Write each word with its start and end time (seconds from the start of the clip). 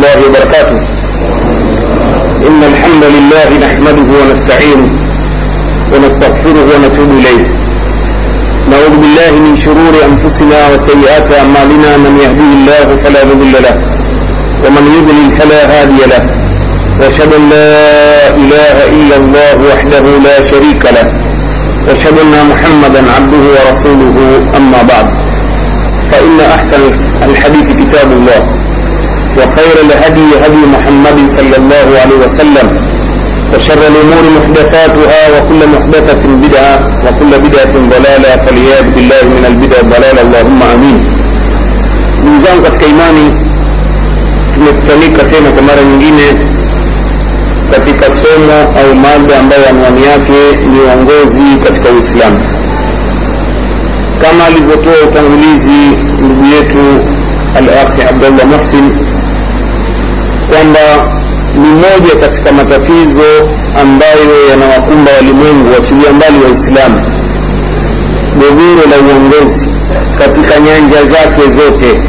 الله 0.00 0.18
وبركاته. 0.26 0.78
إن 2.48 2.60
الحمد 2.72 3.04
لله 3.16 3.48
نحمده 3.66 4.08
ونستعينه 4.20 4.88
ونستغفره 5.92 6.66
ونتوب 6.70 7.10
إليه. 7.20 7.42
نعوذ 8.70 8.94
بالله 9.02 9.32
من 9.46 9.54
شرور 9.56 9.94
أنفسنا 10.10 10.58
وسيئات 10.72 11.28
أعمالنا. 11.40 11.90
من 12.04 12.12
يهديه 12.24 12.52
الله 12.58 12.86
فلا 13.04 13.20
مضل 13.28 13.54
له 13.66 13.76
ومن 14.64 14.84
يضلل 14.96 15.28
فلا 15.38 15.60
هادي 15.72 16.00
له. 16.12 16.22
وأشهد 17.00 17.30
أن 17.38 17.44
لا 17.56 17.72
إله 18.42 18.76
إلا 18.96 19.16
الله 19.22 19.56
وحده 19.70 20.04
لا 20.26 20.36
شريك 20.50 20.82
له. 20.96 21.06
وأشهد 21.88 22.16
أن 22.24 22.34
محمدا 22.52 23.02
عبده 23.16 23.42
ورسوله. 23.56 24.16
أما 24.56 24.80
بعد 24.92 25.08
فإن 26.10 26.36
أحسن 26.56 26.82
الحديث 27.28 27.68
كتاب 27.80 28.08
الله. 28.18 28.42
وخير 29.38 29.76
الهدي 29.86 30.28
هدي 30.44 30.62
محمد 30.74 31.18
صلى 31.26 31.56
الله 31.56 31.86
عليه 32.02 32.18
وسلم 32.26 32.66
وشر 33.54 33.80
الأمور 33.92 34.24
محدثاتها 34.38 35.20
وكل 35.34 35.60
محدثة 35.74 36.22
بدعة 36.44 36.74
وكل 37.04 37.30
بدعة 37.46 37.74
ضلالة 37.94 38.30
فالعياذ 38.44 38.84
بالله 38.94 39.22
من 39.36 39.44
البدع 39.50 39.76
الضلاله 39.80 40.20
اللهم 40.26 40.60
آمين. 40.74 40.96
نزام 42.36 42.58
قد 42.64 42.76
كيماني 42.76 43.26
تمتلك 44.56 45.16
كما 45.30 45.50
كمارا 45.56 45.82
نجيني 45.96 46.30
katika 47.70 48.10
somo 48.10 48.58
au 48.80 48.94
mada 48.94 49.38
ambayo 49.40 49.68
anwani 49.70 50.02
yake 50.06 50.66
ni 50.70 50.78
uongozi 50.80 51.42
katika 51.64 51.88
uislamu 51.90 52.38
kama 54.22 54.44
alivyotoa 54.46 54.94
utangulizi 55.08 55.80
ndugu 56.18 56.44
yetu 56.46 56.84
alahi 57.56 58.02
kwamba 60.50 60.80
ni 61.54 61.68
moja 61.68 62.14
katika 62.20 62.52
matatizo 62.52 63.22
ambayo 63.82 64.48
yanawakumba 64.50 65.10
walimwengu 65.12 65.72
wachilia 65.74 66.12
mbali 66.12 66.38
waislamu. 66.44 67.00
Gogoro 68.40 68.82
la 68.90 68.96
uongozi 69.06 69.68
katika 70.18 70.60
nyanja 70.60 71.04
zake 71.04 71.50
zote. 71.50 72.00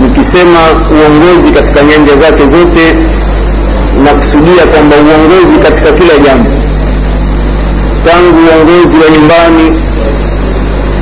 Nikisema 0.00 0.58
uongozi 0.92 1.50
katika 1.50 1.82
nyanja 1.82 2.16
zake 2.16 2.46
zote 2.46 2.94
nakusudia 4.04 4.66
kwamba 4.74 4.96
uongozi 4.96 5.58
katika 5.58 5.92
kila 5.92 6.18
jambo. 6.24 6.50
Tangu 8.04 8.38
uongozi 8.48 8.96
wa 8.98 9.08
nyumbani 9.10 9.82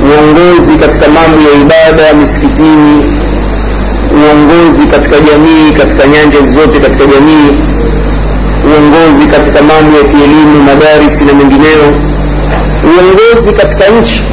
uongozi 0.09 0.73
katika 0.75 1.05
mambo 1.07 1.41
ya 1.49 1.53
ibada 1.61 2.13
misikitini 2.21 3.20
uongozi 4.19 4.85
katika 4.85 5.19
jamii 5.19 5.71
katika 5.77 6.07
nyanja 6.07 6.41
zote 6.41 6.79
katika 6.79 7.05
jamii 7.05 7.49
uongozi 8.67 9.25
katika 9.27 9.61
mambo 9.61 9.97
ya 9.97 10.03
kielimu 10.03 10.63
madarisi 10.63 11.25
na 11.25 11.33
mengineyo. 11.33 11.87
Uongozi 12.83 13.53
katika 13.53 13.83
nchi 13.99 14.23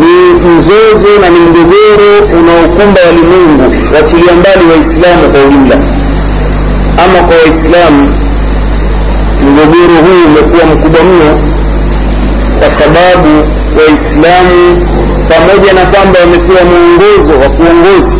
ni 0.00 0.48
mzozo 0.50 1.08
na 1.20 1.28
ni 1.30 1.40
mgogoro 1.40 2.38
unaokumba 2.38 3.00
walimwengu 3.06 3.94
watilia 3.94 4.32
mbali 4.32 4.64
waislamu 4.70 5.30
kwa 5.32 5.40
ujumla. 5.44 5.76
Ama 7.04 7.28
kwa 7.28 7.36
waislamu 7.36 8.12
mgogoro 9.42 9.96
huu 10.06 10.22
umekuwa 10.26 10.64
mkubwa 10.74 11.00
mno 11.02 11.40
kwa 12.58 12.70
sababu 12.70 13.28
waislamu 13.78 14.86
pamoja 15.28 15.72
na 15.72 15.80
kwamba 15.90 16.20
wamekuwa 16.20 16.58
mwongozo 16.64 17.32
wa 17.32 17.48
kuongoza 17.48 18.14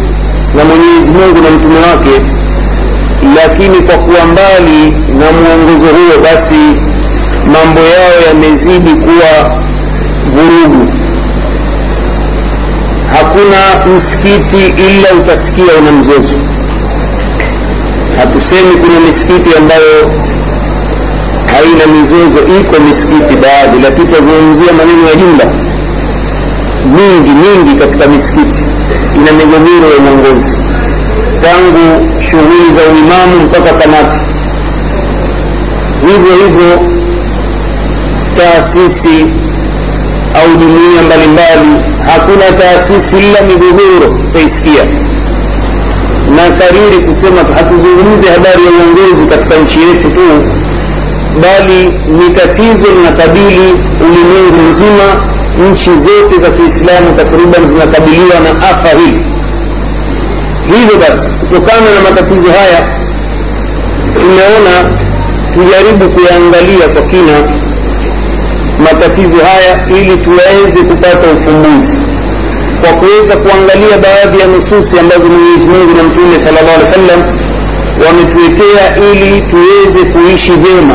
na 0.56 0.64
mwenyezi 0.64 1.12
mungu 1.12 1.42
na 1.42 1.50
mtume 1.50 1.78
wake 1.78 2.20
lakini 3.36 3.78
kwa 3.78 3.94
kuwa 3.98 4.24
mbali 4.32 4.90
na 4.90 5.26
mwongozo 5.32 5.86
huo 5.86 6.22
basi 6.24 6.54
mambo 7.46 7.80
yao 7.80 8.14
yamezidi 8.28 8.90
kuwa 8.94 9.50
vurugu. 10.34 10.92
Hakuna 13.12 13.86
msikiti 13.96 14.58
ila 14.66 15.20
utasikia 15.22 15.74
una 15.80 15.92
mzozo. 15.92 16.36
Hatusemi 18.18 18.74
kuna 18.80 19.00
misikiti 19.00 19.50
ambayo 19.58 20.10
haina 21.52 21.86
mizozo 21.98 22.38
iko 22.60 22.82
misikiti 22.82 23.34
baadhi 23.36 23.78
lakini 23.82 24.06
tunazungumzia 24.06 24.72
maneno 24.72 25.08
ya 25.08 25.14
jumla 25.14 25.44
mingi 26.84 27.30
mingi 27.30 27.80
katika 27.80 28.06
misikiti 28.08 28.62
ina 29.16 29.32
migogoro 29.32 29.86
ya 29.94 29.98
uongozi 30.10 30.56
tangu 31.42 32.08
shughuli 32.22 32.70
za 32.74 32.80
uimamu 32.92 33.44
mpaka 33.46 33.72
kamati 33.78 34.20
hivyo 36.00 36.32
hivyo 36.46 36.80
taasisi 38.36 39.26
au 40.34 40.56
jumuia 40.60 41.02
mbalimbali 41.06 41.84
hakuna 42.06 42.52
taasisi 42.60 43.16
ila 43.16 43.40
migogoro 43.42 44.18
taisikia. 44.32 44.84
na 46.36 46.42
kariri 46.58 47.06
kusema 47.06 47.40
hatuzungumzi 47.54 48.26
habari 48.26 48.64
ya 48.64 48.70
uongozi 48.70 49.26
katika 49.26 49.54
nchi 49.56 49.78
yetu 49.80 50.10
tu 50.10 50.20
bali 51.42 51.84
ni 52.08 52.30
tatizo 52.34 52.86
linakabili 52.96 53.72
ulimwengu 54.00 54.62
mzima 54.68 55.06
nchi 55.70 55.90
zote 55.96 56.38
za 56.40 56.50
kiislamu 56.50 57.16
takriban 57.16 57.66
zinakabiliwa 57.66 58.40
na 58.44 58.50
afa 58.70 58.88
hili 58.98 59.20
hivyo 60.78 60.96
basi 60.98 61.28
kutokana 61.40 61.90
na 61.94 62.00
matatizo 62.10 62.48
haya 62.48 62.88
tumeona 64.14 64.90
tujaribu 65.54 66.08
kuyaangalia 66.14 66.88
kwa 66.88 67.02
kina 67.02 67.32
matatizo 68.84 69.36
haya 69.38 69.86
ili 70.00 70.16
tuweze 70.16 70.78
kupata 70.88 71.26
ufumbuzi. 71.36 71.98
Kwa 72.80 72.92
kuweza 72.92 73.36
kuangalia 73.36 73.96
baadhi 73.98 74.40
ya 74.40 74.46
nususi 74.46 74.98
ambazo 74.98 75.28
mwenyezi 75.28 75.68
mungu 75.68 75.96
na 75.96 76.02
mtume 76.02 76.40
sala 76.40 76.60
llah 76.62 76.74
alih 76.74 76.86
wa 76.88 76.92
sallam 76.94 77.20
wametuwekea 78.06 78.96
ili 79.12 79.40
tuweze 79.50 80.00
kuishi 80.12 80.52
vyema 80.52 80.94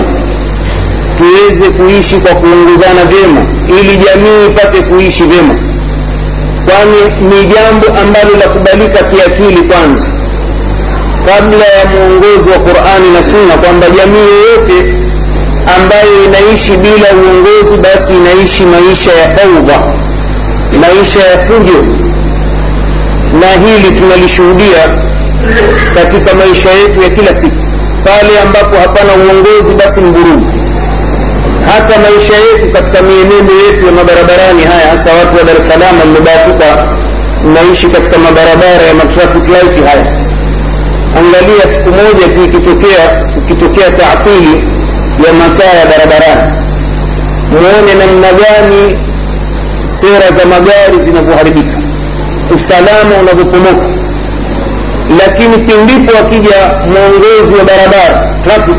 tuweze 1.18 1.70
kuishi 1.70 2.16
kwa 2.16 2.36
kuongozana 2.36 3.06
vyema 3.06 3.42
ili 3.80 3.98
jamii 3.98 4.46
ipate 4.50 4.82
kuishi 4.82 5.24
vyema. 5.24 5.54
Kwani 6.66 7.02
ni 7.30 7.54
jambo 7.54 7.88
ambalo 8.02 8.30
la 8.40 8.48
kubalika 8.54 9.04
kiakili 9.04 9.62
kwanza 9.62 10.08
kabla 11.26 11.66
ya 11.66 11.86
mwongozo 11.86 12.52
wa 12.52 12.60
qurani 12.60 13.10
na 13.14 13.24
sunna 13.24 13.58
kwamba 13.58 13.90
jamii 13.90 14.26
yoyote 14.34 14.94
ambayo 15.78 16.24
inaishi 16.26 16.72
bila 16.78 17.08
uongozi 17.24 17.78
basi 17.78 18.14
inaishi 18.16 18.64
maisha 18.66 19.12
ya 19.12 19.38
faudha 19.38 19.80
maisha 20.82 21.20
ya 21.20 21.46
fujo. 21.46 21.84
Na 23.40 23.48
hili 23.68 23.98
tunalishuhudia 23.98 25.00
katika 25.96 26.34
maisha 26.36 26.70
yetu 26.72 27.02
ya 27.02 27.10
kila 27.10 27.36
siku. 27.36 27.56
Pale 28.06 28.40
ambapo 28.46 28.76
hapana 28.76 29.14
uongozi 29.16 29.74
basi 29.74 30.02
mvurugu 30.02 30.51
hata 31.74 32.00
maisha 32.00 32.34
yetu 32.34 32.74
katika 32.74 33.02
mienendo 33.02 33.54
yetu 33.66 33.86
ya 33.86 33.92
mabarabarani 33.92 34.64
haya 34.64 34.88
hasa 34.90 35.10
watu 35.14 35.38
wa 35.38 35.44
dar 35.44 35.58
es 35.58 35.70
mnaishi 37.46 37.88
katika 37.88 38.18
mabarabara 38.18 38.84
ya 38.88 38.94
matraffic 38.94 39.48
light 39.48 39.86
haya. 39.86 40.06
Angalia 41.20 41.68
siku 41.68 41.90
moja 41.90 42.28
tu 42.36 42.44
ikitokea 42.44 43.04
ikitokea 43.38 43.92
taatili 43.92 44.54
ya 45.26 45.34
mataa 45.34 45.74
ya 45.80 45.86
barabarani. 45.86 46.52
Muone 47.52 47.94
namna 48.06 48.28
gani 48.42 49.00
sera 49.86 50.32
za 50.32 50.46
magari 50.46 50.98
zinavyoharibika 51.00 51.78
usalama 52.56 53.16
unavyopomoka. 53.22 53.88
Lakini 55.20 55.58
pindipo 55.58 56.18
akija 56.18 56.58
mwongozi 56.92 57.56
wa 57.56 57.64
barabara 57.64 58.34
traffic 58.44 58.76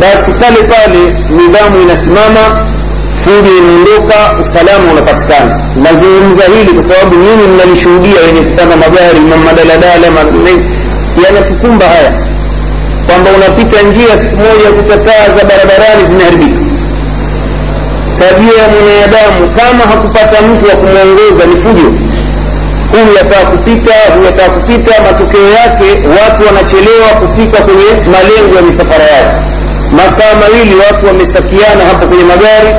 basi 0.00 0.30
pale 0.32 0.56
pale 0.72 0.98
nidhamu 1.36 1.80
inasimama 1.82 2.42
fujo 3.24 3.52
inaondoka 3.58 4.18
usalama 4.42 4.92
unapatikana. 4.92 5.60
Nazungumza 5.76 6.42
hili 6.42 6.72
kwa 6.74 6.82
sababu 6.82 7.16
mimi 7.16 7.46
mnalishuhudia 7.54 8.20
wenye 8.26 8.40
kupanda 8.40 8.76
magari 8.76 9.20
madaladala 9.46 10.06
yanatukumba 11.24 11.86
haya. 11.86 12.12
Kwamba 13.06 13.30
unapita 13.36 13.82
njia 13.82 14.18
siku 14.18 14.36
moja 14.36 14.68
kutataa 14.76 15.24
za 15.38 15.44
barabarani 15.50 16.06
zimeharibika. 16.06 16.60
Tabia 18.18 18.62
ya 18.62 18.68
mwanadamu 18.68 19.40
kama 19.58 19.84
hakupata 19.92 20.42
mtu 20.42 20.64
wa 20.70 20.74
kumwongoza 20.76 21.44
ni 21.46 21.56
fujo. 21.62 21.88
Huyu 22.92 23.14
yataka 23.16 23.46
kupita 23.50 23.94
huyu 24.14 24.24
yataka 24.26 24.50
kupita 24.50 25.02
matokeo 25.02 25.48
yake 25.48 25.88
watu 26.18 26.46
wanachelewa 26.46 27.08
kufika 27.20 27.62
kwenye 27.62 27.90
malengo 28.12 28.56
ya 28.56 28.62
misafara 28.62 29.04
yao 29.04 29.51
masaa 29.92 30.34
mawili 30.40 30.74
watu 30.76 31.06
wamesakiana 31.06 31.84
hapo 31.88 32.06
kwenye 32.06 32.24
magari 32.24 32.70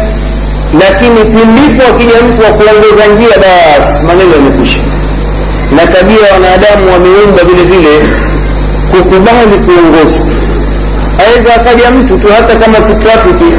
lakini 0.82 1.20
pindipo 1.26 1.84
akija 1.90 2.22
mtu 2.28 2.42
wa 2.44 2.50
kuongeza 2.52 3.06
njia 3.14 3.36
basi 3.38 4.04
maneno 4.04 4.32
yamekwisha. 4.36 4.80
Na 5.76 5.88
tabia 5.88 6.34
wanadamu 6.34 6.92
wameumba 6.94 7.44
vile 7.44 7.64
vile 7.64 7.90
kukubali 8.92 9.58
kuongozwa 9.66 10.26
aweza 11.28 11.56
akaja 11.56 11.92
mtu 11.92 12.18
tu 12.18 12.28
hata 12.36 12.56
kama 12.56 12.78
si 12.88 12.96
trafiki 12.96 13.50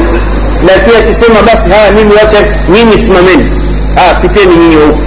lakini 0.68 0.96
akisema 0.96 1.42
basi 1.46 1.70
haya 1.70 1.90
mimi 1.90 2.12
wacha 2.14 2.38
nyinyi 2.68 2.98
simameni. 2.98 3.50
Ah, 3.96 4.14
piteni 4.14 4.56
nyinyi 4.56 4.74
huku 4.76 4.98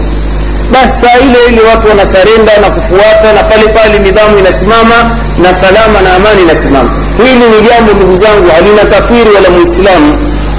basi 0.71 0.95
saa 1.01 1.17
ile 1.19 1.39
ile 1.49 1.61
watu 1.69 1.87
wanasarenda 1.89 2.51
na 2.61 2.69
kufuata 2.69 3.33
na 3.33 3.43
pale 3.43 3.63
pale 3.67 3.99
nidhamu 3.99 4.39
inasimama 4.39 5.17
na 5.37 5.53
salama 5.53 6.01
na 6.01 6.13
amani 6.15 6.41
inasimama 6.41 7.06
hili 7.17 7.45
ni 7.49 7.67
jambo 7.69 7.93
ndugu 7.93 8.15
zangu 8.15 8.49
halina 8.55 8.85
kafiri 8.85 9.29
wala 9.35 9.49
muislamu. 9.49 10.17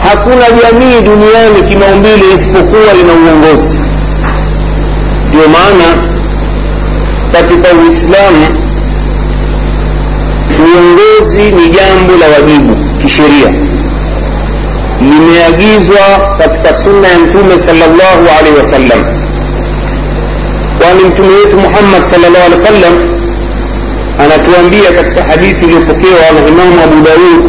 Hakuna 0.08 0.44
jamii 0.50 1.00
duniani 1.00 1.62
kimaumbile 1.68 2.32
isipokuwa 2.34 2.92
lina 2.94 3.12
uongozi. 3.12 3.78
Ndio 5.28 5.48
maana 5.48 6.02
katika 7.32 7.68
uislamu 7.84 8.46
uongozi 10.60 11.42
ni 11.42 11.68
jambo 11.68 12.12
la 12.20 12.26
wajibu 12.28 12.76
kisheria. 13.02 13.52
Limeagizwa 15.00 16.34
katika 16.38 16.72
sunna 16.72 17.08
ya 17.08 17.18
mtume 17.18 17.58
salllahu 17.58 18.24
alaihi 18.38 18.58
wasallam. 18.58 19.04
Kwani 20.78 21.04
mtume 21.04 21.28
wetu 21.34 21.58
muhammad 21.58 22.02
salllah 22.04 22.42
alih 22.44 22.50
wa 22.50 22.56
sallam 22.56 22.94
anatuambia 24.18 24.92
katika 24.96 25.24
hadithi 25.24 25.64
iliyopokewa 25.64 26.20
na 26.34 26.48
imamu 26.48 26.80
abu 26.84 26.94
daud 26.94 27.44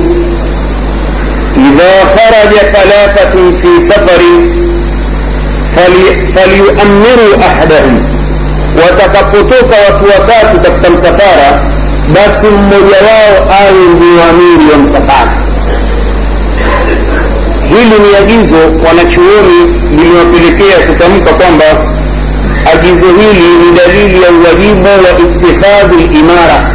idha 1.67 1.91
kharaja 2.15 2.71
thalathatun 2.73 3.61
fi 3.61 3.81
safarin 3.81 4.55
falyuamiru 6.35 7.43
ahadahum 7.49 7.99
watakapotoka 8.85 9.75
watu 9.85 10.05
watatu 10.05 10.59
katika 10.63 10.89
msafara 10.89 11.61
basi 12.13 12.47
mmoja 12.47 12.97
wao 13.09 13.47
awe 13.61 13.85
ndio 13.95 14.23
amiri 14.29 14.71
wa 14.71 14.77
msafara 14.77 15.33
hili 17.69 17.99
ni 18.09 18.15
agizo 18.17 18.57
wanachuoni 18.87 19.59
limewapelekea 19.97 20.79
kutamka 20.87 21.33
kwamba 21.33 21.65
agizo 22.73 23.05
hili 23.05 23.47
ni 23.61 23.77
dalili 23.77 24.23
ya 24.23 24.31
uwajibu 24.31 24.85
wa 24.85 25.19
itifadhi 25.29 25.95
limara 26.07 26.69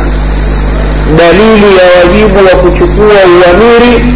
dalili 1.19 1.67
ya 1.79 1.85
wajibu 1.99 2.39
wa 2.39 2.63
kuchukua 2.63 3.15
uamiri 3.35 4.15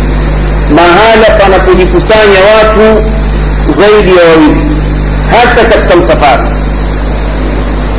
mahala 0.70 1.38
panapojikusanya 1.40 2.38
watu 2.54 3.02
zaidi 3.68 4.10
ya 4.16 4.22
wawili 4.30 4.60
hata 5.30 5.64
katika 5.64 5.96
msafara. 5.96 6.48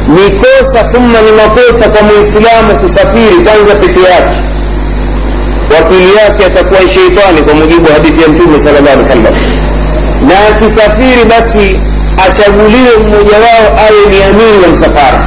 Ni 0.07 0.39
kosa 0.39 0.83
thumma 0.83 1.21
ni 1.21 1.31
makosa 1.31 1.89
kwa 1.89 2.01
muislamu 2.01 2.79
kusafiri 2.81 3.35
kwanza 3.45 3.75
peke 3.75 3.99
yake. 3.99 4.41
Wapili 5.75 6.15
yake 6.15 6.45
atakuwa 6.45 6.79
sheitani 6.87 7.41
kwa 7.41 7.53
mujibu 7.53 7.85
wa 7.85 7.93
hadithi 7.93 8.21
ya 8.21 8.27
mtume 8.27 8.59
sal 8.59 8.73
llah 8.73 8.93
alih 8.93 9.03
wasallam. 9.03 9.33
Na 10.27 10.35
akisafiri 10.55 11.25
basi 11.29 11.79
achaguliwe 12.27 12.91
mmoja 12.97 13.37
wao 13.37 13.65
awe 13.87 14.01
ni 14.09 14.23
amiri 14.23 14.57
wa 14.63 14.67
msafara. 14.67 15.25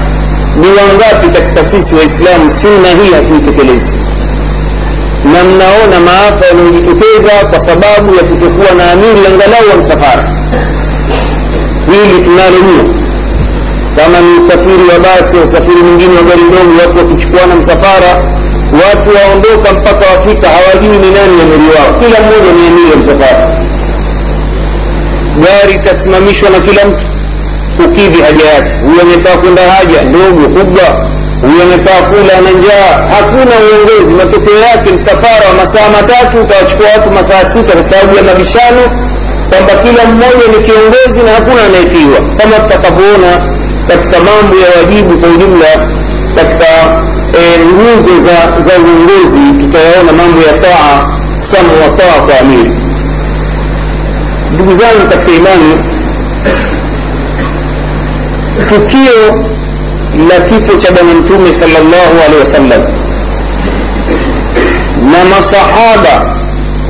Ni 0.57 0.67
wangapi 0.69 1.29
katika 1.39 1.65
sisi 1.65 1.95
waislamu 1.95 2.51
sunna 2.51 2.89
hii 2.89 3.13
hatuitekelezi? 3.15 3.93
Na 5.33 5.45
mnaona 5.45 6.01
maafa 6.05 6.47
yanayojitokeza 6.47 7.31
kwa 7.51 7.59
sababu 7.59 8.15
ya 8.17 8.23
kutokuwa 8.25 8.71
na 8.79 8.93
amiri 8.93 9.21
angalau 9.33 9.71
wa 9.71 9.77
msafara. 9.77 10.25
Hili 11.93 12.25
tunalo 12.25 12.59
mno 12.63 12.95
kama 13.97 14.21
ni 14.21 14.37
usafiri 14.39 14.85
wa 14.93 14.99
basi 14.99 15.37
a 15.39 15.45
usafiri 15.45 15.83
mwingine 15.83 16.17
wa 16.17 16.23
gari 16.23 16.43
ndogo 16.43 16.73
watu 16.83 16.99
wakichukuana 16.99 17.55
msafara 17.57 18.11
watu 18.85 19.09
waondoka 19.17 19.73
mpaka 19.73 20.05
wafika 20.17 20.49
hawajui 20.49 20.99
ni 20.99 21.11
nani 21.11 21.37
amiri 21.43 21.69
wao. 21.77 21.91
Kila 22.01 22.21
mmoja 22.21 22.53
ni 22.53 22.67
amiri 22.69 22.91
wa 22.91 22.97
msafara 22.97 23.62
gari 25.45 25.75
itasimamishwa 25.75 26.51
na 26.51 26.59
kila 26.61 26.85
mtu. 26.85 27.05
Kukidhi 27.77 28.23
haja 28.23 28.45
yake. 28.55 28.71
Huyu 28.85 29.01
ametaka 29.01 29.37
kwenda 29.37 29.63
haja 29.73 30.03
ndogo 30.03 30.49
kubwa. 30.59 30.87
Huyu 31.43 31.63
ametaka 31.63 32.03
kula 32.03 32.35
na 32.45 32.51
njaa. 32.59 32.91
Hakuna 33.15 33.55
uongozi. 33.65 34.13
Matokeo 34.15 34.59
yake 34.59 34.93
msafara 34.93 35.45
wa 35.49 35.55
masaa 35.61 35.89
matatu 35.97 36.41
utawachukua 36.43 36.87
watu 36.97 37.11
masaa 37.11 37.45
sita 37.45 37.73
kwa 37.73 37.83
sababu 37.85 38.17
ya 38.17 38.23
mabishano 38.23 38.83
kwamba 39.51 39.73
kila 39.83 40.03
mmoja 40.11 40.47
ni 40.53 40.59
kiongozi 40.67 41.23
na 41.27 41.31
hakuna 41.33 41.61
anayetiwa. 41.65 42.19
Kama 42.39 42.57
tutakavyoona 42.63 43.31
katika 43.89 44.17
mambo 44.29 44.55
ya 44.65 44.69
wajibu 44.79 45.19
kwa 45.21 45.29
ujumla 45.29 45.67
katika 46.37 46.67
nguzo 47.67 48.11
e, 48.17 48.21
za, 48.21 48.61
za 48.61 48.73
uongozi 48.79 49.41
tutayaona 49.61 50.13
mambo 50.13 50.41
ya 50.43 50.53
taa 50.53 51.07
samu 51.39 51.69
wa 51.83 51.89
taa 51.99 52.21
kwa 52.27 52.41
amiri 52.41 52.71
ndugu 54.63 54.75
zangu 54.75 55.09
katika 55.11 55.33
imani 55.33 55.75
tukio 58.69 59.45
la 60.29 60.41
kifo 60.41 60.77
cha 60.77 60.93
bwana 60.93 61.15
mtume 61.15 61.53
salllahu 61.53 62.15
alehi 62.27 62.41
wasallam 62.41 62.81
na 65.13 65.25
masahaba 65.37 66.35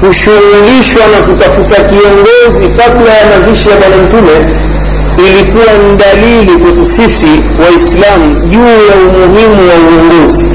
kushughulishwa 0.01 1.03
na 1.07 1.27
kutafuta 1.27 1.77
kiongozi 1.83 2.69
kabla 2.77 3.15
ya 3.15 3.27
mazishi 3.39 3.69
ya 3.69 3.77
bwana 3.77 3.97
mtume 3.97 4.33
ilikuwa 5.19 5.65
ni 5.73 5.97
dalili 5.97 6.53
kwetu 6.65 6.87
sisi 6.87 7.41
waislamu 7.65 8.49
juu 8.49 8.67
ya 8.67 8.95
umuhimu 9.07 9.69
wa 9.69 9.75
uongozi 9.91 10.47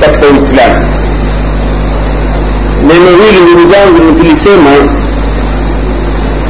katika 0.00 0.26
uislamu. 0.26 0.86
Neno 2.82 3.10
hili 3.24 3.40
ndugu 3.42 3.64
zangu 3.64 4.04
nikilisema 4.04 4.70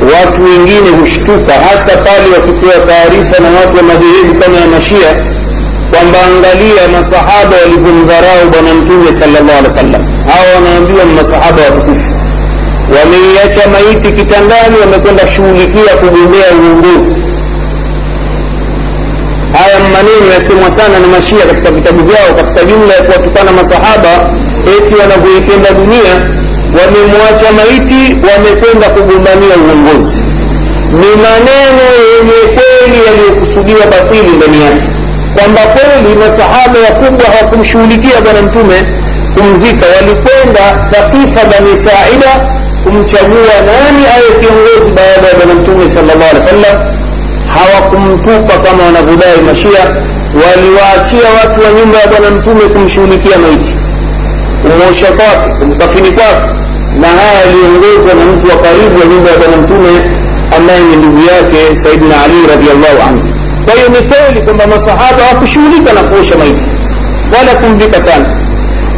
watu 0.03 0.45
wengine 0.45 0.91
hushtuka 1.01 1.53
hasa 1.53 1.93
pale 1.97 2.27
wakipewa 2.37 2.87
taarifa 2.87 3.43
na 3.43 3.49
watu 3.61 3.77
wa 3.77 3.83
madhehebu 3.83 4.35
kama 4.43 4.57
ya 4.57 4.67
mashia 4.67 5.11
kwamba 5.93 6.19
angalia 6.29 6.89
masahaba 6.93 7.57
walivyomdharau 7.63 8.51
bwana 8.53 8.75
mtume 8.75 9.13
salllah 9.13 9.41
alih 9.59 9.65
wasallam. 9.65 10.03
Hawa 10.31 10.47
wanaambiwa 10.55 11.05
ni 11.05 11.13
masahaba 11.15 11.63
watukufu. 11.63 12.11
Wameiacha 12.97 13.63
maiti 13.75 14.13
kitandani 14.13 14.77
wamekwenda 14.81 15.27
shughulikia 15.27 15.93
kugombea 16.01 16.47
uongozi. 16.63 17.17
Haya 19.59 19.79
maneno 19.81 20.27
yasemwa 20.35 20.71
sana 20.71 20.99
na 21.01 21.07
mashia 21.09 21.47
katika 21.47 21.71
vitabu 21.71 22.03
vyao 22.05 22.35
katika 22.37 22.65
jumla 22.65 22.95
ya 22.95 23.03
kuwatukana 23.03 23.53
masahaba 23.53 24.31
eti 24.79 24.95
wanavyoipenda 24.95 25.71
dunia 25.71 26.15
wamemwacha 26.79 27.49
maiti 27.59 28.03
wamekwenda 28.29 28.87
kugombania 28.89 29.55
uongozi. 29.67 30.23
Ni 31.01 31.11
maneno 31.25 31.85
yenye 32.11 32.41
kweli 32.57 32.99
yaliyokusudiwa 33.07 33.87
batili 33.87 34.31
ndani 34.37 34.63
yake. 34.65 34.87
Kwamba 35.37 35.61
kweli 35.75 36.15
masahaba 36.15 36.79
wakubwa 36.89 37.27
hawakumshughulikia 37.33 38.21
bwana 38.25 38.43
mtume 38.43 38.77
kumzika. 39.35 39.87
Walikwenda 39.97 40.65
takifa 40.93 41.41
bani 41.51 41.77
saida 41.77 42.33
kumchagua 42.85 43.55
nani 43.69 44.03
awe 44.15 44.29
kiongozi 44.41 44.91
baada 44.97 45.27
ya 45.29 45.35
bwana 45.39 45.55
mtume 45.61 45.85
salllah 45.95 46.29
alih 46.31 46.43
wasallam. 46.43 46.77
Hawakumtupa 47.55 48.55
kama 48.65 48.83
wanavyodai 48.87 49.41
mashia. 49.49 49.85
Waliwaachia 50.43 51.29
watu 51.39 51.61
wa 51.65 51.71
nyumba 51.79 51.99
ya 51.99 52.07
bwana 52.07 52.31
mtume 52.31 52.61
kumshughulikia 52.73 53.39
maiti. 53.39 53.75
Kumwosha 54.63 55.07
kwake 55.07 55.49
kumkafini 55.59 56.11
kwake 56.11 56.49
na 57.01 57.09
haya 57.09 57.41
yaliongozwa 57.45 58.15
na 58.19 58.25
mtu 58.33 58.47
wa 58.53 58.57
karibu 58.65 58.95
wa 59.01 59.07
nyumba 59.07 59.31
ya 59.31 59.39
bwana 59.39 59.57
mtume 59.57 59.91
ambaye 60.57 60.81
ni 60.89 60.97
ndugu 60.97 61.21
yake 61.33 61.61
saidina 61.83 62.15
ali 62.25 62.39
radiallahu 62.53 62.99
anhu. 63.09 63.23
Kwa 63.65 63.75
hiyo 63.75 63.89
ni 63.89 64.01
kweli 64.09 64.41
kwamba 64.45 64.67
masahaba 64.67 65.23
hawakushughulika 65.25 65.93
na 65.93 66.03
kuosha 66.03 66.37
maiti 66.37 66.65
wala 67.37 67.53
kumvika 67.61 68.01
sana. 68.01 68.27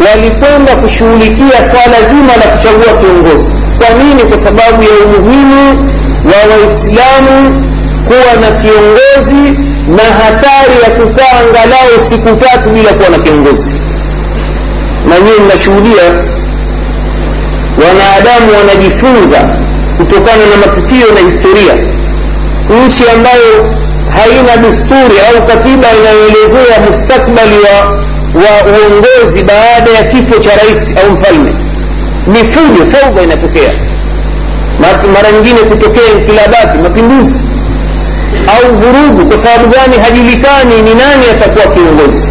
Walikwenda 0.06 0.72
kushughulikia 0.82 1.64
swala 1.70 2.02
zima 2.08 2.32
la 2.40 2.46
kuchagua 2.52 2.92
kiongozi. 3.00 3.52
Kwa 3.78 3.88
nini? 4.04 4.22
Kwa 4.22 4.36
sababu 4.38 4.82
ya 4.82 4.94
umuhimu 5.04 5.90
wa 6.30 6.38
waislamu 6.56 7.36
kuwa 8.06 8.32
na 8.42 8.48
kiongozi 8.62 9.58
na 9.96 10.02
hatari 10.22 10.74
ya 10.84 10.90
kukaa 10.90 11.32
angalau 11.40 12.00
siku 12.08 12.36
tatu 12.44 12.70
bila 12.70 12.92
kuwa 12.92 13.08
na 13.08 13.18
kiongozi. 13.18 13.74
Na 15.08 15.20
nyiwe 15.20 15.38
mnashuhudia 15.46 16.02
wanadamu 17.84 18.48
wanajifunza 18.58 19.38
kutokana 19.96 20.44
na 20.50 20.56
matukio 20.66 21.06
na 21.14 21.20
historia. 21.20 21.74
Nchi 22.86 23.04
ambayo 23.14 23.52
haina 24.16 24.56
desturi 24.56 25.16
au 25.28 25.46
katiba 25.46 25.86
inayoelezea 25.98 26.80
mustakbali 26.86 27.56
wa, 27.66 27.76
wa 28.42 28.52
uongozi 28.72 29.42
baada 29.42 29.90
ya 29.90 30.02
kifo 30.04 30.38
cha 30.38 30.50
rais 30.56 30.92
au 31.04 31.10
mfalme. 31.12 31.52
Mifujo 32.26 32.86
faudha 32.92 33.22
inatokea. 33.22 33.72
Mara 35.14 35.32
nyingine 35.32 35.58
kutokea 35.58 36.02
inkilabati 36.18 36.78
mapinduzi 36.78 37.40
au 38.54 38.72
vurugu. 38.74 39.28
Kwa 39.28 39.38
sababu 39.38 39.66
gani? 39.66 39.96
Hajulikani 40.04 40.74
ni 40.82 40.94
nani 40.94 41.24
atakuwa 41.30 41.74
kiongozi. 41.74 42.28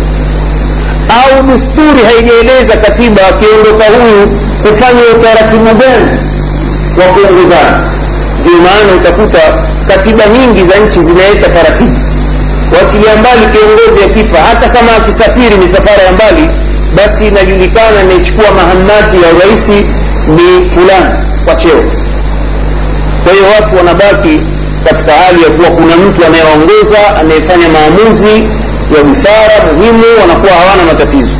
Au 1.19 1.43
desturi 1.43 2.01
haijaeleza 2.07 2.77
katiba 2.77 3.21
akiondoka 3.27 3.85
huyu 3.85 4.39
kufanya 4.61 5.01
utaratibu 5.17 5.63
gani 5.65 6.11
wa 6.99 7.05
kuongozana? 7.13 7.77
Ndio 8.41 8.53
maana 8.65 8.93
utakuta 8.99 9.39
katiba 9.87 10.23
nyingi 10.27 10.63
za 10.63 10.75
nchi 10.79 10.99
zinaweka 11.03 11.49
taratibu. 11.49 11.97
Wachilia 12.77 13.15
mbali 13.15 13.45
kiongozi 13.53 14.05
akifa 14.05 14.37
hata 14.49 14.69
kama 14.69 14.95
akisafiri 14.97 15.57
misafara 15.57 16.03
ya 16.03 16.11
mbali 16.11 16.49
basi 16.95 17.27
inajulikana 17.27 18.01
imechukua 18.03 18.45
mahamati 18.51 19.17
ya 19.23 19.33
urais 19.35 19.69
ni 20.27 20.69
fulani 20.73 21.15
kwa 21.45 21.55
cheo 21.55 21.83
kwa 23.23 23.33
hiyo 23.33 23.45
watu 23.55 23.77
wanabaki 23.77 24.41
katika 24.85 25.11
hali 25.11 25.43
ya 25.43 25.49
kuwa 25.49 25.69
kuna 25.71 25.95
mtu 25.97 26.25
anayeongoza 26.25 27.15
anayefanya 27.19 27.67
maamuzi 27.69 28.35
ya 28.97 29.03
busara 29.03 29.55
muhimu 29.77 30.03
wanakuwa 30.21 30.51
hawana 30.53 30.83
matatizo. 30.85 31.35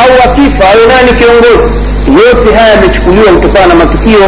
Au 0.00 0.30
akifa 0.30 0.64
awe 0.70 0.86
nani 0.92 1.12
kiongozi 1.18 1.68
yote 2.06 2.54
haya 2.54 2.68
yamechukuliwa 2.74 3.32
kutokana 3.32 3.66
na 3.66 3.74
matukio 3.74 4.20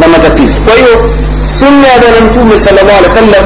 na 0.00 0.08
matatizo. 0.08 0.60
Kwa 0.64 0.74
hiyo 0.74 1.10
sunna 1.44 1.86
ya 1.88 1.98
bwana 1.98 2.20
mtume 2.26 2.58
sala 2.58 2.82
llahu 2.82 2.98
alih 2.98 3.08
wa 3.10 3.14
sallam 3.20 3.44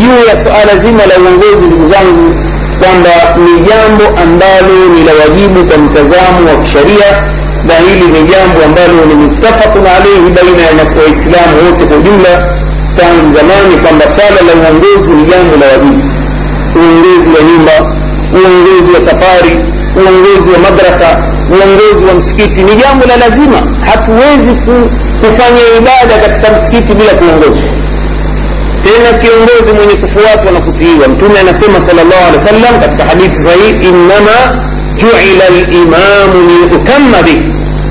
juu 0.00 0.18
ya 0.28 0.36
suala 0.36 0.76
zima 0.76 1.02
la 1.06 1.14
uongozi 1.22 1.66
ndugu 1.66 1.86
zangu 1.86 2.26
kwamba 2.80 3.12
ni 3.44 3.52
jambo 3.68 4.04
ambalo 4.22 4.74
ni 4.94 5.00
la 5.04 5.12
wajibu 5.22 5.64
kwa 5.68 5.78
mtazamo 5.78 6.40
wa 6.50 6.56
kisheria 6.62 7.10
na 7.68 7.74
hili 7.86 8.06
ni 8.14 8.20
jambo 8.32 8.58
ambalo 8.68 9.04
ni 9.08 9.14
muttafaqun 9.14 9.86
alaihi 9.96 10.28
baina 10.36 10.62
ya 10.68 10.72
waislamu 11.02 11.54
wote 11.66 11.84
kwa 11.86 11.96
ujumla 11.96 12.32
tangu 12.98 13.32
zamani 13.36 13.74
kwamba 13.82 14.04
swala 14.08 14.40
la 14.48 14.52
uongozi 14.60 15.12
ni 15.12 15.22
jambo 15.30 15.54
la 15.60 15.66
wajibu. 15.72 16.02
Uongozi 16.80 17.30
wa 17.36 17.40
nyumba 17.48 17.76
uongozi 18.38 18.92
wa 18.92 19.00
safari 19.00 19.52
uongozi 19.96 20.48
wa 20.54 20.58
madrasa 20.58 21.08
uongozi 21.50 22.04
wa 22.04 22.14
msikiti 22.14 22.62
ni 22.62 22.74
jambo 22.74 23.04
la 23.06 23.16
lazima 23.16 23.58
hatuwezi 23.86 24.50
kufanya 25.20 25.62
ibada 25.78 26.14
katika 26.28 26.52
msikiti 26.56 26.94
bila 26.94 27.12
kuongozi 27.14 27.62
tena 28.84 29.18
kiongozi 29.18 29.72
mwenye 29.72 29.94
kufuatwa 29.94 30.52
na 30.52 30.60
kutiiwa 30.60 31.08
mtume 31.08 31.40
anasema 31.40 31.80
salllah 31.80 32.18
alih 32.26 32.34
wa 32.34 32.40
sallam 32.40 32.80
katika 32.80 33.04
hadithi 33.04 33.36
sahihi 33.42 33.88
innama 33.88 34.36
juila 34.94 35.46
limamu 35.68 36.36
liutama 36.48 37.22
bih 37.22 37.42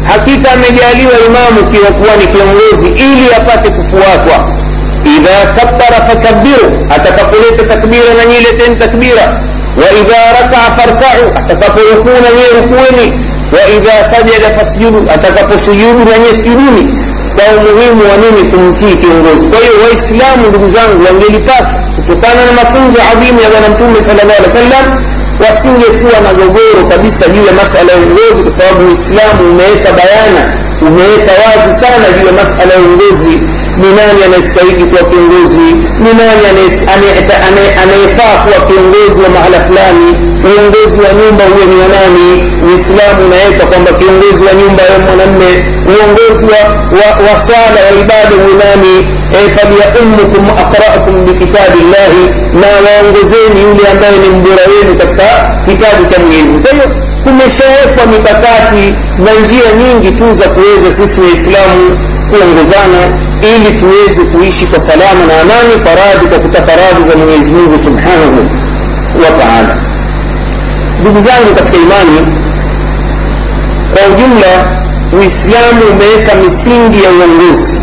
hakika 0.07 0.51
amejaliwa 0.51 1.13
imamu 1.27 1.71
kiwa 1.71 1.91
kuwa 1.91 2.15
ni 2.19 2.25
kiongozi 2.33 2.87
ili 2.87 3.25
apate 3.37 3.69
kufuatwa 3.69 4.37
idha 5.17 5.37
kabbara 5.55 5.99
fakabiru 6.07 6.85
atakapoleta 6.95 7.63
takbira 7.63 8.13
na 8.17 8.25
nyie 8.25 8.39
leteni 8.39 8.75
takbira 8.75 9.41
waidha 9.81 10.19
rakaa 10.41 10.69
farkau 10.77 11.23
atakaporukuu 11.35 12.09
na 12.23 12.29
nyie 12.35 12.49
rukueni 12.61 13.07
وإذا 13.53 13.95
سجد 14.11 14.43
فاسجدوا. 14.57 15.13
أتكفوا 15.13 15.57
سجودوا 15.57 16.05
لن 16.05 16.21
يسجدوني 16.29 16.85
فالمهم 17.37 17.97
ونمي 18.09 18.51
كمتي 18.51 18.95
كنغوز 19.01 19.41
ويو 19.43 19.51
طيب، 19.51 19.73
وإسلام 19.83 20.37
لنزان 20.53 20.89
لنجلي 21.05 21.37
باس 21.37 21.67
وكان 22.09 22.37
المفروض 22.49 22.93
عظيم 23.11 23.35
يا 23.43 23.49
بنا 23.49 23.99
صلى 23.99 24.21
الله 24.23 24.33
عليه 24.39 24.45
وسلم. 24.49 25.09
wasinge 25.39 25.85
kuwa 25.85 26.19
na 26.21 26.33
gogoro 26.33 26.87
kabisa 26.89 27.27
juu 27.29 27.45
ya 27.45 27.51
masala 27.53 27.91
ya 27.91 27.97
uongozi 27.97 28.43
kwa 28.43 28.51
sababu 28.51 28.87
uislamu 28.87 29.49
umeweka 29.51 29.89
bayana 29.93 30.53
umeweka 30.81 31.31
wazi 31.45 31.79
sana 31.85 32.05
ni 33.81 33.87
nani 33.97 34.23
anayestahiki 34.25 34.83
kuwa 34.89 35.03
kiongozi? 35.09 35.67
Ni 36.03 36.11
nani 36.19 36.43
anayefaa 37.83 38.35
kuwa 38.43 38.59
kiongozi 38.67 39.21
wa 39.21 39.29
mahala 39.29 39.59
fulani? 39.67 40.09
Uongozi 40.49 40.97
wa 41.05 41.11
nyumba 41.19 41.43
huwe 41.51 41.65
ni 41.71 41.75
wanani 41.83 42.27
uislamu 42.67 43.19
unaweka 43.27 43.63
kwamba 43.71 43.91
kiongozi 43.99 44.41
wa 44.45 44.53
nyumba 44.53 44.83
ya 44.91 44.95
mwanamme. 45.05 45.51
Uongozi 45.93 46.45
wa, 46.53 46.61
wa, 46.99 47.07
wa 47.27 47.35
sala 47.47 47.79
wa 47.85 47.91
ibada 48.01 48.33
huwe 48.41 48.53
nani? 48.63 48.95
E, 49.37 49.49
falyaummukum 49.55 50.45
aqraukum 50.63 51.15
bikitabi 51.25 51.79
llahi 51.91 52.23
na 52.61 52.67
waongozeni 52.85 53.61
yule 53.67 53.83
ambaye 53.91 54.17
ni 54.23 54.29
mbora 54.29 54.63
wenu 54.73 54.91
katika 55.01 55.27
kitabu 55.65 56.05
cha 56.05 56.19
mwenyezi 56.19 56.53
kwa 56.53 56.71
hiyo 56.71 56.87
kumeshawekwa 57.23 58.05
mikakati 58.13 58.85
na 59.25 59.31
njia 59.41 59.67
nyingi 59.81 60.11
tu 60.19 60.31
za 60.31 60.47
kuweza 60.49 60.91
sisi 60.97 61.21
waislamu 61.21 61.85
kuongozana 62.29 63.01
ili 63.41 63.79
tuweze 63.79 64.23
kuishi 64.23 64.67
kwa 64.67 64.79
salama 64.79 65.25
na 65.27 65.41
amani 65.41 65.73
kwa 65.83 65.95
radhi 65.95 66.25
kwa 66.29 66.39
kutaka 66.39 66.71
radhi 66.75 67.09
za 67.09 67.15
mwenyezi 67.17 67.51
mungu 67.51 67.79
subhanahu 67.83 68.39
wa 69.23 69.31
taala. 69.39 69.75
Ndugu 71.01 71.19
zangu 71.21 71.55
katika 71.55 71.77
imani 71.77 72.19
kwa 73.93 74.01
ujumla 74.15 74.79
uislamu 75.19 75.81
umeweka 75.91 76.35
misingi 76.35 77.03
ya 77.03 77.09
uongozi. 77.11 77.75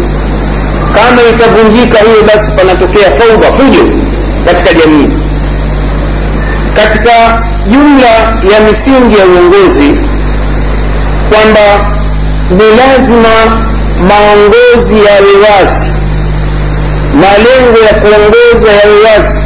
Kama 0.94 1.22
itavunjika 1.34 1.98
hiyo 1.98 2.22
basi 2.26 2.50
panatokea 2.50 3.10
fauda, 3.12 3.52
fujo 3.52 3.84
katika 4.46 4.74
jamii. 4.74 5.08
Katika 6.74 7.42
jumla 7.70 8.06
ya 8.54 8.60
misingi 8.68 9.18
ya 9.18 9.26
uongozi 9.26 9.90
kwamba 11.30 11.90
ni 12.50 12.64
lazima 12.76 13.28
maongozi 14.00 14.96
yawe 14.96 15.32
wazi 15.46 15.92
malengo 17.14 17.78
ya 17.88 17.94
kuongoza 18.00 18.72
yawe 18.72 18.96
wazi 19.04 19.38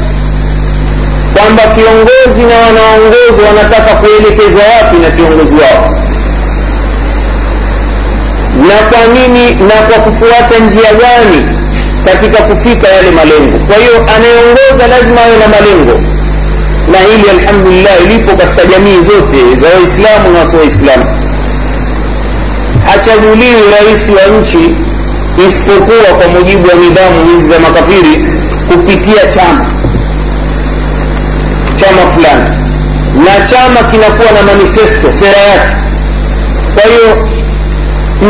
kwamba 1.37 1.63
kiongozi 1.63 2.43
na 2.47 2.57
wanaongozi 2.59 3.43
wanataka 3.47 3.95
kuelekeza 3.95 4.59
wapi 4.59 4.97
na 4.99 5.11
kiongozi 5.11 5.55
wao. 5.55 5.91
Na 8.69 8.77
kwa 8.91 9.07
nini 9.15 9.55
na 9.55 9.75
kwa 9.75 9.99
kufuata 10.05 10.59
njia 10.59 10.91
gani 10.93 11.47
katika 12.05 12.43
kufika 12.43 12.89
yale 12.89 13.11
malengo? 13.11 13.59
Kwa 13.67 13.77
hiyo 13.77 13.97
anayeongoza 14.17 14.87
lazima 14.89 15.21
awe 15.25 15.37
na 15.37 15.49
malengo. 15.49 16.01
Na 16.93 16.99
hili 16.99 17.31
alhamdulillah 17.31 18.01
lipo 18.09 18.37
katika 18.37 18.65
jamii 18.65 19.01
zote 19.03 19.37
za 19.61 19.67
waislamu 19.77 20.31
na 20.33 20.39
wasio 20.39 20.59
waislamu 20.59 21.05
hachaguliwi 23.01 23.63
rais 23.73 24.09
wa 24.09 24.39
nchi 24.41 24.77
isipokuwa 25.49 26.15
kwa 26.19 26.29
mujibu 26.29 26.69
wa 26.69 26.75
nidhamu 26.75 27.25
hizi 27.27 27.49
za 27.53 27.59
makafiri 27.59 28.27
kupitia 28.69 29.27
chama 29.27 29.67
chama 31.77 32.03
fulani. 32.15 32.45
Na 33.25 33.47
chama 33.47 33.81
kinakuwa 33.91 34.31
na 34.33 34.43
manifesto 34.43 35.13
sera 35.13 35.41
yake. 35.43 35.75
Kwa 36.75 36.83
hiyo 36.91 37.29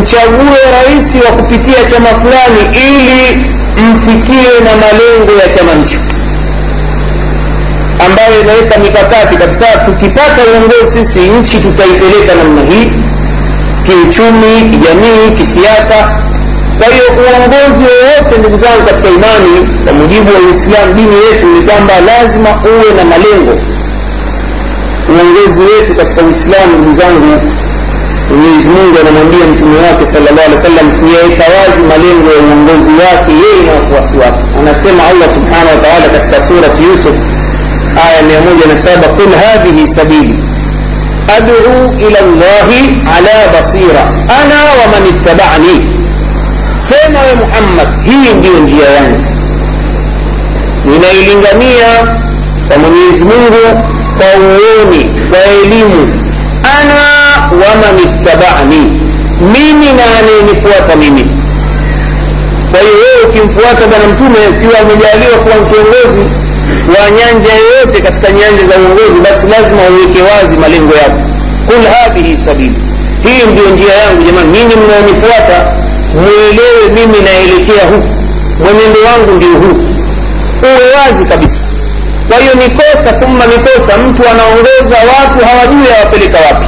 mchague 0.00 0.60
rais 0.72 1.14
wa 1.14 1.36
kupitia 1.36 1.84
chama 1.84 2.08
fulani 2.08 2.60
ili 2.86 3.46
mfikie 3.82 4.50
na 4.64 4.70
malengo 4.76 5.32
ya 5.42 5.48
chama 5.48 5.72
hicho 5.72 5.98
ambayo 8.06 8.40
inaweka 8.40 8.78
mikakati 8.78 9.36
kabisa. 9.36 9.66
Tukipata 9.84 10.40
uongozi 10.52 11.04
sisi 11.04 11.20
nchi 11.20 11.60
tutaipeleka 11.60 12.34
namna 12.34 12.62
hii 12.62 12.92
kiuchumi 13.86 14.70
kijamii 14.70 15.30
kisiasa. 15.38 15.94
Kwa 16.78 16.88
hiyo 16.92 17.04
uongozi 17.22 17.84
wowote 17.84 18.38
ndugu 18.38 18.56
zangu 18.56 18.82
katika 18.86 19.08
imani 19.08 19.52
kwa 19.84 19.92
mujibu 19.92 20.30
wa 20.34 20.40
uislamu 20.46 20.94
dini 20.94 21.16
yetu 21.24 21.46
ni 21.46 21.60
kwamba 21.66 21.94
lazima 22.00 22.48
uwe 22.72 22.88
na 22.98 23.04
malengo. 23.04 23.54
Uongozi 25.12 25.62
wetu 25.62 25.94
katika 25.94 26.22
uislamu 26.22 26.72
ndugu 26.78 26.92
zangu 27.00 27.40
mwenyezi 28.30 28.70
mungu 28.70 28.96
anamwambia 29.02 29.44
mtume 29.52 29.76
wake 29.86 30.04
salllah 30.06 30.32
alih 30.44 30.54
wa 30.56 30.62
sallam 30.68 30.86
kuyaweka 31.00 31.44
wazi 31.56 31.82
malengo 31.92 32.28
ya 32.36 32.40
uongozi 32.46 32.92
wake 33.02 33.32
yeye 33.42 33.60
na 33.66 33.72
wafuasi 33.78 34.16
wake. 34.22 34.40
Anasema 34.60 35.00
allah 35.10 35.28
subhanahu 35.36 35.72
wa 35.76 35.80
taala 35.84 36.06
katika 36.14 36.36
surati 36.46 36.82
yusuf 36.88 37.16
aya 38.06 38.22
mia 38.28 38.40
moja 38.46 38.64
na 38.70 38.76
saba 38.76 39.06
qul 39.16 39.32
hadhihi 39.44 39.88
sabili 39.88 40.34
أدعو 41.36 41.84
إلى 42.06 42.18
الله 42.20 42.68
على 43.06 43.36
بصيرة. 43.58 44.04
أنا 44.40 44.58
ومن 44.78 45.02
اتبعني. 45.12 45.76
سيما 46.78 47.20
يا 47.28 47.34
محمد 47.34 47.88
هي 48.08 48.32
ديو 48.42 48.58
نجيا 48.62 48.88
يعني. 48.90 49.16
من 50.84 51.02
إلنغمية 51.18 51.92
ومن 52.72 52.92
يزمنه 53.08 53.84
قوومي 54.20 55.04
وإلم 55.32 55.92
أنا 56.80 57.02
ومن 57.52 57.94
اتبعني 58.06 59.00
mimi 59.40 59.86
na 59.92 60.04
anayenifuata 60.18 60.96
mimi. 60.96 61.24
Kwa 62.70 62.80
hiyo 62.80 62.92
wewe 62.94 63.22
ukimfuata 63.28 63.86
bwana 63.86 64.06
mtume 64.12 64.38
ukiwa 64.48 64.78
amejaliwa 64.80 65.38
kuwa 65.42 65.54
kiongozi 65.70 66.22
wa 66.94 67.10
nyanja 67.10 67.52
yoyote 67.62 68.00
katika 68.02 68.32
nyanja 68.32 68.64
za 68.70 68.74
uongozi 68.80 69.20
basi 69.20 69.46
lazima 69.46 69.82
uweke 69.92 70.20
wazi 70.22 70.56
malengo 70.56 70.94
yako. 70.94 71.20
Kul 71.66 71.84
hadhihi 71.94 72.36
sabili. 72.36 72.76
Hii 73.24 73.46
ndio 73.52 73.66
njia 73.70 73.94
yangu 73.94 74.22
jamani. 74.26 74.48
Nyinyi 74.52 74.74
mnaonifuata 74.76 75.56
mwelewe 76.14 76.82
mimi 76.94 77.18
naelekea 77.26 77.84
huku. 77.90 78.08
Mwenendo 78.62 79.00
wangu 79.08 79.30
ndio 79.36 79.48
huu. 79.62 79.78
Uwe 80.62 80.86
wazi 80.98 81.24
kabisa. 81.24 81.60
Kwa 82.28 82.38
hiyo 82.38 82.54
nikosa 82.54 83.12
thumma 83.12 83.44
ni 83.46 83.56
mtu 84.08 84.22
anaongoza 84.30 84.96
watu 85.12 85.38
hawajui 85.46 85.86
awapeleka 85.96 86.38
wapi. 86.46 86.66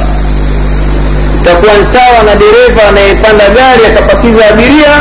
Itakuwa 1.41 1.73
ni 1.77 1.85
sawa 1.85 2.23
na 2.25 2.35
dereva 2.35 2.81
anayepanda 2.89 3.45
gari 3.49 3.85
akapakiza 3.85 4.47
abiria 4.49 4.93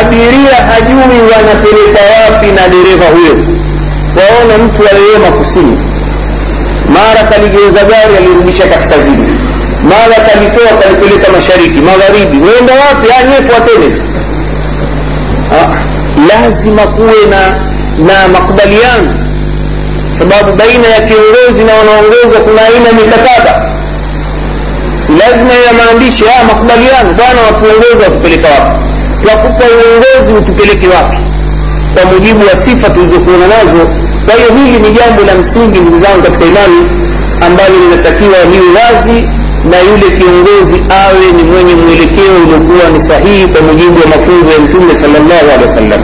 abiria 0.00 0.56
hajui 0.70 1.18
wanapeleka 1.32 2.00
wapi 2.14 2.46
na 2.46 2.68
dereva 2.68 3.06
huyo 3.14 3.34
waona 4.18 4.58
mtu 4.64 4.82
aliyema 4.90 5.36
kusini 5.38 5.78
mara 6.94 7.28
kaligeuza 7.30 7.80
gari 7.84 8.16
alirudisha 8.16 8.68
kaskazini. 8.68 9.28
Mara 9.82 10.16
kalitoa 10.28 10.78
kalipeleka 10.82 11.32
mashariki 11.32 11.80
magharibi. 11.80 12.36
Mwenda 12.36 12.72
wapi? 12.74 13.06
Anyefuatene 13.20 13.88
lazima 16.28 16.82
kuwe 16.82 17.26
na 17.30 17.40
na 18.06 18.28
makubaliano. 18.28 19.14
Sababu 20.18 20.52
baina 20.56 20.88
ya 20.88 21.00
kiongozi 21.00 21.64
na 21.64 21.74
wanaongozwa 21.74 22.40
kuna 22.44 22.62
aina 22.62 22.92
mikataba. 22.92 23.70
Si 25.06 25.12
lazima 25.12 25.52
ya 25.66 25.72
maandishi 25.72 26.24
haya 26.24 26.44
makubaliano. 26.44 27.12
Bwana 27.14 27.40
watuongoza 27.46 28.04
watupeleka 28.04 28.48
wapi? 28.48 28.78
Twakupa 29.22 29.64
uongozi 29.64 30.32
utupeleke 30.32 30.88
wapi? 30.88 31.16
Kwa 31.94 32.04
mujibu 32.12 32.40
wa 32.46 32.56
sifa 32.56 32.90
tulizokuona 32.90 33.46
nazo 33.46 33.90
kwa 34.28 34.36
hiyo 34.36 34.50
hili 34.64 34.78
ni 34.78 34.90
jambo 34.98 35.22
la 35.26 35.34
msingi 35.34 35.80
ndugu 35.80 35.98
zangu 35.98 36.22
katika 36.22 36.44
imani 36.44 36.80
ambalo 37.46 37.74
linatakiwa 37.84 38.38
liwe 38.52 38.68
wazi 38.78 39.16
na 39.70 39.76
yule 39.88 40.06
kiongozi 40.18 40.76
awe 41.04 41.26
ni 41.36 41.42
mwenye 41.50 41.74
mwelekeo 41.74 42.32
uliokuwa 42.44 42.90
ni 42.92 43.00
sahihi 43.00 43.46
kwa 43.46 43.60
mujibu 43.66 43.96
wa 44.00 44.06
mafunzo 44.06 44.50
ya 44.50 44.58
mtume 44.64 44.94
salllah 44.94 45.38
alehi 45.42 45.62
wasallam. 45.68 46.00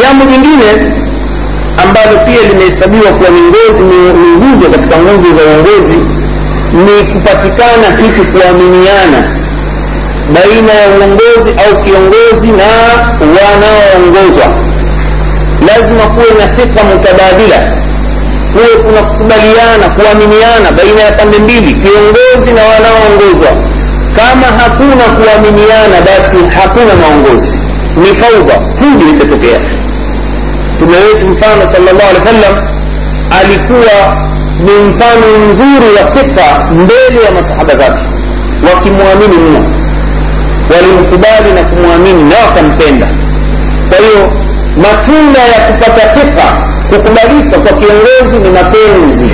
Jambo 0.00 0.24
jingine 0.24 0.68
ambalo 1.84 2.14
pia 2.26 2.48
limehesabiwa 2.48 3.10
kuwa 3.12 3.30
ni 3.30 3.40
nguzo 4.36 4.70
katika 4.70 4.96
nguzo 4.98 5.28
za 5.36 5.42
uongozi 5.50 5.96
ni 6.84 7.12
kupatikana 7.12 7.86
kitu 8.00 8.22
kuaminiana 8.32 9.20
baina 10.34 10.72
ya 10.82 10.86
uongozi 10.98 11.50
au 11.64 11.82
kiongozi 11.84 12.48
na 12.48 12.68
wanaoongozwa 13.36 14.46
lazima 15.68 16.04
kuwe 16.14 16.30
na 16.40 16.46
fikra 16.56 16.82
mutabadila. 16.84 17.58
Kuwe 18.52 18.82
kuna 18.84 19.02
kukubaliana 19.02 19.86
kuaminiana 19.96 20.68
baina 20.78 21.00
ya 21.00 21.12
pande 21.12 21.38
mbili 21.38 21.72
kiongozi 21.82 22.50
na 22.52 22.62
wanaoongozwa. 22.70 23.52
Kama 24.16 24.46
hakuna 24.60 25.04
kuaminiana 25.16 25.96
basi 26.06 26.36
hakuna 26.60 26.92
maongozi. 27.02 27.52
Ni 27.96 28.06
faudha 28.06 28.54
fuji 28.78 29.04
litatokea 29.04 29.58
mtume 30.76 30.96
wetu 30.96 31.26
mfano 31.28 31.62
salllah 31.72 31.94
alih 32.08 32.14
wa 32.14 32.20
sallam 32.20 32.54
alikuwa 33.40 34.16
ni 34.64 34.72
mfano 34.88 35.26
mzuri 35.48 35.88
wa 35.96 36.10
thika 36.10 36.64
mbele 36.70 37.24
ya 37.24 37.30
masahaba 37.30 37.74
zake 37.74 38.02
wakimwamini 38.68 39.36
mno 39.38 39.64
walimkubali 40.74 41.50
na 41.54 41.62
kumwamini 41.62 42.22
na 42.24 42.36
wakampenda. 42.46 43.08
Kwa 43.88 43.98
hiyo 43.98 44.30
matunda 44.76 45.40
ya 45.40 45.60
kupata 45.68 46.08
thika 46.08 46.44
kukubalika 46.90 47.58
kwa 47.58 47.72
kiongozi 47.78 48.36
ni 48.42 48.48
mapenzi 48.50 49.30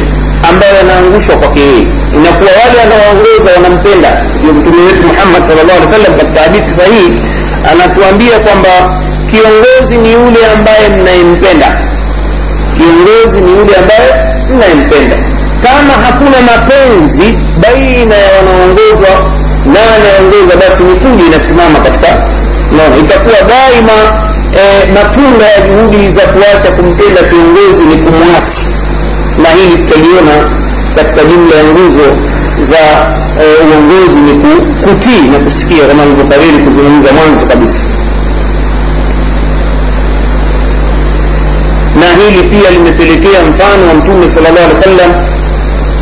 ambayo 0.51 0.75
yanaangushwa 0.77 1.37
kwake 1.37 1.61
yeye. 1.61 1.87
Inakuwa 2.17 2.51
wale 2.61 2.75
wanaoongoza 2.81 3.51
wanampenda. 3.57 4.11
Ndio 4.39 4.53
mtume 4.53 4.83
wetu 4.83 5.03
muhammad 5.07 5.43
salllah 5.49 5.77
alih 5.77 5.91
salam 5.91 6.19
katika 6.19 6.41
hadithi 6.41 6.71
sahihi 6.77 7.21
anatuambia 7.73 8.39
kwamba 8.39 8.71
kiongozi 9.31 9.97
ni 9.97 10.13
yule 10.13 10.41
ambaye 10.57 10.89
mnayempenda. 10.89 11.69
Kiongozi 12.77 13.41
ni 13.41 13.51
yule 13.59 13.73
ambaye 13.77 14.09
mnayempenda. 14.55 15.17
Kama 15.65 15.93
hakuna 16.07 16.39
mapenzi 16.51 17.35
baina 17.63 18.15
ya 18.15 18.29
wanaoongozwa 18.37 19.15
na 19.73 19.81
anayeongoza 19.97 20.57
basi 20.57 20.83
mitungi 20.83 21.27
inasimama 21.27 21.79
katika 21.79 22.09
no, 22.77 22.85
itakuwa 23.01 23.37
daima 23.53 23.99
e, 24.57 24.93
matunda 24.93 25.45
ya 25.47 25.61
juhudi 25.61 26.11
za 26.11 26.21
kuacha 26.23 26.71
kumpenda 26.77 27.23
kiongozi 27.23 27.85
ni 27.85 27.97
kumwasi. 27.97 28.69
Na 29.43 29.49
hili 29.49 29.77
tutaliona 29.85 30.51
katika 30.97 31.25
jumla 31.25 31.57
ya 31.57 31.65
nguzo 31.65 32.07
za 32.63 32.79
e, 33.43 33.45
uongozi 33.71 34.21
ni 34.21 34.33
kutii 34.85 35.29
na 35.33 35.39
kusikia 35.39 35.87
kama 35.89 36.03
alivyokariri 36.03 36.59
kuzungumza 36.59 37.09
mwanzo 37.13 37.47
kabisa. 37.47 37.79
Na 42.01 42.07
hili 42.25 42.43
pia 42.49 42.71
limepelekea 42.71 43.43
mfano 43.51 43.89
wa 43.89 43.95
mtume 43.95 44.29
sala 44.29 44.49
llahu 44.51 44.65
alih 44.67 44.77
wa 44.79 44.83
sallam 44.85 45.11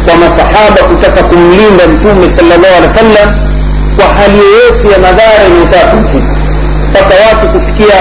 kwa 0.06 0.16
masahaba 0.16 0.82
kutaka 0.88 1.22
kumlinda 1.22 1.86
mtume 1.86 2.28
sala 2.28 2.48
llahu 2.56 2.74
alih 2.76 2.82
wa 2.82 2.88
sallam 2.88 3.28
kwa 3.96 4.06
hali 4.14 4.38
yoyote 4.38 4.88
ya 4.92 4.98
madhara 4.98 5.44
inayotaka 5.48 5.96
mpaka 6.90 7.14
watu 7.28 7.46
kufikia 7.48 7.94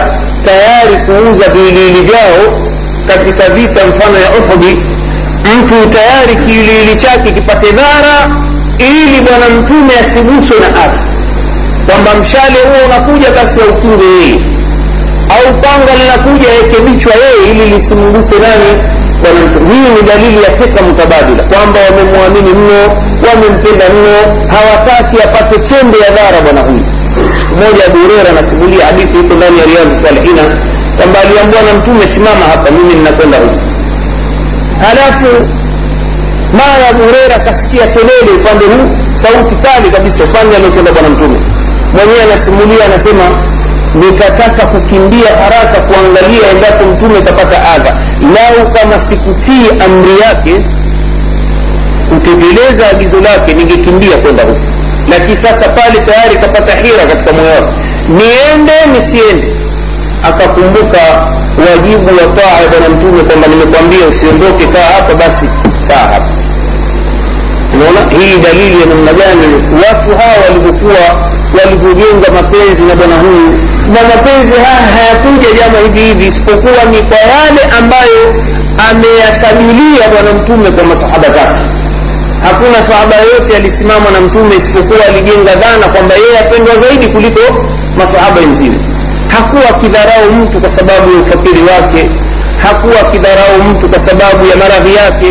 tayari 0.45 0.95
kuuza 1.05 1.45
viwiliwili 1.49 2.01
vyao 2.01 2.59
katika 3.07 3.49
vita 3.53 3.87
mfano 3.87 4.17
ya 4.17 4.29
uhudi 4.39 4.81
mtu 5.57 5.89
tayari 5.89 6.35
kiwiliwili 6.45 6.95
chake 6.95 7.31
kipate 7.31 7.71
dhara 7.71 8.15
ili 8.77 9.21
bwana 9.21 9.49
mtume 9.49 9.93
asiguswe 10.01 10.57
na 10.59 10.67
ardhi, 10.83 10.99
kwamba 11.87 12.15
mshale 12.21 12.59
huo 12.67 12.85
unakuja 12.85 13.29
basi 13.31 13.59
aukinge 13.61 14.03
yeye 14.05 14.39
au 15.35 15.53
panga 15.61 15.91
linakuja 16.01 16.47
rekebishwa 16.61 17.13
yeye 17.23 17.51
ili 17.51 17.65
lisimguse 17.73 18.35
nani? 18.35 18.81
Bwana 19.21 19.39
mtume. 19.45 19.73
Hii 19.73 19.89
ni 19.95 20.01
dalili 20.09 20.43
ya 20.43 20.51
fika 20.59 20.83
mutabadila 20.83 21.43
kwamba 21.43 21.79
wamemwamini 21.89 22.53
mno 22.59 22.81
wamempenda 23.27 23.85
mno 23.89 24.17
hawataki 24.53 25.15
apate 25.23 25.59
chembe 25.59 25.97
ya 25.99 26.09
dhara 26.09 26.41
bwana 26.41 26.61
huyu 26.61 26.85
siku 27.55 27.71
moja 27.71 27.85
abu 27.85 27.97
hureira 27.97 28.29
anasimulia 28.29 28.85
hadithi 28.85 29.19
iko 29.19 29.33
ndani 29.35 29.59
ya 29.59 29.65
riadhu 29.65 29.95
salihina 30.07 30.41
kwamba 30.97 31.19
aliambiwa 31.23 31.61
na 31.63 31.73
mtume 31.73 32.07
simama 32.07 32.45
hapa 32.51 32.71
mimi 32.71 32.93
ninakwenda 32.93 33.37
huku 33.37 33.59
halafu 34.85 35.29
mara 36.59 36.83
abu 36.89 37.03
hureira 37.03 37.35
akasikia 37.35 37.87
kelele 37.87 38.31
upande 38.39 38.65
huu 38.65 38.87
sauti 39.15 39.55
kali 39.55 39.89
kabisa 39.91 40.23
upande 40.23 40.55
aliokwenda 40.55 40.91
bwana 40.91 41.09
mtume. 41.09 41.39
Mwenyewe 41.93 42.23
anasimulia 42.23 42.85
anasema 42.85 43.23
nikataka 44.01 44.65
kukimbia 44.65 45.29
haraka 45.43 45.77
kuangalia 45.87 46.45
endapo 46.53 46.83
mtume 46.85 47.21
kapata 47.21 47.57
adha. 47.75 47.93
Lau 48.35 48.71
kama 48.73 48.99
sikutii 48.99 49.65
amri 49.85 50.19
yake 50.25 50.53
kutekeleza 52.09 52.89
agizo 52.91 53.17
lake 53.21 53.53
ningekimbia 53.53 54.17
kwenda 54.17 54.43
huku 54.43 54.59
lakini 55.09 55.35
sasa 55.35 55.69
pale 55.69 55.99
tayari 56.01 56.35
kapata 56.35 56.71
hira 56.75 57.05
katika 57.05 57.33
moyo 57.33 57.49
wake. 57.49 57.73
Niende 58.09 58.73
nisiende. 58.93 59.47
Akakumbuka 60.23 61.01
wajibu 61.69 62.07
wa 62.07 62.35
taa 62.37 62.61
ya 62.61 62.67
bwana 62.69 62.89
mtume 62.89 63.23
kwamba 63.23 63.47
nimekwambia 63.47 64.07
usiondoke 64.07 64.65
kaa 64.67 64.93
hapa 64.95 65.13
basi 65.13 65.49
kaa 65.87 66.07
hapa. 66.13 66.29
Unaona? 67.73 67.99
Hii 68.19 68.37
dalili 68.37 68.79
ya 68.81 68.85
namna 68.85 69.13
gani 69.13 69.47
watu 69.83 70.09
hawa 70.17 70.35
walivyokuwa 70.47 71.03
walivyojenga 71.59 72.27
mapenzi 72.35 72.83
na 72.83 72.95
bwana 72.95 73.15
huyu. 73.15 73.49
Na 73.93 74.01
mapenzi 74.15 74.53
haya 74.55 74.85
hayakuja 74.95 75.49
jama 75.59 75.77
hivi 75.83 75.99
hivi 75.99 76.25
isipokuwa 76.25 76.83
ni 76.91 76.97
kwa 77.09 77.17
yale 77.17 77.61
ambayo 77.79 78.21
ameyasabilia 78.91 80.03
bwana 80.13 80.31
mtume 80.39 80.71
kwa 80.71 80.83
masahaba 80.83 81.27
zake 81.29 81.61
hakuna 82.45 82.81
sahaba 82.83 83.15
yoyote 83.15 83.55
alisimama 83.55 84.11
na 84.11 84.21
mtume 84.21 84.55
isipokuwa 84.55 85.05
alijenga 85.09 85.55
dhana 85.55 85.85
kwamba 85.93 86.15
yeye 86.15 86.39
apendwa 86.39 86.75
zaidi 86.75 87.07
kuliko 87.07 87.41
masahaba 87.97 88.39
wenzine 88.41 88.77
hakuwa 89.27 89.69
akidharau 89.69 90.31
mtu 90.41 90.59
kwa 90.61 90.69
sababu 90.69 91.11
ya 91.13 91.19
ufakiri 91.21 91.61
wake 91.71 92.09
hakuwa 92.63 92.99
akidharau 93.01 93.63
mtu 93.71 93.89
kwa 93.89 93.99
sababu 93.99 94.45
ya 94.45 94.55
maradhi 94.55 94.95
yake 94.95 95.29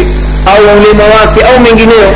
au 0.52 0.62
ulema 0.76 1.04
wake 1.16 1.40
au 1.50 1.60
mengineyo 1.60 2.10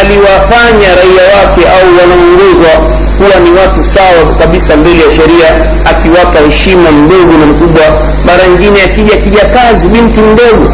aliwafanya 0.00 0.88
raia 1.00 1.24
wake 1.36 1.62
au 1.76 1.86
wanaoongozwa 1.98 2.72
kuwa 3.16 3.36
ni 3.44 3.50
watu 3.58 3.84
sawa 3.84 4.34
kabisa 4.38 4.76
mbele 4.76 5.04
ya 5.04 5.10
sheria 5.10 5.48
akiwapa 5.90 6.38
heshima 6.46 6.90
mdogo 6.90 7.32
na 7.40 7.46
mkubwa. 7.46 7.82
Mara 8.24 8.46
nyingine 8.46 8.82
akija 8.82 9.16
kija 9.16 9.44
kazi 9.44 9.88
binti 9.88 10.20
mdogo 10.20 10.66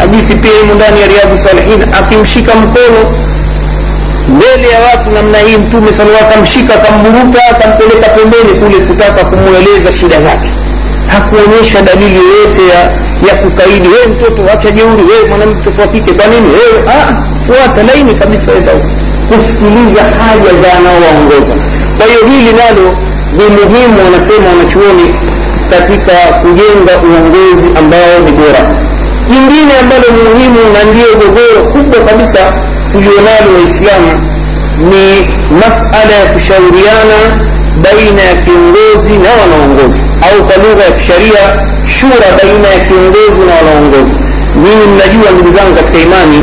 hadithi 0.00 0.34
pia 0.34 0.50
imo 0.62 0.74
ndani 0.74 1.00
ya 1.00 1.06
riadhu 1.06 1.38
salihin 1.48 1.82
akimshika 2.00 2.54
mkono 2.54 3.00
mbele 4.28 4.68
ya 4.74 4.80
watu 4.80 5.10
namna 5.10 5.38
hii 5.38 5.56
mtume 5.56 5.92
sala 5.92 6.20
akamshika 6.20 6.74
akamburuta 6.74 7.38
akampeleka 7.50 8.08
pembeni 8.08 8.52
kule 8.60 8.86
kutaka 8.86 9.24
kumweleza 9.24 9.92
shida 9.92 10.20
zake. 10.20 10.50
Hakuonyesha 11.08 11.82
dalili 11.82 12.14
yoyote 12.16 12.62
ya 12.74 12.80
ya 13.28 13.34
kukaidi 13.42 13.88
wewe 13.88 14.06
mtoto 14.06 14.42
wacha 14.42 14.70
jeuri 14.70 15.02
wewe 15.02 15.28
mwanamke 15.28 15.60
mtoto 15.60 15.82
wa 15.82 15.88
kike 15.88 16.12
kwa 16.12 16.26
nini 16.26 16.48
wewe? 16.48 16.78
Fuata 17.46 17.82
laini 17.82 18.14
kabisa 18.14 18.52
weza 18.52 18.70
kusikiliza 19.28 20.02
haja 20.02 20.50
za 20.62 20.68
anaowaongoza. 20.78 21.54
Kwa 21.96 22.06
hiyo 22.06 22.20
hili 22.30 22.52
nalo 22.52 22.86
ni 23.36 23.44
muhimu 23.56 24.04
wanasema 24.04 24.48
wanachuoni 24.48 25.14
katika 25.70 26.12
kujenga 26.42 26.92
uongozi 27.08 27.68
ambao 27.78 28.18
ni 28.24 28.32
bora 28.32 28.62
jingine 29.30 29.72
ambalo 29.80 30.04
ni 30.16 30.22
muhimu 30.28 30.60
na 30.74 30.80
ndiyo 30.90 31.08
gogoro 31.20 31.60
kubwa 31.72 31.98
kabisa 32.08 32.38
tulionalo 32.92 33.48
waislamu 33.58 34.12
ni 34.90 35.04
masala 35.60 36.12
ya 36.20 36.26
kushauriana 36.32 37.18
baina 37.84 38.22
ya 38.22 38.34
kiongozi 38.44 39.12
na 39.24 39.30
wanaongozi 39.40 40.00
au 40.26 40.44
kwa 40.46 40.56
lugha 40.64 40.84
ya 40.84 40.90
kisharia 40.90 41.42
shura 41.98 42.28
baina 42.42 42.68
ya 42.68 42.80
kiongozi 42.86 43.40
na 43.48 43.52
wanaongozi 43.58 44.14
mimi 44.54 44.84
mnajua 44.92 45.30
ndugu 45.32 45.50
zangu 45.56 45.74
katika 45.76 45.98
imani 45.98 46.38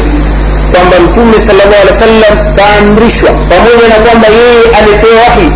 kwamba 0.74 0.96
mtume 1.06 1.42
salllah 1.48 1.80
alih 1.82 1.92
wa 1.92 1.98
sallam 2.06 2.34
kaamrishwa 2.58 3.30
pamoja 3.52 3.86
na 3.94 3.96
kwamba 4.06 4.28
yeye 4.28 4.64
alitoa 4.80 5.16
wahi 5.24 5.48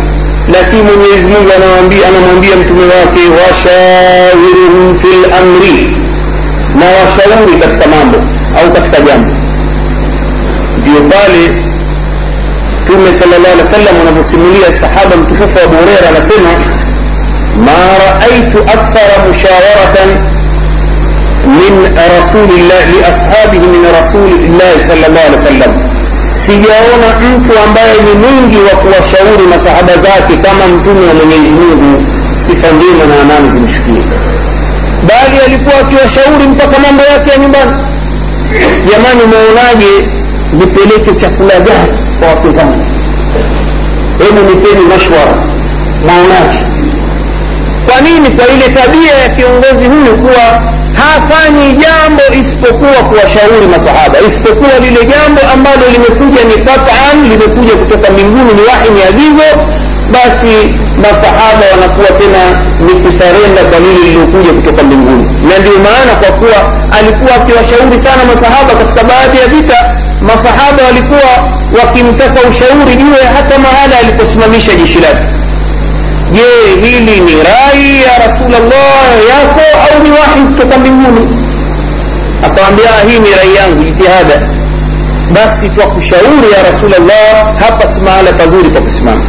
lakini 0.54 0.82
mwenyezi 0.82 1.26
mungu 1.32 1.50
anamwambia 1.58 2.56
mtume 2.60 2.84
wake 2.94 3.22
washawiruhum 3.42 4.98
fi 5.02 5.12
lamri 5.30 5.96
na 6.78 6.86
washauri 6.86 7.54
katika 7.60 7.84
mambo 7.88 8.18
au 8.62 8.72
katika 8.72 9.00
jambo 9.00 9.30
ndio 10.78 10.94
pale 11.10 11.42
mtume 12.82 13.14
sala 13.14 13.38
llah 13.38 13.52
alih 13.52 13.64
wa 13.64 13.70
sallam 13.70 13.94
anavyosimulia 14.02 14.72
sahaba 14.72 15.16
mtukufu 15.16 15.58
abu 15.64 15.76
hureira 15.76 16.08
anasema 16.08 16.50
ma 17.66 17.78
raaitu 18.04 18.58
akthara 18.58 19.16
mushawaratan 19.28 20.08
min 21.58 21.74
rasulillah 22.16 22.80
liashabihi 22.94 23.66
min 23.66 23.82
rasulillahi 23.98 24.80
sala 24.88 25.08
llah 25.08 25.24
alih 25.26 25.32
wa 25.38 25.44
sallam 25.50 25.72
sijaona 26.34 27.08
mtu 27.36 27.52
ambaye 27.66 27.94
ni 28.06 28.12
mwingi 28.22 28.56
wa 28.68 28.74
kuwashauri 28.80 29.46
masahaba 29.50 29.96
zake 29.96 30.36
kama 30.36 30.66
mtume 30.76 31.06
wa 31.08 31.14
mwenyezi 31.14 31.54
mungu 31.54 32.04
sifa 32.36 32.68
njema 32.76 33.04
na 33.14 33.20
amani 33.22 33.50
zimshukie 33.50 34.02
bali 35.08 35.36
alikuwa 35.46 35.74
akiwashauri 35.80 36.46
mpaka 36.48 36.78
mambo 36.78 37.02
yake 37.02 37.30
ya 37.30 37.36
nyumbani. 37.38 37.72
Jamani 38.90 39.20
umeonaje 39.24 40.08
nipeleke 40.52 41.14
chakula 41.14 41.54
gani 41.60 41.92
kwa 42.18 42.28
wake 42.28 42.48
hebu 44.18 44.40
nipeni 44.50 44.84
mashwara. 44.92 45.34
Maonaje 46.06 46.58
kwa 47.86 48.00
nini? 48.00 48.28
Kwa 48.36 48.46
ile 48.54 48.68
tabia 48.78 49.14
ya 49.22 49.28
kiongozi 49.28 49.86
huyu 49.88 50.16
kuwa 50.22 50.44
hafanyi 51.02 51.66
jambo 51.72 52.22
isipokuwa 52.40 52.92
kuwashauri 53.08 53.66
masahaba. 53.72 54.18
Isipokuwa 54.26 54.70
lile 54.84 55.00
jambo 55.12 55.40
ambalo 55.54 55.82
limekuja 55.92 56.44
ni 56.44 56.54
qatan 56.64 57.16
limekuja 57.30 57.76
kutoka 57.76 58.10
mbinguni 58.12 58.52
ni 58.54 58.62
wahi 58.70 58.88
ni 58.94 59.02
agizo 59.10 59.48
basi 60.12 60.54
masahaba 61.04 61.64
wanakuwa 61.72 62.06
tena 62.20 62.42
ni 62.86 62.92
kusarenda 63.04 63.60
kwa 63.70 63.78
lile 63.78 63.98
lililokuja 64.04 64.52
kutoka 64.52 64.82
mbinguni 64.82 65.24
na 65.48 65.58
ndio 65.58 65.72
maana 65.86 66.12
kwa 66.20 66.30
kuwa 66.38 66.58
alikuwa 66.98 67.34
akiwashauri 67.34 67.98
sana 67.98 68.24
masahaba 68.24 68.74
katika 68.74 69.04
baadhi 69.04 69.38
ya 69.38 69.46
vita 69.46 69.78
masahaba 70.20 70.82
walikuwa 70.84 71.30
wakimtaka 71.78 72.40
ushauri 72.50 72.96
juu 72.96 73.12
ya 73.24 73.28
hata 73.36 73.58
mahala 73.58 73.98
aliposimamisha 73.98 74.74
jeshi 74.74 74.98
lake 74.98 75.24
je 76.32 76.46
hili 76.86 77.20
ni 77.20 77.32
rai 77.50 78.02
ya 78.06 78.26
rasulllah 78.26 79.06
yako 79.32 79.60
au 79.84 80.02
ni 80.02 80.10
wahi 80.10 80.40
kutoka 80.48 80.78
mbinguni 80.78 81.36
akawambia 82.46 82.88
hii 83.08 83.18
ni 83.18 83.30
rai 83.38 83.54
yangu 83.56 83.84
jitihada 83.84 84.48
basi 85.34 85.68
twakushauri 85.68 86.48
ya 86.56 86.62
rasulllah 86.72 87.54
hapa 87.60 87.88
si 87.88 88.00
mahala 88.00 88.32
pazuri 88.32 88.68
pa 88.68 88.80
kusimama 88.80 89.22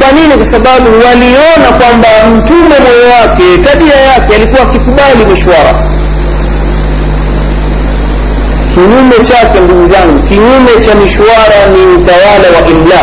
kwa 0.00 0.12
nini? 0.12 0.34
Kwa 0.36 0.44
sababu 0.46 0.86
waliona 1.06 1.68
kwamba 1.78 2.08
mtume 2.36 2.76
moyo 2.84 3.04
wake 3.20 3.58
tabia 3.58 3.94
yake 3.96 4.34
alikuwa 4.34 4.62
akikubali 4.62 5.24
mishwara. 5.30 5.74
Kinyume 8.74 9.14
chake 9.24 9.60
ndugu 9.60 9.86
zangu 9.86 10.22
kinyume 10.28 10.72
cha 10.86 10.94
mishwara 10.94 11.58
ni 11.72 11.80
utawala 11.96 12.48
wa 12.60 12.68
imla 12.70 13.02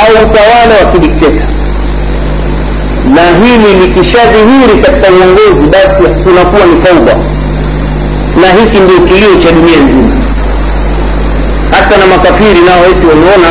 au 0.00 0.12
utawala 0.26 0.74
wa 0.84 0.92
kidikteta. 0.92 1.46
Na 3.14 3.22
hili 3.44 3.80
likishadhihiri 3.86 4.82
katika 4.82 5.06
uongozi 5.12 5.66
basi 5.66 6.02
kunakuwa 6.02 6.66
ni 6.66 6.82
faudha 6.82 7.14
na 8.40 8.46
hiki 8.60 8.80
ndio 8.80 8.98
kilio 9.00 9.36
cha 9.42 9.52
dunia 9.52 9.80
nzima. 9.80 10.12
Hata 11.70 11.96
na 11.96 12.06
makafiri 12.06 12.60
nao 12.60 12.84
eti 12.90 13.06
wameona 13.06 13.50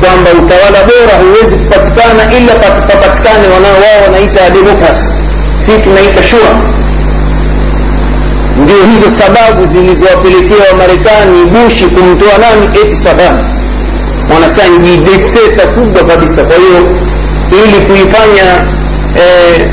kwamba 0.00 0.30
utawala 0.30 0.78
bora 0.90 1.14
huwezi 1.24 1.56
kupatikana 1.56 2.22
ila 2.38 2.52
papatikane 2.88 3.46
wanao 3.54 3.72
wao 3.84 3.98
wanaita 4.04 4.50
demokrasi 4.50 5.06
si 5.66 5.72
tunaita 5.84 6.22
shura 6.22 6.54
ndio 8.62 8.76
hizo 8.90 9.10
sababu 9.10 9.66
zilizowapelekea 9.66 10.56
wamarekani 10.70 11.44
bushi 11.44 11.84
kumtoa 11.84 12.38
nani? 12.38 12.66
Eti 12.82 13.02
sadam 13.02 13.38
wanasema 14.34 14.78
ni 14.78 14.96
dikteta 14.96 15.66
kubwa 15.66 16.04
kabisa. 16.04 16.44
Kwa 16.44 16.56
hiyo 16.56 16.96
ili 17.64 17.86
kuifanya 17.86 18.44
eh, 19.16 19.68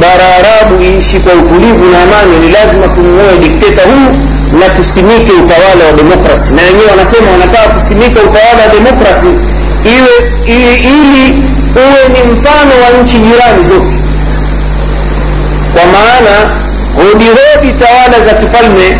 bara 0.00 0.24
arabu 0.38 0.82
iishi 0.84 1.20
kwa 1.20 1.32
utulivu 1.34 1.84
na 1.84 2.02
amani 2.02 2.38
ni 2.38 2.48
lazima 2.52 2.88
tumuoe 2.88 3.36
dikteta 3.42 3.82
huyu 3.82 4.25
na 4.60 4.68
tusimike 4.76 5.32
utawala 5.32 5.84
wa 5.86 5.92
demokrasi. 5.92 6.52
Na 6.52 6.62
wenyewe 6.62 6.90
wanasema 6.90 7.30
wanataka 7.30 7.68
kusimika 7.74 8.20
utawala 8.20 8.62
wa 8.66 8.68
demokrasi 8.78 9.26
iwe 9.96 10.14
ili 10.46 11.42
uwe 11.76 12.02
ni 12.14 12.32
mfano 12.32 12.72
wa 12.84 13.02
nchi 13.02 13.18
jirani 13.18 13.64
zote. 13.64 13.96
Kwa 15.74 15.84
maana 15.94 16.34
hodihodi 16.96 17.72
tawala 17.84 18.20
za 18.26 18.32
kifalme 18.34 18.98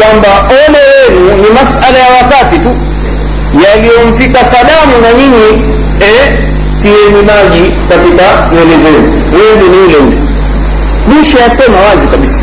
kwamba 0.00 0.28
ole 0.48 0.78
wenu 1.08 1.42
ni 1.42 1.48
masala 1.50 1.98
ya 1.98 2.08
wakati 2.22 2.58
tu 2.58 2.76
yaliyomfika 3.66 4.44
sadamu 4.44 4.92
na 5.02 5.12
nyinyi 5.12 5.64
eh, 6.00 6.38
tieni 6.82 7.22
maji 7.26 7.72
katika 7.88 8.24
nywele 8.52 8.76
zenu. 8.82 9.12
Wenu 9.32 9.68
ni 9.72 9.78
ule 9.78 9.96
ule 9.96 10.16
mwisho 11.06 11.38
yasema 11.38 11.76
wazi 11.80 12.06
kabisa 12.08 12.40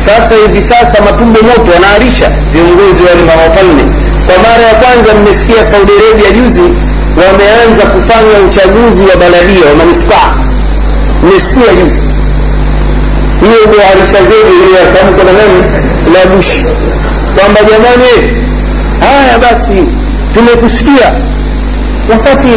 sasa 0.00 0.34
hivi 0.34 0.60
sasa 0.60 1.02
matumbo 1.02 1.40
moto 1.42 1.72
wanaarisha 1.74 2.28
viongozi 2.52 3.02
wale 3.08 3.22
mawafalme 3.26 3.82
kwa 4.26 4.36
mara 4.50 4.62
ya 4.62 4.74
kwanza 4.74 5.14
mmesikia 5.14 5.64
saudi 5.64 5.92
arabia 5.92 6.30
juzi 6.30 6.62
wameanza 7.20 7.82
kufanya 7.86 8.38
uchaguzi 8.46 9.04
wa 9.04 9.16
baladia 9.16 9.66
wa 9.70 9.74
manispaa. 9.74 10.34
Mmesikia 11.22 11.74
juzi. 11.74 12.02
Hiyo 13.40 13.60
ndio 13.68 13.80
arisha 13.92 14.16
zedi 14.30 14.52
iliyotamkwa 14.62 15.24
na 15.24 15.32
nani? 15.32 15.62
La 16.14 16.34
bushi 16.36 16.62
kwamba 17.36 17.60
jamani 17.70 18.36
haya 19.00 19.38
basi 19.38 19.88
tumekusikia. 20.34 21.12
Wakati 22.10 22.48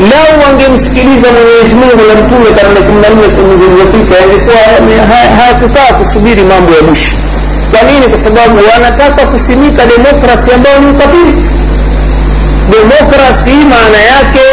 lau 0.00 0.32
wangemsikiliza 0.46 1.26
mwenyezi 1.32 1.74
mungu 1.74 2.02
na 2.08 2.14
mtume 2.20 2.50
karne 2.56 2.80
kumi 2.86 3.00
na 3.02 3.08
nne 3.08 3.22
zilizopita 3.58 4.14
yangekuwa 4.20 4.56
hayakukaa 5.38 5.92
kusubiri 5.98 6.42
mambo 6.42 6.72
ya 6.72 6.82
bushi 6.82 7.12
kwa 7.70 7.82
nini? 7.82 8.06
Kwa 8.08 8.18
sababu 8.18 8.56
wanataka 8.72 9.26
kusimika 9.26 9.82
demokrasi 9.86 10.52
ambayo 10.52 10.78
ni 10.80 10.86
ukafiri. 10.90 11.34
Demokrasi 12.70 13.50
maana 13.50 13.98
yake 14.12 14.46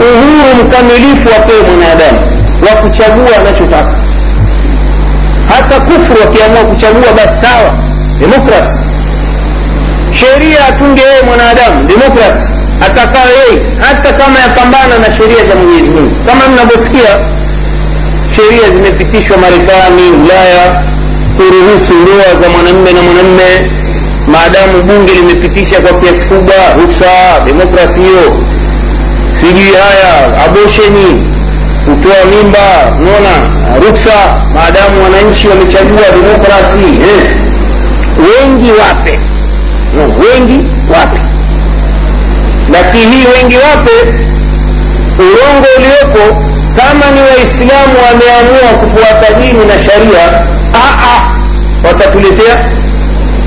uhuru 0.00 0.64
mkamilifu 0.64 1.28
wapewe 1.34 1.62
mwanadamu 1.62 2.18
wa 2.66 2.72
kuchagua 2.82 3.36
anachotaka. 3.40 3.94
Hata 5.48 5.80
kufru 5.80 6.16
wakiamua 6.26 6.64
kuchagua 6.64 7.12
basi 7.16 7.46
sawa 7.46 7.70
demokrasi. 8.20 8.78
Sheria 10.12 10.66
atunge 10.68 11.02
yeye 11.02 11.22
mwanadamu 11.22 11.88
demokrasi 11.88 12.48
atakaa 12.80 13.24
yeye 13.38 13.62
hata 13.80 14.12
kama 14.12 14.38
yapambana 14.40 14.98
na 14.98 15.12
sheria 15.16 15.44
za 15.48 15.54
mwenyezi 15.54 15.90
mungu. 15.90 16.16
Kama 16.26 16.48
mnavyosikia 16.48 17.08
sheria 18.36 18.70
zimepitishwa 18.70 19.36
marekani 19.36 20.02
ulaya 20.22 20.82
kuruhusu 21.36 21.92
ndoa 21.94 22.34
za 22.42 22.48
mwanamme 22.48 22.92
na 22.92 23.02
mwanamme 23.02 23.70
maadamu 24.26 24.82
bunge 24.82 25.12
limepitisha 25.14 25.80
kwa 25.80 25.92
kiasi 26.00 26.24
kubwa 26.26 26.54
ruksa 26.80 27.04
demokrasi 27.46 28.00
hiyo. 28.00 28.40
Sijui 29.40 29.72
haya 29.84 30.44
abosheni 30.44 31.26
kutoa 31.84 32.24
mimba 32.30 32.96
unaona 33.00 33.34
ruksa 33.86 34.12
maadamu 34.54 35.04
wananchi 35.04 35.48
wamechagua 35.48 36.02
demokrasi 36.20 36.84
eh. 37.10 37.36
wengi 38.18 38.70
wape. 38.72 39.20
No, 39.96 40.02
wengi 40.02 40.66
wape 40.92 41.20
lakini 42.74 43.16
hii 43.16 43.26
wengi 43.26 43.56
wape 43.56 43.96
urongo 45.18 45.66
uliopo 45.78 46.24
kama 46.76 47.10
ni 47.14 47.20
waislamu 47.20 47.94
wameamua 48.06 48.68
kufuata 48.80 49.34
dini 49.40 49.64
na 49.64 49.78
sharia 49.78 50.24
watatuletea 51.84 52.54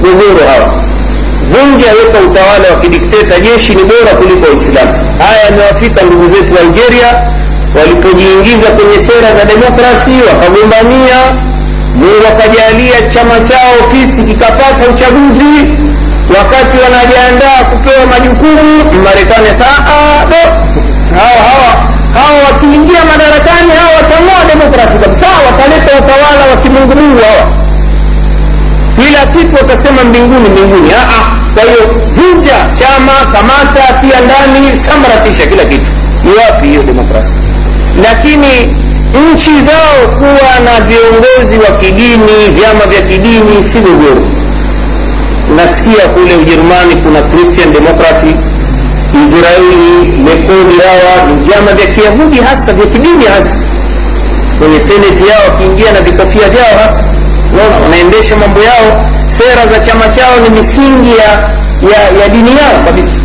gogoro 0.01 0.47
hawa. 0.47 0.73
Vunja 1.51 1.85
weka 1.85 2.19
utawala 2.27 2.69
wa 2.75 2.81
kidikteta 2.81 3.39
jeshi 3.39 3.75
ni 3.75 3.83
bora 3.83 4.11
kuliko 4.19 4.45
waislamu. 4.47 4.93
Haya 5.19 5.43
yamewafika 5.45 6.01
ndugu 6.01 6.27
zetu 6.27 6.53
wa 6.55 6.59
algeria 6.61 7.09
walipojiingiza 7.79 8.67
kwenye 8.71 8.97
sera 9.07 9.29
za 9.39 9.45
demokrasi 9.45 10.11
wakagombania 10.29 11.19
mungu 11.95 12.25
akajalia 12.31 13.01
chama 13.09 13.39
chao 13.39 13.71
ofisi 13.87 14.23
kikapata 14.23 14.83
uchaguzi 14.93 15.53
wakati 16.37 16.77
wanajiandaa 16.83 17.59
kupewa 17.71 18.05
majukumu 18.05 18.83
marekani 19.03 19.47
saado 19.59 20.41
hawa 21.19 21.39
hawa 21.49 21.71
hawa 22.13 22.37
wakiingia 22.51 23.05
madarakani 23.11 23.71
hawa 23.79 23.91
watang'oa 23.97 24.45
demokrasi 24.53 24.97
kabisa 25.03 25.25
wataleta 25.45 25.91
utawala 26.03 26.43
wa 26.51 26.57
kimungumungu 26.63 27.19
hawa. 27.29 27.45
Kila 28.99 29.25
kitu 29.25 29.55
watasema 29.55 30.03
mbinguni 30.03 30.49
mbinguni 30.49 30.91
kwa 31.53 31.63
hiyo 31.63 31.83
vunja 32.15 32.55
chama 32.79 33.13
kamata 33.33 33.93
tia 34.01 34.19
ndani 34.21 34.77
sambaratisha 34.77 35.45
kila 35.45 35.65
kitu. 35.65 35.91
Ni 36.23 36.31
wapi 36.33 36.67
hiyo 36.67 36.83
demokrasi? 36.83 37.31
Lakini 38.03 38.75
nchi 39.33 39.61
zao 39.61 40.07
kuwa 40.17 40.51
na 40.65 40.85
viongozi 40.85 41.57
wa 41.57 41.77
kidini 41.77 42.49
vyama 42.55 42.85
vya 42.85 43.01
kidini 43.01 43.63
si 43.63 43.79
gogoro 43.79 44.21
nasikia 45.57 46.07
kule 46.13 46.35
ujerumani 46.35 46.95
kuna 47.03 47.21
christian 47.21 47.73
democracy 47.73 48.35
israeli 49.23 50.11
lekodi 50.27 50.75
hawa 50.87 51.27
ni 51.29 51.35
vyama 51.45 51.71
vya 51.73 51.87
kiyahudi 51.87 52.37
hasa 52.49 52.73
vya 52.73 52.85
kidini 52.85 53.25
hasa. 53.25 53.55
Kwenye 54.59 54.79
seneti 54.79 55.27
yao 55.27 55.41
wakiingia 55.49 55.91
na 55.91 56.01
vikofia 56.01 56.49
vyao 56.49 56.73
hasa. 56.83 57.03
Wanaendesha 57.83 58.35
mambo 58.35 58.59
yao. 58.59 59.05
Sera 59.27 59.67
za 59.73 59.79
chama 59.79 60.07
chao 60.07 60.33
ni 60.43 60.49
misingi 60.49 61.09
ya, 61.17 61.29
ya, 61.91 62.21
ya 62.21 62.29
dini 62.29 62.49
yao 62.49 62.83
kabisa. 62.85 63.15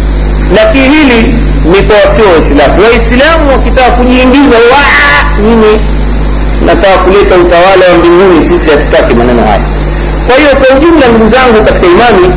Lakini 0.57 0.88
hili 0.88 1.35
ni 1.64 1.83
kwa 1.87 1.97
wasio 1.97 2.25
waislamu 2.33 2.83
waislamu 2.85 3.51
wakitaka 3.53 3.90
kujiingiza 3.90 4.57
nini 5.42 5.81
nataka 6.66 6.99
kuleta 6.99 7.35
utawala 7.37 7.85
wa 7.92 7.99
mbinguni 7.99 8.42
sisi 8.45 8.71
hatutaki 8.71 9.14
maneno 9.14 9.42
haya 9.45 9.61
kwa 10.26 10.37
hiyo 10.37 10.50
kwa 10.61 10.76
ujumla 10.76 11.08
ndugu 11.08 11.26
zangu 11.26 11.64
katika 11.64 11.87
imani 11.87 12.28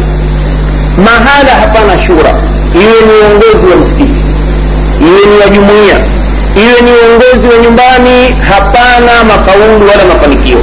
mahala 0.97 1.51
hapana 1.61 1.97
shura. 1.97 2.33
Iwe 2.73 2.97
ni 3.05 3.13
uongozi 3.21 3.67
wa 3.67 3.75
msikiti 3.77 4.21
iwe 5.01 5.21
ni 5.35 5.41
wa 5.41 5.49
jumuiya 5.49 5.97
iwe 6.55 6.81
ni 6.85 6.91
uongozi 6.91 7.47
wa 7.47 7.57
nyumbani 7.63 8.35
hapana 8.49 9.23
mafaulu 9.27 9.87
wala 9.89 10.05
mafanikio. 10.13 10.57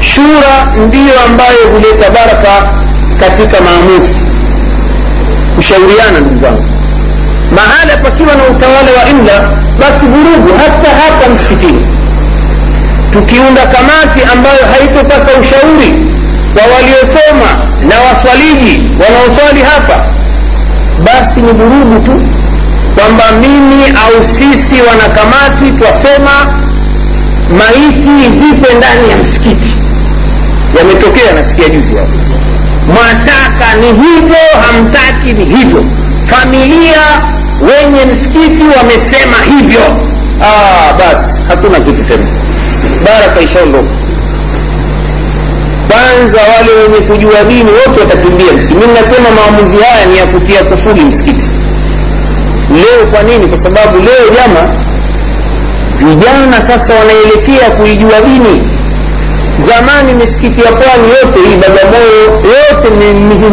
Shura 0.00 0.54
ndiyo 0.86 1.14
ambayo 1.26 1.62
huleta 1.72 2.10
baraka 2.10 2.74
katika 3.20 3.60
maamuzi. 3.60 4.20
Kushauriana 5.56 6.20
ndugu 6.20 6.38
zangu 6.38 6.64
mahala 7.56 7.96
pakiwa 8.02 8.34
na 8.34 8.44
utawala 8.44 8.90
wa 9.02 9.08
imla 9.10 9.50
basi 9.80 10.06
vurugu 10.06 10.48
hata 10.58 10.90
hapa 11.02 11.28
msikitini 11.32 11.86
tukiunda 13.12 13.66
kamati 13.66 14.20
ambayo 14.32 14.64
haitopata 14.72 15.38
ushauri 15.40 16.06
kwa 16.54 16.62
waliosoma 16.74 17.50
na 17.88 18.00
waswaliji 18.08 18.90
wanaoswali 19.02 19.62
hapa 19.62 20.04
basi 21.04 21.40
ni 21.42 21.52
vurugu 21.52 22.00
tu 22.00 22.22
kwamba 22.94 23.24
mimi 23.40 23.84
au 23.84 24.24
sisi 24.24 24.74
wanakamati 24.82 25.70
twasema 25.78 26.30
maiti 27.58 28.38
zipe 28.38 28.74
ndani 28.74 29.10
ya 29.10 29.16
msikiti. 29.16 29.74
Yametokea 30.78 31.32
nasikia 31.32 31.68
juzi 31.68 31.96
hapo. 31.96 32.12
Mwataka 32.86 33.74
ni 33.80 33.86
hivyo 33.86 34.36
hamtaki 34.66 35.32
ni 35.32 35.44
hivyo. 35.56 35.84
Familia 36.26 37.00
wenye 37.60 38.04
msikiti 38.12 38.64
wamesema 38.78 39.36
hivyo. 39.56 39.80
Ah, 40.42 40.92
basi 40.92 41.34
hakuna 41.48 41.80
kitu 41.80 42.04
tena 42.04 42.26
baraka 43.10 43.40
ishaondoka 43.40 43.90
kwanza 45.90 46.38
wale 46.52 46.72
wenye 46.82 47.06
kujua 47.06 47.44
dini 47.48 47.70
wote 47.70 48.00
watakimbia 48.00 48.52
msikiti. 48.52 48.74
Mi 48.86 48.92
nasema 48.94 49.28
maamuzi 49.36 49.78
haya 49.78 50.06
ni 50.06 50.18
ya 50.18 50.26
kutia 50.26 50.64
kufuli 50.64 51.04
msikiti. 51.04 51.50
Leo 52.74 53.06
kwa 53.10 53.22
nini? 53.22 53.46
Kwa 53.46 53.58
sababu 53.58 53.98
leo 53.98 54.24
jama 54.36 54.62
vijana 56.08 56.62
sasa 56.62 56.94
wanaelekea 56.94 57.70
kuijua 57.76 58.20
dini. 58.20 58.62
Zamani 59.56 60.12
misikiti 60.14 60.60
ya 60.62 60.72
pwani 60.72 61.08
yote 61.08 61.38
hii 61.48 61.56
bagamoyo 61.56 62.22
yote 62.54 62.88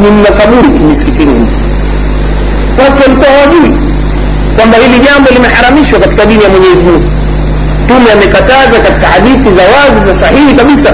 ni 0.02 0.22
makaburi 0.22 0.70
misikitini. 0.88 1.48
Watu 2.80 3.02
walikuwa 3.04 3.28
hawajui 3.30 3.72
kwamba 4.58 4.78
hili 4.78 5.00
jambo 5.00 5.30
limeharamishwa 5.34 6.00
katika 6.00 6.26
dini 6.26 6.44
ya 6.44 6.50
mwenyezi 6.50 6.84
mungu 6.84 7.17
mtume 7.88 8.12
amekataza 8.12 8.80
katika 8.84 9.08
hadithi 9.08 9.50
za 9.52 9.62
wazi 9.76 10.00
za 10.08 10.16
sahihi 10.26 10.54
kabisa 10.54 10.90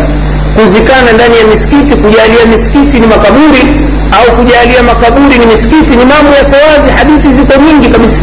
kuzikana 0.56 1.12
ndani 1.14 1.38
ya 1.38 1.46
misikiti. 1.46 1.96
Kujalia 1.96 2.46
misikiti 2.52 3.00
ni 3.00 3.08
makaburi 3.08 3.64
au 4.18 4.36
kujalia 4.38 4.84
makaburi 4.84 5.38
ni 5.40 5.46
misikiti 5.46 5.96
ni 5.96 6.06
mambo 6.06 6.32
yako 6.40 6.56
wazi 6.70 6.90
hadithi 6.98 7.30
ziko 7.38 7.54
nyingi 7.66 7.90
kabisa. 7.90 8.22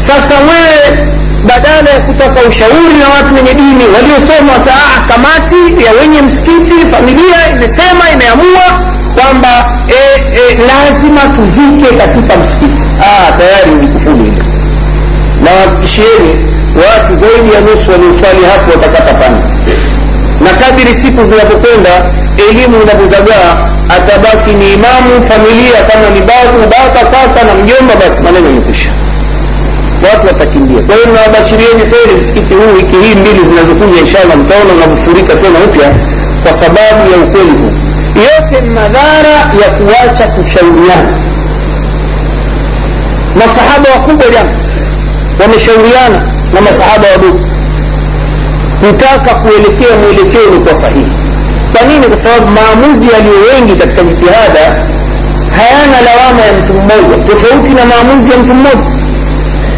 Sasa 0.00 0.34
wewe 0.34 1.08
badala 1.48 1.90
ya 1.90 2.00
kutaka 2.00 2.40
ushauri 2.48 2.94
na 3.02 3.08
watu 3.14 3.34
wenye 3.34 3.54
dini 3.54 3.84
waliosoma 3.94 4.54
saa 4.66 4.92
kamati 5.10 5.84
ya 5.84 5.92
wenye 6.00 6.22
msikiti 6.22 6.74
familia 6.94 7.38
imesema 7.52 8.04
imeamua 8.14 8.66
kwamba 9.16 9.52
e, 9.88 10.22
e, 10.42 10.58
lazima 10.70 11.20
tuzike 11.36 11.94
katika 11.96 12.36
msikiti. 12.36 12.82
Ah, 13.06 13.32
tayari 13.38 13.70
ni 13.80 13.86
hilo. 14.00 14.44
Na 15.44 15.50
wahakikishieni 15.52 16.51
watu 16.76 17.12
zaidi 17.22 17.54
ya 17.54 17.60
nusu 17.60 17.90
walioswali 17.90 18.42
hapo 18.52 18.70
watakata 18.70 19.14
pana 19.14 19.38
na 20.44 20.50
kadiri 20.60 20.94
siku 20.94 21.24
zinapokwenda 21.24 21.90
elimu 22.48 22.82
inapozagaa 22.82 23.50
atabaki 23.96 24.50
ni 24.54 24.72
imamu 24.72 25.12
familia 25.28 25.78
kama 25.92 26.10
ni 26.10 26.20
babu 26.20 26.58
baba 26.74 27.00
kaka 27.10 27.40
na 27.46 27.54
mjomba 27.54 27.94
basi 28.00 28.22
maneno 28.22 28.46
yamekwisha. 28.46 28.90
Watu 30.10 30.26
watakimbia. 30.26 30.82
Kwa 30.82 30.94
hiyo 30.96 31.06
nawabashirieni 31.14 31.80
heri 31.92 32.14
msikiti 32.20 32.54
huu 32.54 32.72
wiki 32.76 32.96
hii 32.96 33.14
mbili 33.14 33.44
zinazokuja 33.44 34.00
inshallah 34.00 34.36
mtaona 34.36 34.72
unavyofurika 34.76 35.34
tena 35.34 35.58
upya 35.66 35.88
kwa 36.42 36.52
sababu 36.52 37.10
ya 37.12 37.16
ukweli 37.24 37.50
huu. 37.50 37.72
Yote 38.26 38.60
ni 38.60 38.70
madhara 38.70 39.34
ya 39.62 39.68
kuacha 39.78 40.24
kushauriana. 40.28 41.12
Masahaba 43.34 43.90
wakubwa 43.94 44.26
jana 44.30 44.50
wameshauriana 45.42 46.18
na 46.52 46.60
masahaba 46.60 47.06
wadogo 47.12 47.40
kutaka 48.80 49.34
kuelekea 49.34 49.96
mwelekeo 50.02 50.46
ni 50.54 50.64
kwa 50.64 50.74
sahihi 50.74 51.12
kwa 51.72 51.82
nini 51.88 52.06
kwa 52.06 52.16
sababu 52.16 52.46
maamuzi 52.46 53.08
yaliyo 53.12 53.34
wengi 53.54 53.74
katika 53.76 54.02
jitihada 54.02 54.60
hayana 55.56 56.00
lawama 56.06 56.42
ya 56.46 56.52
mtu 56.52 56.72
mmoja 56.74 57.24
tofauti 57.30 57.74
na 57.74 57.86
maamuzi 57.86 58.30
ya 58.32 58.38
mtu 58.38 58.54
mmoja 58.54 58.86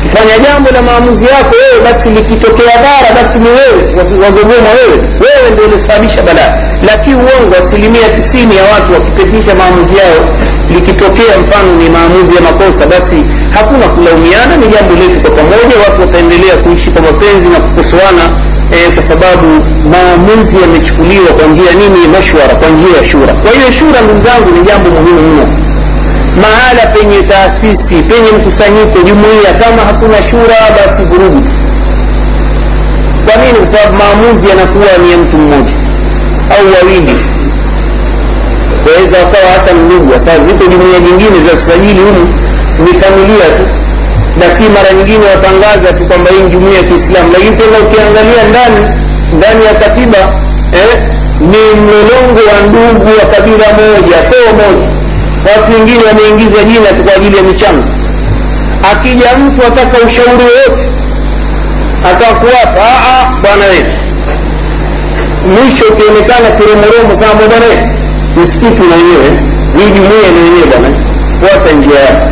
kifanya 0.05 0.39
jambo 0.39 0.71
la 0.71 0.83
maamuzi 0.83 1.25
yako 1.27 1.53
wewe 1.63 1.79
basi 1.85 2.09
likitokea 2.11 2.75
dhara 2.85 3.09
basi 3.23 3.39
ni 3.39 3.49
wewe 3.59 3.83
wazogoma 4.25 4.71
wewe. 4.79 4.97
Wewe 5.25 5.47
ndio 5.53 5.65
ulisababisha 5.65 6.23
balaa. 6.23 6.53
Lakini 6.89 7.17
uongo 7.17 7.55
asilimia 7.63 8.09
tisini 8.17 8.57
ya 8.57 8.65
watu 8.73 8.93
wakipitisha 8.97 9.55
maamuzi 9.55 9.95
yao 9.97 10.21
likitokea 10.75 11.35
mfano 11.43 11.71
ni 11.81 11.87
maamuzi 11.95 12.35
ya 12.35 12.41
makosa 12.41 12.87
basi 12.87 13.19
hakuna 13.57 13.87
kulaumiana 13.95 14.57
ni 14.57 14.67
jambo 14.75 14.93
letu 15.01 15.21
kwa 15.21 15.31
pamoja. 15.31 15.75
Watu 15.85 16.01
wataendelea 16.01 16.55
kuishi 16.63 16.91
kwa 16.91 17.03
mapenzi 17.03 17.49
na 17.49 17.59
kukosoana 17.65 18.25
e, 18.77 18.91
kwa 18.95 19.03
sababu 19.03 19.49
maamuzi 19.93 20.57
yamechukuliwa 20.63 21.31
kwa 21.37 21.47
njia 21.47 21.73
nini? 21.81 22.01
Mashwara 22.17 22.55
kwa 22.61 22.69
njia 22.69 22.97
ya 22.99 23.05
shura. 23.05 23.33
Kwa 23.43 23.51
hiyo 23.57 23.71
shura 23.79 23.99
ndugu 24.05 24.21
zangu 24.21 24.49
ni 24.57 24.61
jambo 24.69 24.91
muhimu 24.91 25.21
mno 25.31 25.47
mahala 26.43 26.87
penye 26.95 27.23
taasisi 27.23 27.95
penye 27.95 28.31
mkusanyiko 28.39 28.99
jumuiya 29.03 29.53
kama 29.61 29.83
hakuna 29.83 30.23
shura 30.23 30.57
basi 30.77 31.03
vurugu. 31.03 31.43
Kwa 33.27 33.37
nini? 33.43 33.59
Kwa 33.59 33.67
sababu 33.67 33.93
maamuzi 33.99 34.49
yanakuwa 34.49 34.99
ni 35.03 35.11
ya 35.13 35.19
mtu 35.19 35.37
mmoja 35.39 35.73
au 36.59 36.65
wawili. 36.75 37.17
Waweza 38.87 39.17
wakawa 39.19 39.51
hata 39.53 39.73
ndugu. 39.75 40.13
Sasa 40.19 40.39
ziko 40.39 40.65
jumuiya 40.67 41.01
nyingine 41.01 41.41
za 41.41 41.57
sajili 41.57 42.01
humu 42.01 42.29
ni 42.85 43.01
familia 43.01 43.47
tu. 43.57 43.65
Lakini 44.41 44.69
mara 44.69 44.93
nyingine 44.93 45.25
watangaza 45.27 45.93
tu 45.99 46.05
kwamba 46.07 46.31
hii 46.31 46.51
jumuiya 46.51 46.77
ya 46.79 46.85
kiislamu. 46.85 47.33
Lakini 47.33 47.57
tena 47.57 47.77
ukiangalia 47.85 48.43
ndani 48.51 48.81
ndani 49.37 49.65
ya 49.67 49.75
katiba 49.75 50.19
eh, 50.73 50.93
ni 51.41 51.81
mlolongo 51.81 52.41
wa 52.51 52.57
ndugu 52.69 53.07
wa 53.19 53.25
kabila 53.35 53.67
moja 53.79 54.17
koo 54.31 54.51
moja 54.61 54.94
watu 55.47 55.73
wengine 55.73 56.03
wameingiza 56.05 56.65
jina 56.65 56.89
tu 56.97 57.03
kwa 57.05 57.15
ajili 57.17 57.37
ya 57.37 57.43
michango. 57.43 57.85
Akija 58.93 59.37
mtu 59.39 59.67
ataka 59.67 59.99
ushauri 60.07 60.45
wowote 60.45 60.89
atakuwapa 62.11 62.87
bwana 63.43 63.65
wetu 63.67 63.93
mwisho 65.55 65.85
ukionekana 65.93 66.51
kiromoromo 66.57 67.15
sana 67.21 67.35
bwana 67.35 67.67
wetu 67.67 67.89
msikiti 68.41 68.83
na 68.83 68.97
wenyewe 68.97 69.29
hii 69.77 69.91
jumuia 69.95 70.31
na 70.35 70.41
wenyewe 70.45 70.67
bwana 70.67 70.89
fuata 71.41 71.73
njia 71.73 72.01
yako. 72.01 72.27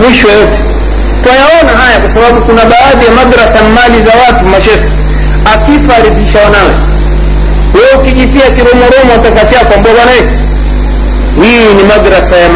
Mwisho 0.00 0.28
yote. 0.28 0.58
Twayaona 1.22 1.72
haya 1.82 1.98
kwa 2.00 2.10
sababu 2.10 2.40
kuna 2.40 2.62
baadhi 2.64 3.04
ya 3.06 3.12
madrasa 3.12 3.58
mali 3.76 4.02
za 4.02 4.10
watu 4.26 4.44
mashefu 4.44 4.88
akifa 5.54 5.96
arithisha 5.96 6.38
wanawe. 6.44 6.74
We 7.74 7.80
ukijitia 8.00 8.50
kiromoromo 8.50 9.12
utakatia 9.20 9.60
ambao 9.60 9.92
bwana 9.94 10.12
hii 11.42 11.74
ni 11.74 11.84
madrasa 11.84 12.36
ya 12.36 12.48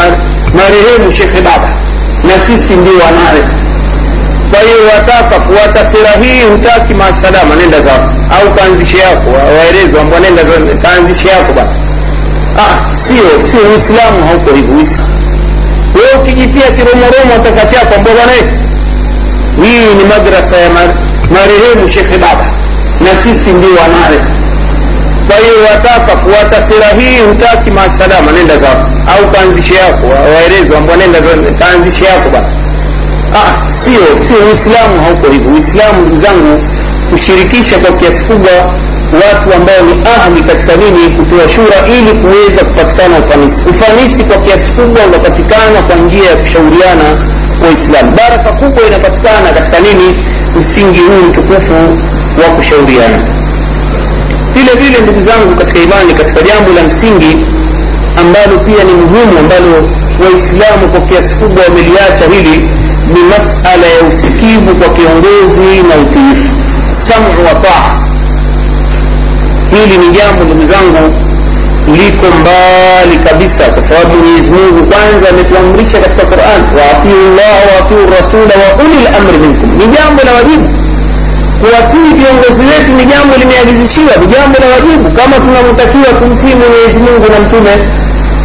marehemu 0.54 1.12
shekhe 1.12 1.40
baba 1.40 1.68
na 2.24 2.40
sisi 2.46 2.72
ndio 2.76 2.92
wanawe 3.04 3.42
kwa 4.50 4.60
hiyo 4.60 4.78
wataka 4.94 5.40
fuata 5.46 5.90
sera 5.90 6.10
hii 6.22 6.42
hutaki 6.50 6.94
maasalama 6.94 7.56
nenda 7.56 7.80
za 7.80 7.92
au 8.40 8.54
kaanzishe 8.56 8.98
yako 8.98 9.30
waelezwa 9.58 10.00
ambao 10.00 10.20
nenda 10.20 10.42
kaanzishe 10.82 11.28
yako 11.28 11.52
bana 11.52 11.70
ah, 12.58 12.96
sio 12.96 13.24
sio 13.50 13.60
uislamu 13.72 14.26
hauko 14.28 14.54
hivyo 14.54 14.74
wewe 15.94 16.22
ukijitia 16.22 16.70
kiromoromo 16.70 17.32
wataka 17.32 17.66
chako, 17.66 17.94
ambao 17.94 18.14
bwana 18.14 18.32
hii 19.62 19.94
ni 19.98 20.04
madrasa 20.04 20.56
ya 20.56 20.70
marehemu 21.30 21.88
shekhe 21.88 22.18
baba 22.18 22.46
na 23.00 23.16
sisi 23.22 23.50
ndio 23.52 23.68
wanawe 23.82 24.18
kwa 25.26 25.36
hiyo 25.36 25.56
wataka 25.70 26.12
fuata 26.22 26.62
sera 26.68 26.86
hii 27.00 27.18
hutaki 27.28 27.70
maasalama 27.70 28.32
nenda 28.32 28.56
zako 28.58 28.86
au 29.14 29.30
kaanzishe 29.32 29.74
yako 29.74 30.06
waelezwa 30.34 30.78
ambao 30.78 30.96
nenda 30.96 31.18
kaanzishe 31.58 32.04
yako 32.04 32.30
bana 32.30 32.48
ah, 33.34 33.74
sio 33.74 34.00
sio 34.26 34.36
uislamu 34.48 35.00
hauko 35.04 35.32
hivyo. 35.32 35.50
Uislamu 35.52 36.00
ndugu 36.02 36.20
zangu 36.20 36.62
kushirikisha 37.10 37.78
kwa 37.78 37.90
kiasi 37.96 38.24
kubwa 38.24 38.50
watu 39.22 39.54
ambao 39.56 39.80
ni 39.88 39.92
ahli 40.16 40.40
katika 40.42 40.72
nini 40.76 41.16
kutoa 41.16 41.48
shura 41.48 41.76
ili 41.98 42.12
kuweza 42.20 42.64
kupatikana 42.64 43.18
ufanisi. 43.18 43.62
Ufanisi 43.70 44.24
kwa 44.24 44.36
kiasi 44.36 44.72
kubwa 44.72 45.02
unapatikana 45.06 45.82
kwa 45.86 45.96
njia 45.96 46.30
ya 46.30 46.36
kushauriana 46.36 47.04
waislamu 47.64 48.10
baraka 48.10 48.52
kubwa 48.52 48.86
inapatikana 48.86 49.52
katika 49.52 49.78
nini? 49.80 50.24
Msingi 50.58 51.00
huu 51.00 51.22
mtukufu 51.28 51.74
wa 52.42 52.48
kushauriana 52.56 53.18
vile 54.56 54.72
vile 54.82 54.98
ndugu 55.02 55.20
zangu 55.22 55.56
katika 55.58 55.78
imani 55.80 56.14
katika 56.14 56.42
jambo 56.42 56.70
la 56.72 56.82
msingi 56.82 57.46
ambalo 58.20 58.58
pia 58.66 58.84
ni 58.84 58.94
muhimu 58.94 59.38
ambalo 59.38 59.88
waislamu 60.24 60.88
kwa 60.92 61.00
kiasi 61.00 61.34
kubwa 61.34 61.64
wameliacha 61.64 62.24
hili 62.34 62.56
ni 63.14 63.20
masala 63.30 63.86
ya 63.86 64.00
usikivu 64.08 64.74
kwa 64.74 64.88
kiongozi 64.88 65.82
na 65.88 65.94
utiifu 66.02 66.50
samu 66.92 67.28
wa 67.46 67.54
taa. 67.54 67.90
Hili 69.70 69.98
ni 69.98 70.16
jambo 70.18 70.44
ndugu 70.44 70.64
zangu 70.72 71.14
liko 71.96 72.26
mbali 72.40 73.16
kabisa 73.28 73.64
kwa 73.64 73.82
sababu 73.82 74.16
mwenyezi 74.16 74.50
mungu 74.50 74.86
kwanza 74.92 75.28
ametuamrisha 75.30 75.98
katika 76.00 76.24
quran 76.24 76.60
waatiu 76.78 77.16
llah 77.36 77.56
waatiu 77.70 78.10
rasula 78.16 78.54
wa 78.62 78.84
uli 78.84 78.98
lamri 79.04 79.38
minkum. 79.38 79.70
Ni 79.78 79.84
jambo 79.96 80.22
la 80.24 80.32
wajibu 80.32 80.68
kuwatii 81.60 82.08
viongozi 82.20 82.62
wetu 82.70 82.90
ni 82.98 83.04
jambo 83.12 83.32
limeagizishiwa 83.40 84.12
ni 84.20 84.26
jambo 84.34 84.56
la 84.62 84.66
wajibu. 84.74 85.06
Kama 85.18 85.36
tunavyotakiwa 85.44 86.10
tumtii 86.20 86.54
mwenyezi 86.60 86.98
mungu 87.06 87.26
na 87.32 87.38
mtume 87.44 87.72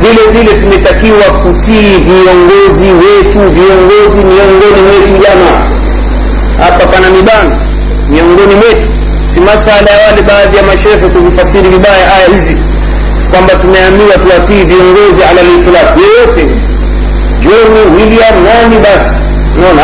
vile 0.04 0.24
vile 0.36 0.52
tumetakiwa 0.62 1.26
kutii 1.43 1.91
viongozi 2.08 2.89
wetu. 3.04 3.39
Viongozi 3.58 4.19
miongoni 4.30 4.82
mwetu 4.88 5.13
jama 5.24 5.52
hapa 6.63 6.84
pana 6.91 7.10
mibano 7.10 7.52
miongoni 8.10 8.56
mwetu. 8.62 8.88
Si 9.34 9.39
masala 9.39 9.91
ya 9.91 10.00
wale 10.08 10.21
baadhi 10.21 10.58
ya 10.58 10.63
mashehe 10.63 11.08
kuzifasiri 11.13 11.69
vibaya 11.69 12.13
aya 12.15 12.28
hizi 12.34 12.58
kwamba 13.32 13.54
tumeambiwa 13.56 14.15
tuwatii 14.24 14.63
viongozi 14.63 15.21
ala 15.30 15.41
litlaq 15.50 15.89
yeyote 16.04 16.43
john 17.43 17.95
william 17.95 18.36
nani 18.43 18.76
basi? 18.86 19.15
Naona 19.62 19.84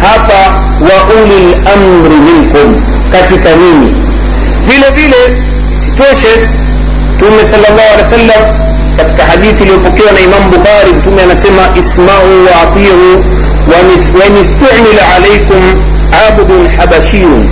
hapa 0.00 0.62
wa 0.80 1.14
uli 1.22 1.54
lamri 1.64 2.16
minkum. 2.16 2.82
Katika 3.12 3.48
nini? 3.54 3.94
Vile 4.66 4.90
vile 4.94 5.42
sitoshe 5.84 6.48
mtume 7.14 7.44
sala 7.44 7.68
llahu 7.68 7.98
wasallam 8.02 8.42
wa 8.48 8.66
katika 8.96 9.24
hadithi 9.24 9.62
iliyopokewa 9.62 10.12
na 10.12 10.20
imam 10.20 10.50
bukhari 10.50 10.92
mtume 10.92 11.22
anasema 11.22 11.62
ismau 11.76 12.44
wa 12.46 12.62
atiu 12.62 13.24
wain 13.72 14.36
istumila 14.40 15.14
alaikum 15.16 15.62
abdun 16.28 16.68
habashiyun. 16.76 17.48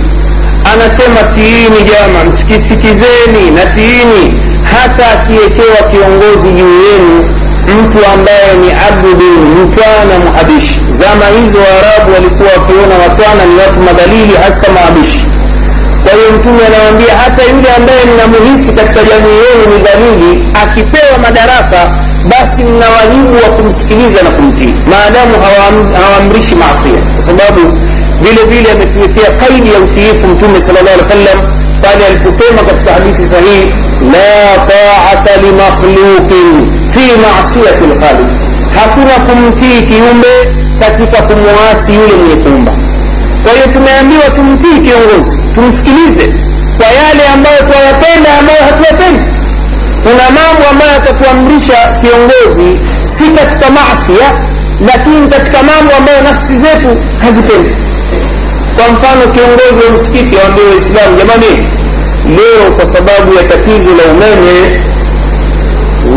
Anasema 0.73 1.23
tiini 1.23 1.89
jama 1.91 2.23
msikisikizeni 2.23 3.51
na 3.55 3.65
tiini 3.65 4.41
hata 4.63 5.11
akiwekewa 5.11 5.77
kiongozi 5.91 6.47
juu 6.47 6.81
yenu 6.83 7.34
mtu 7.73 7.99
ambaye 8.13 8.53
ni 8.61 8.69
abdun 8.89 9.63
mtwana 9.63 10.19
muhabishi 10.25 10.79
zama 10.91 11.25
hizo 11.41 11.57
waarabu 11.57 12.13
walikuwa 12.13 12.49
wakiona 12.57 12.95
watwana 13.03 13.45
ni 13.45 13.55
watu 13.59 13.79
madhalili 13.81 14.33
hasa 14.43 14.67
maabishi 14.71 15.25
kwa 16.03 16.13
hiyo 16.13 16.31
mtume 16.39 16.59
anawaambia 16.67 17.13
hata 17.23 17.41
yule 17.43 17.69
ambaye 17.77 18.01
mnamuhisi 18.05 18.71
katika 18.73 19.03
jamii 19.03 19.37
yenu 19.45 19.63
ni 19.71 19.77
dhalili 19.85 20.47
akipewa 20.63 21.17
madaraka 21.17 21.79
basi 22.31 22.63
mna 22.63 22.85
wajibu 22.97 23.33
wa 23.43 23.49
kumsikiliza 23.57 24.23
na 24.23 24.29
kumtii 24.29 24.73
maadamu 24.91 25.33
hawaamrishi 25.95 26.55
maasia 26.55 27.01
kwa 27.15 27.23
sababu 27.23 27.61
vile 28.21 28.43
vile 28.51 28.71
ametuwekea 28.71 29.29
kaidi 29.31 29.73
ya 29.73 29.79
utiifu 29.79 30.27
mtume 30.27 30.61
sala 30.61 30.81
llah 30.81 30.93
alih 30.93 31.01
wasallam 31.05 31.39
pale 31.81 32.05
aliposema 32.05 32.61
katika 32.69 32.93
hadithi 32.93 33.27
sahihi 33.27 33.65
la 34.13 34.57
taata 34.69 35.41
limakhluqin 35.41 36.71
fi 36.95 37.05
masiyati 37.23 37.83
lkhaliq 37.83 38.29
hakuna 38.79 39.13
kumtii 39.25 39.81
kiumbe 39.81 40.33
katika 40.79 41.21
kumwasi 41.21 41.93
yule 41.93 42.13
mwenye 42.13 42.35
kuumba 42.43 42.71
kwa 43.43 43.51
hiyo 43.53 43.67
tumeambiwa 43.73 44.23
tumtii 44.35 44.79
kiongozi 44.85 45.37
tumsikilize 45.55 46.33
kwa 46.77 46.85
yale 46.85 47.23
ambayo 47.33 47.57
twayapenda 47.57 48.29
ambayo 48.39 48.59
hatuyapendi. 48.63 49.23
Kuna 50.03 50.23
mambo 50.37 50.63
ambayo 50.71 50.91
atatuamrisha 50.97 51.73
kiongozi 52.01 52.79
si 53.03 53.23
katika 53.23 53.69
masia 53.69 54.27
lakini 54.87 55.29
katika 55.29 55.57
mambo 55.63 55.95
ambayo 55.95 56.21
nafsi 56.21 56.57
zetu 56.57 56.97
hazipendi. 57.21 57.73
Kwa 58.75 58.85
mfano 58.93 59.21
kiongozi 59.33 59.79
wa 59.85 59.91
msikiti 59.93 60.39
awambie 60.39 60.63
waislamu 60.65 61.17
jamani 61.17 61.51
leo 62.37 62.71
kwa 62.75 62.85
sababu 62.87 63.33
ya 63.33 63.43
tatizo 63.43 63.89
la 63.89 64.03
umeme 64.13 64.81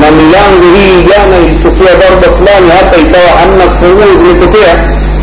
na 0.00 0.10
milango 0.10 0.66
hii 0.76 1.02
jana 1.08 1.36
ilitokea 1.46 1.94
dharba 1.94 2.36
fulani 2.36 2.70
hapa 2.70 2.96
ikawa 2.96 3.28
hamna 3.40 3.74
funguo 3.78 4.14
zimepotea. 4.18 4.74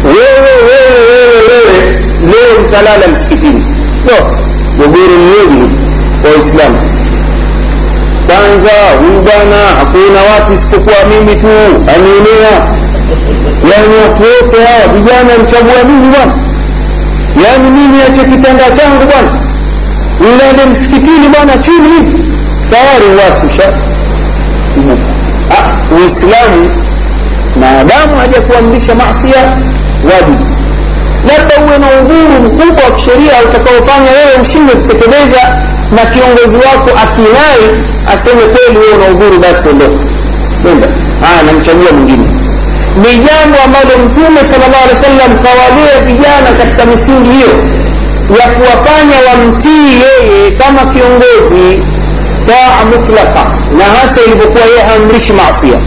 Wewe 0.06 0.52
wewe 0.70 1.00
wewe 1.12 1.40
wewe 1.50 2.00
leo 2.32 2.60
mtalala 2.68 3.08
msikitini. 3.08 3.66
No 4.06 4.18
gogoro 4.78 5.18
miwili 5.18 5.70
kwa 6.22 6.30
waislamu. 6.32 6.80
Kwanza 8.28 8.72
huyu 9.00 9.22
bwana 9.22 9.58
hakuna 9.80 10.20
watu 10.34 10.54
isipokuwa 10.54 10.96
mimi 11.10 11.36
tu 11.42 11.48
anienea 11.96 12.54
yani 13.72 13.94
watu 14.02 14.24
wote 14.24 14.58
hawa 14.66 14.94
vijana 14.94 15.44
mchagua 15.44 15.84
mimi 15.88 16.08
bwana. 16.16 16.34
Yaani 17.46 17.70
mimi 17.72 18.02
ache 18.02 18.22
kitanda 18.24 18.72
changu 18.72 19.06
bwana. 19.12 19.32
Ulale 20.20 20.66
msikitini 20.72 21.28
bwana 21.36 21.58
chini. 21.58 21.90
Hivi 21.90 22.24
tayari 22.70 23.06
uwasi 23.16 23.46
usha 23.48 23.74
uislamu 26.02 26.70
maadamu 27.60 28.16
hajakuamrisha 28.22 28.96
masia 28.96 29.42
wajibu. 30.12 30.46
Labda 31.28 31.56
uwe 31.66 31.78
na 31.78 31.88
udhuru 32.02 32.40
mkubwa 32.46 32.84
wa 32.84 32.92
kisheria 32.92 33.34
utakaofanya 33.50 34.12
wewe 34.12 34.42
ushindwe 34.42 34.76
kutekeleza 34.76 35.42
na 35.96 36.06
kiongozi 36.06 36.58
wako 36.58 36.90
akinai 37.04 37.66
aseme 38.14 38.42
kweli 38.42 38.78
wewe 38.80 38.94
una 38.94 39.06
udhuru 39.08 39.40
basi 39.40 39.70
ondoka. 39.70 40.04
Namchagua 41.46 41.92
mwingine. 41.92 42.28
Ni 42.98 43.12
jambo 43.26 43.58
ambalo 43.66 43.92
mtume 44.06 44.44
sala 44.44 44.68
llahu 44.68 44.84
alehi 44.84 44.96
wa 44.98 45.02
sallam 45.08 45.32
kawalea 45.46 45.96
vijana 46.06 46.50
katika 46.60 46.86
misingi 46.86 47.30
hiyo 47.32 47.54
ya 48.40 48.48
kuwafanya 48.48 49.18
wamtii 49.30 49.88
yeye 50.04 50.52
kama 50.52 50.80
kiongozi 50.94 51.84
taa 52.48 52.86
mutlaka 52.86 53.44
na 53.78 53.84
hasa 54.00 54.22
ilivyokuwa 54.22 54.64
yeye 54.66 54.80
haamrishi 54.82 55.34
maasia 55.34 55.80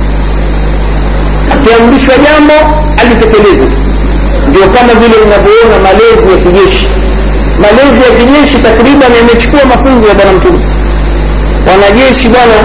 akiamrishwa 1.58 2.14
jambo 2.18 2.54
alitekeleze 3.02 3.64
ndio 4.48 4.62
kama 4.62 4.92
vile 5.00 5.16
unavyoona 5.26 5.76
malezi 5.82 6.28
ya 6.32 6.36
kijeshi. 6.44 6.88
Malezi 7.62 8.00
ya 8.06 8.10
kijeshi 8.18 8.58
takriban 8.62 9.12
yamechukua 9.18 9.60
mafunzo 9.64 10.08
ya 10.08 10.14
bwana 10.14 10.32
mtume. 10.32 10.58
Wanajeshi 11.70 12.28
bwana 12.28 12.56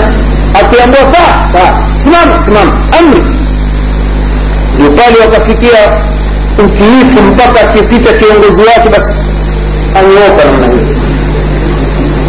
akiambiwa 0.59 1.03
kaa 1.13 1.33
kaa 1.53 1.73
simama 2.03 2.39
simama 2.39 2.71
amri. 2.99 3.23
Ndio 4.75 4.91
pale 4.91 5.17
wakafikia 5.25 5.79
utiifu 6.65 7.21
mpaka 7.21 7.61
akipita 7.61 8.13
kiongozi 8.13 8.61
wake 8.61 8.89
basi 8.89 9.13
anyooka 9.97 10.45
namna 10.45 10.67
hiyo. 10.67 10.95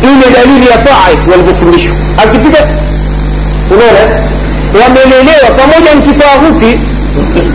Ile 0.02 0.26
dalili 0.36 0.66
ya 0.70 0.78
taa 0.78 1.30
walivyofundishwa 1.30 1.96
akipita 2.24 2.58
unaona 3.70 4.20
wamelelewa 4.80 5.48
pamoja 5.60 5.90
mkitaahuti 5.96 6.80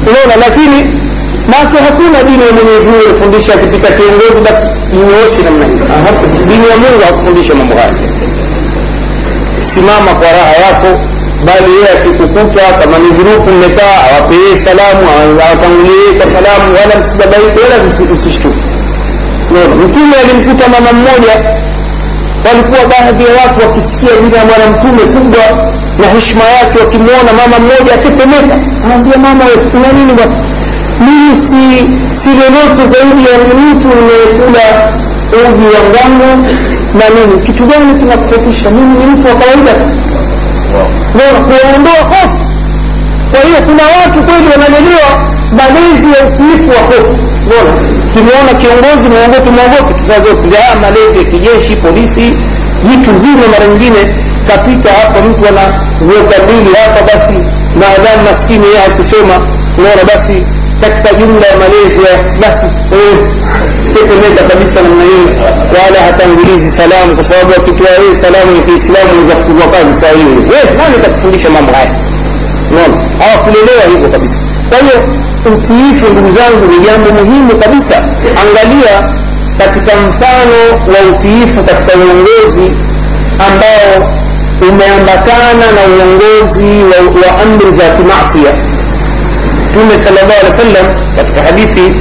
unaona 0.10 0.36
lakini 0.46 0.80
basi 1.52 1.78
hakuna 1.86 2.24
dini 2.24 2.44
ya 2.48 2.52
mwenyezi 2.54 2.90
mungu 2.90 3.04
ilifundisha 3.04 3.54
akipita 3.54 3.88
kiongozi 3.98 4.40
basi 4.48 4.66
inyooshe 4.94 5.42
namna 5.44 5.66
hiyo. 5.66 5.86
Dini 6.50 6.68
ya 6.72 6.78
mungu 6.78 7.00
hakufundisha 7.06 7.54
mambo 7.56 7.76
haya. 7.76 7.94
Simama 9.62 10.12
kwa 10.20 10.28
raha 10.38 10.56
yako 10.68 10.90
bali 11.46 11.72
yeye 11.76 11.90
akikukuta 11.98 12.64
kama 12.80 12.98
ni 13.04 13.10
grupu 13.18 13.52
mmekaa 13.52 13.96
awapee 14.08 14.56
salamu 14.66 15.04
awatangulie 15.42 16.10
kwa 16.18 16.28
salamu 16.28 16.66
wala 16.80 16.94
msibabaike 17.00 17.60
wala 17.64 17.76
usishtuke. 18.14 18.58
Mtume 19.86 20.16
alimkuta 20.24 20.66
mama 20.74 20.92
mmoja 20.94 21.34
walikuwa 22.46 22.80
baadhi 22.92 23.24
ya 23.24 23.32
watu 23.42 23.58
wakisikia 23.68 24.10
jina 24.24 24.38
ya 24.38 24.46
mwana 24.46 24.66
mtume 24.74 25.02
kubwa 25.14 25.44
na 26.00 26.08
heshima 26.08 26.44
yake 26.44 26.80
wakimwona 26.80 27.32
mama 27.40 27.60
mmoja 27.60 27.94
atetemeka 27.94 28.56
anambia 28.86 29.18
mama 29.18 29.44
kuna 29.72 29.92
nini 29.92 30.14
bwana? 30.14 30.36
Mimi 31.00 31.36
si 31.36 31.62
si 32.20 32.30
lolote 32.30 32.86
zaidi 32.86 33.22
ya 33.30 33.38
mtu 33.56 33.88
unayekula 33.90 34.66
uji 35.50 35.64
wa 35.76 35.82
ngano 35.90 36.30
na 36.94 37.06
nini. 37.16 37.42
Kitu 37.46 37.66
gani 37.66 38.00
kinakufofisha 38.00 38.70
mimi 38.70 38.98
ni 39.00 39.06
mtu 39.06 39.28
wa 39.28 39.36
kawaida 39.36 39.72
naona 41.16 41.40
kuwaondoa 41.46 42.02
hofu. 42.10 42.40
Kwa 43.32 43.40
hiyo 43.42 43.58
kuna 43.66 43.84
watu 43.84 44.20
kweli 44.28 44.48
wanalelewa 44.52 45.12
malezi 45.60 46.08
ya 46.16 46.26
utiifu 46.28 46.70
wa 46.70 46.82
hofu. 46.88 47.16
Naona 47.50 47.74
tumeona 48.14 48.54
kiongozi 48.60 49.10
mwogope 49.10 50.08
saa 50.08 50.14
haya 50.60 50.76
malezi 50.82 51.18
ya 51.18 51.24
kijeshi 51.24 51.76
polisi 51.76 52.34
vitu 52.84 53.18
zima 53.18 53.44
mara 53.52 53.66
nyingine 53.68 54.16
kapita 54.48 54.90
hapa 54.94 55.22
mtu 55.22 55.48
ana 55.48 55.89
nyota 56.02 56.44
mbili 56.44 56.76
hapa 56.84 57.02
basi 57.12 57.34
maadamu 57.80 58.24
maskini 58.30 58.66
yeye 58.66 58.80
hakusoma 58.80 59.36
unaona 59.78 60.04
basi 60.14 60.46
katika 60.82 61.14
jumla 61.14 61.48
ya 61.48 61.56
malezi 61.58 62.02
basi 62.42 62.68
tetemeka 63.94 64.44
kabisa 64.50 64.82
namna 64.82 65.04
hiyo 65.04 65.26
wala 65.84 66.00
hatangulizi 66.06 66.70
salamu 66.72 67.16
kwa 67.16 67.24
sababu 67.26 67.52
akitoa 67.58 67.90
yeye 68.00 68.16
salamu 68.16 68.56
ya 68.56 68.62
kiislamu 68.64 69.28
za 69.28 69.36
kufukuzwa 69.36 69.68
kazi 69.72 69.94
saa 70.02 70.12
hiyo. 70.20 70.28
Nani 70.78 70.96
atakufundisha 71.00 71.50
mambo 71.50 71.72
haya? 71.72 71.92
Unaona? 72.72 72.98
Hawakulelewa 73.20 73.84
hivyo 73.92 74.10
kabisa. 74.10 74.38
Kwa 74.70 74.78
hiyo 74.78 74.98
utiifu 75.56 76.06
ndugu 76.14 76.32
zangu 76.32 76.66
ni 76.72 76.78
jambo 76.86 77.10
muhimu 77.20 77.60
kabisa. 77.60 77.96
Angalia 78.42 78.96
katika 79.58 79.92
mfano 79.96 80.58
wa 80.94 81.00
utiifu 81.16 81.64
katika 81.64 81.92
uongozi 82.00 82.68
ambao 83.48 84.10
umeambatana 84.62 85.66
na 85.76 85.82
uongozi 85.90 86.84
wa, 86.84 87.42
amri 87.44 87.72
za 87.72 87.84
kimasia 87.90 88.52
mtume 89.70 89.98
salllah 89.98 90.24
alih 90.40 90.50
wasallam 90.52 90.86
katika 91.16 91.42
hadithi 91.42 91.94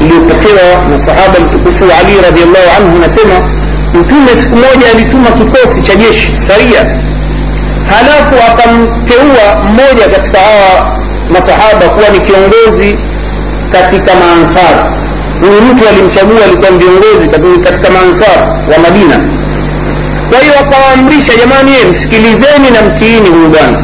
iliyopokewa 0.00 0.88
na 0.90 0.98
sahaba 1.06 1.40
mtukufu 1.40 1.84
ali 2.00 2.14
radiallahu 2.24 2.68
anhu 2.78 2.96
anasema 2.96 3.34
mtume 3.94 4.28
siku 4.42 4.56
moja 4.56 4.86
alituma 4.94 5.30
kikosi 5.30 5.82
cha 5.82 5.94
jeshi 5.94 6.36
saria 6.40 6.80
halafu 7.88 8.34
akamteua 8.52 9.64
mmoja 9.64 10.08
katika 10.14 10.38
hawa 10.38 10.96
masahaba 11.32 11.88
kuwa 11.88 12.08
ni 12.08 12.20
kiongozi 12.20 12.98
katika 13.72 14.12
maansar. 14.14 14.92
Huyu 15.40 15.62
mtu 15.62 15.88
alimchagua 15.88 16.44
alikuwa 16.44 16.70
viongozi 16.70 17.28
katika 17.64 17.90
maansar 17.90 18.38
wa 18.72 18.78
madina 18.82 19.16
kwa 20.30 20.38
hiyo 20.38 20.54
akawaamrisha 20.60 21.32
jamani 21.36 21.72
ye 21.72 21.84
msikilizeni 21.84 22.70
na 22.70 22.82
mtiini 22.82 23.28
huyu 23.28 23.48
bwana. 23.48 23.78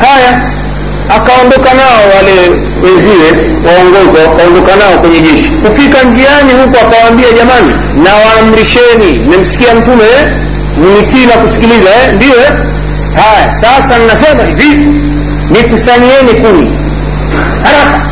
Haya 0.00 0.42
akaondoka 1.16 1.74
nao 1.74 2.00
wale 2.16 2.34
wenziwe 2.84 3.28
waongoza 3.66 4.28
wakaondoka 4.30 4.76
nao 4.76 4.98
kwenye 5.00 5.20
jeshi. 5.20 5.50
Kufika 5.50 6.02
njiani 6.02 6.52
huko 6.62 6.78
akawaambia 6.86 7.32
jamani 7.32 7.72
nawaamrisheni. 8.04 9.18
Mmemsikia 9.26 9.74
mtume 9.74 10.04
mnitii 10.78 11.26
na 11.26 11.32
kusikiliza 11.32 11.88
eh? 11.90 12.12
ndiyo 12.14 12.34
eh? 12.36 12.52
haya 13.16 13.54
sasa 13.60 13.98
nnasema 13.98 14.42
hivi 14.44 14.86
nikusanyieni 15.50 16.32
kumi 16.42 16.78
haraka 17.62 18.06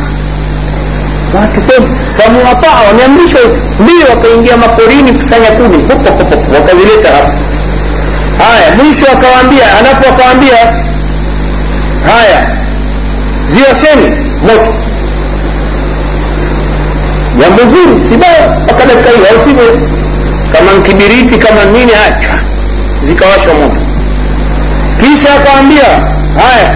watu 1.33 1.61
kweli? 1.61 1.87
Samuwataa 2.05 2.83
wameamrishwa 2.87 3.39
mbili 3.79 4.03
wakaingia 4.09 4.57
maporini 4.57 5.13
kusanya 5.13 5.51
kuni. 5.51 5.83
Wakazileta 6.53 7.09
hapa. 7.15 7.33
Haya 8.43 8.75
mwisho 8.75 9.05
akawaambia 9.11 9.65
alafu 9.79 10.09
akawaambia 10.13 10.57
haya 12.11 12.57
ziwasheni 13.47 14.15
moto. 14.41 14.73
Jambo 17.39 17.61
zuri 17.61 18.09
kibaya 18.09 18.59
mpaka 18.63 18.85
dakika 18.85 19.09
hiyo 19.09 19.25
au 19.35 19.43
sivyo 19.43 19.79
kama 20.53 20.71
nkibiriti 20.79 21.37
kama 21.37 21.63
nini 21.65 21.91
acha 22.07 22.39
zikawashwa 23.03 23.53
moto. 23.53 23.81
Kisha 24.97 25.29
akawaambia 25.35 25.83
haya 26.35 26.75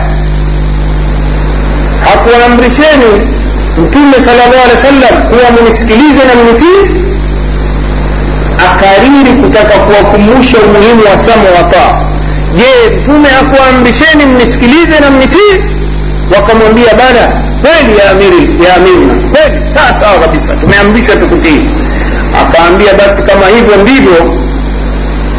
hakuwaamrisheni 2.06 3.28
mtume 3.82 4.14
sala 4.20 4.38
llahu 4.38 4.54
alehi 4.66 4.72
wa 4.72 4.78
sallam 4.78 5.24
kuwa 5.30 5.52
munisikilize 5.52 6.22
na 6.26 6.36
mnitii 6.44 7.02
akariri 8.68 9.32
kutaka 9.42 9.74
kuwakumbusha 9.80 10.58
umuhimu 10.58 11.02
wa 11.12 11.18
sama 11.18 11.50
wa 11.58 11.64
taa. 11.74 11.94
Je 12.58 12.98
mtume 12.98 13.28
akuamrisheni 13.42 14.26
mnisikilize 14.26 15.00
na 15.00 15.12
mnitii? 15.12 15.56
Wakamwambia 16.36 16.94
bana 16.94 17.24
kweli 17.62 17.98
ya 18.00 18.12
amiri 18.12 18.66
ya 18.66 18.76
amirna 18.76 19.14
kweli 19.32 19.58
sawa 19.74 19.94
sawa 20.02 20.20
kabisa 20.20 20.56
tumeamrishwa 20.56 21.16
tukutii. 21.16 21.62
Akaambia 22.42 22.94
basi 22.94 23.22
kama 23.24 23.46
hivyo 23.48 23.76
ndivyo 23.78 24.34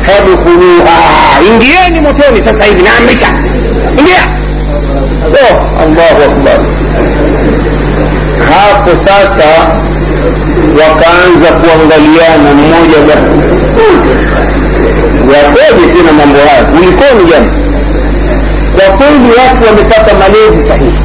fadkhuluha 0.02 0.98
ingieni 1.48 2.00
motoni 2.00 2.42
sasa 2.42 2.64
hivi 2.64 2.82
naamrisha. 2.82 3.26
Ingia. 3.98 4.22
Oh, 5.42 5.56
allahu 5.82 6.22
akbar 6.30 6.58
hapo 8.54 8.96
sasa 8.96 9.44
wakaanza 10.80 11.46
kuangaliana 11.52 12.54
mmoja 12.54 12.98
yakoje 15.34 15.86
tena 15.92 16.12
mambo 16.12 16.38
haya. 16.38 16.64
Kulikoni 16.64 17.30
jana 17.30 17.50
kwa 18.76 18.96
kweli 18.96 19.28
watu 19.38 19.64
wamepata 19.66 20.14
malezi 20.14 20.62
sahihi. 20.64 20.98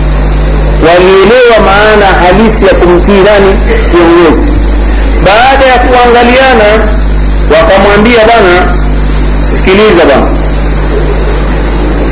Walielewa 0.87 1.57
maana 1.65 2.05
halisi 2.05 2.65
ya 2.65 2.73
kumtii 2.73 3.11
nani? 3.27 3.55
Kiongozi. 3.91 4.51
Baada 5.25 5.65
ya 5.65 5.77
kuangaliana 5.79 6.93
wakamwambia 7.53 8.19
bana 8.27 8.77
sikiliza 9.43 10.05
bana 10.05 10.37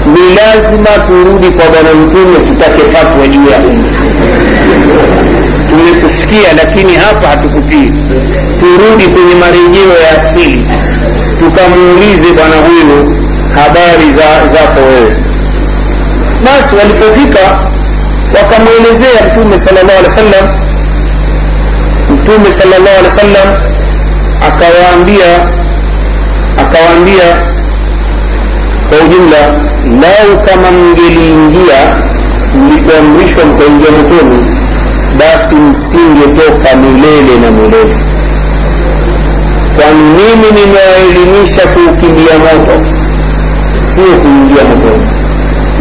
ni 0.06 0.36
lazima 0.36 1.06
turudi 1.08 1.48
kwa 1.48 1.66
bwana 1.70 1.94
mtume 1.94 2.40
tutake 2.48 2.82
fatwa 2.94 3.28
juu 3.28 3.50
ya 3.50 3.58
umma 3.58 3.90
tumekusikia 5.70 6.54
lakini 6.64 6.93
hapa 6.96 7.28
hatukutii 7.28 7.91
turudi 8.60 9.04
kwenye 9.14 9.36
marejeo 9.39 9.93
ya 10.06 10.22
asili. 10.22 10.66
Tukamuulize 11.39 12.28
bwana 12.34 12.56
huyu 12.68 13.16
habari 13.56 14.12
za 14.12 14.48
zako 14.48 14.80
wewe. 14.82 15.16
Basi 16.46 16.76
walipofika 16.76 17.39
wakamwelezea 18.38 19.22
mtume 19.32 19.58
sal 19.58 19.74
llahu 19.74 19.89
alehi 20.00 20.36
wa 20.36 20.50
mtume 22.16 22.52
sal 22.52 22.68
llahu 22.70 22.88
alehi 22.88 23.06
wa 23.06 23.12
sallam 23.12 23.48
akawaambia 24.48 25.26
akawaambia 26.58 27.24
kwa 28.89 28.98
ujumla 29.08 29.38
lau 30.02 30.39
kama 30.46 30.72
mngeliingia 30.72 31.80
mlikuamrishwa 32.56 33.46
mkaingia 33.46 33.91
motoni 33.91 34.46
basi 35.20 35.55
msingetoka 35.55 36.76
milele 36.76 37.38
na 37.41 37.51
milele 37.51 37.95
kwani 39.76 40.01
mimi 40.18 40.47
nimewaelimisha 40.61 41.61
kuukimbia 41.68 42.34
moto 42.39 42.76
sio 43.95 44.03
kuingia 44.22 44.63
motoni. 44.63 45.07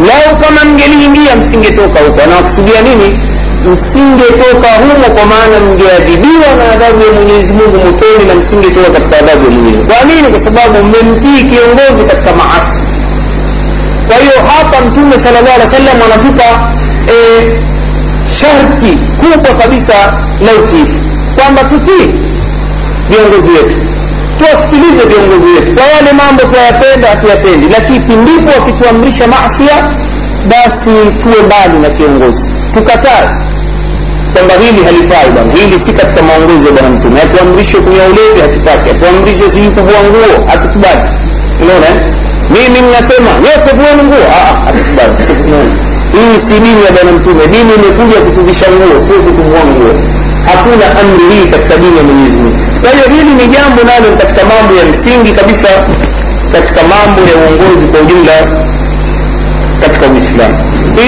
Lau 0.07 0.35
kama 0.41 0.71
mngeliingia 0.71 1.35
msingetoka 1.35 1.99
huko. 1.99 2.21
Anawakusudia 2.23 2.81
nini? 2.81 3.19
Msingetoka 3.73 4.67
humo 4.79 5.05
kwa 5.15 5.25
maana 5.25 5.59
mngeadhibiwa 5.65 6.49
na 6.57 6.63
adhabu 6.73 7.01
ya 7.05 7.11
mwenyezi 7.11 7.53
mungu 7.53 7.77
motoni 7.85 8.23
na 8.27 8.35
msingetoka 8.35 8.89
katika 8.89 9.17
adhabu 9.17 9.43
ya 9.45 9.51
mwenyezi 9.51 9.83
kwa 9.83 10.05
nini? 10.09 10.27
Kwa 10.29 10.39
sababu 10.39 10.83
mmemtii 10.83 11.43
kiongozi 11.49 12.03
katika 12.09 12.31
maasi. 12.39 12.79
Kwa 14.07 14.15
hiyo 14.17 14.37
hapa 14.57 14.85
mtume 14.85 15.19
sala 15.19 15.41
llah 15.41 15.53
alih 15.55 15.65
wa 15.65 15.71
sallam 15.77 15.97
anatupa 16.05 16.43
e, 17.13 17.15
sharti 18.31 18.97
kubwa 19.19 19.55
kabisa 19.55 19.93
la 20.45 20.51
utiifu 20.63 20.99
kwamba 21.35 21.63
tutii 21.63 22.13
viongozi 23.09 23.49
wetu 23.51 23.75
tuwasikilize 24.37 25.03
viongozi 25.07 25.45
wetu 25.55 25.73
kwa 25.75 25.83
yale 25.85 26.11
mambo 26.13 26.43
tuyapenda 26.43 27.07
hatuyapendi. 27.07 27.67
Lakini 27.67 27.99
pindipo 27.99 28.49
wakituamrisha 28.59 29.27
masia 29.27 29.75
basi 30.49 30.89
tuwe 31.21 31.41
mbali 31.45 31.79
na 31.79 31.89
kiongozi 31.89 32.51
tukatae 32.73 33.29
kwamba 34.33 34.53
hili 34.53 34.83
halifai 34.83 35.29
bwana 35.33 35.53
hili 35.53 35.79
si 35.79 35.93
katika 35.93 36.21
maongozi 36.21 36.65
ya 36.67 36.71
bwana 36.73 36.89
mtume. 36.89 37.19
Hatuamrishe 37.19 37.77
kunywa 37.77 38.05
ulevi 38.05 38.41
hatutaki. 38.41 38.89
Hatuamrishwe 38.89 39.49
sijui 39.49 39.69
kuvua 39.69 39.99
nguo 40.03 40.45
hatukubali. 40.47 41.01
Unaona 41.61 41.87
mimi 42.49 42.81
mnasema 42.87 43.29
nyote 43.43 43.69
vueni 43.75 44.03
nguo. 44.03 44.25
Hatukubali 44.65 45.71
hii 46.15 46.37
si 46.39 46.53
dini 46.53 46.81
ya 46.85 46.91
bwana 46.91 47.11
mtume. 47.11 47.47
Dini 47.47 47.71
imekuja 47.79 48.17
kutuvisha 48.25 48.65
nguo 48.71 48.99
sio 48.99 49.15
kutuvua 49.15 49.61
nguo. 49.71 49.93
Hakuna 50.49 50.85
amri 51.01 51.25
hii 51.35 51.45
katika 51.51 51.77
dini 51.77 51.97
ya 51.97 52.03
mwenyezi 52.03 52.37
mungu. 52.37 52.57
Kwa 52.81 52.89
hiyo 52.91 53.05
hili 53.15 53.33
ni 53.39 53.45
jambo 53.55 53.81
nalo 53.89 54.07
katika 54.21 54.41
mambo 54.51 54.71
ya 54.79 54.85
msingi 54.91 55.31
kabisa 55.31 55.67
katika 56.51 56.81
mambo 56.93 57.21
ya 57.29 57.35
uongozi 57.41 57.85
kwa 57.87 57.99
ujumla 57.99 58.33
katika 59.81 60.05
uislamu. 60.07 60.57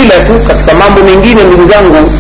Ila 0.02 0.16
tu 0.28 0.34
katika 0.48 0.74
mambo 0.82 1.00
mengine 1.10 1.44
ndugu 1.44 1.66
zangu 1.66 2.12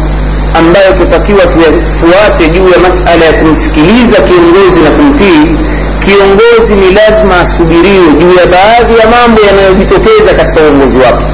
ambayo 0.60 0.92
tutakiwa 1.00 1.44
tuyafuate 1.54 2.48
juu 2.54 2.68
ya 2.74 2.80
masala 2.80 3.26
ya 3.26 3.34
kumsikiliza 3.34 4.18
kiongozi 4.28 4.80
na 4.86 4.90
kumtii 4.90 5.44
kiongozi 6.06 6.74
ni 6.82 6.92
lazima 7.00 7.40
asubiriwe 7.42 8.08
juu 8.20 8.34
ya 8.42 8.46
baadhi 8.56 8.94
ya 9.02 9.06
mambo 9.16 9.42
yanayojitokeza 9.48 10.32
katika 10.38 10.62
uongozi 10.62 10.98
wake 10.98 11.26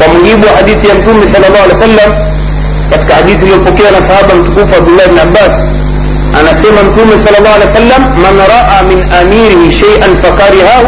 فمجيب 0.00 0.44
حديث 0.58 0.84
يمتوني 0.90 1.26
صلى 1.26 1.46
الله 1.48 1.58
عليه 1.60 1.74
وسلم. 1.74 2.10
كتك 2.92 3.12
حديث 3.12 3.42
اللي 3.42 3.58
فكي 3.66 3.88
أنا 3.88 4.00
صحابة 4.00 4.34
متكوفة 4.34 4.76
عبد 4.76 4.88
الله 4.88 5.06
بن 5.06 5.18
عباس. 5.18 5.54
أنا 6.40 6.52
سيما 6.52 6.82
متوني 6.82 7.16
صلى 7.16 7.38
الله 7.38 7.50
عليه 7.50 7.64
وسلم 7.66 8.02
من 8.24 8.34
رأى 8.56 8.78
من 8.90 9.12
أميره 9.12 9.70
شيئا 9.70 10.14
فكرهه 10.22 10.84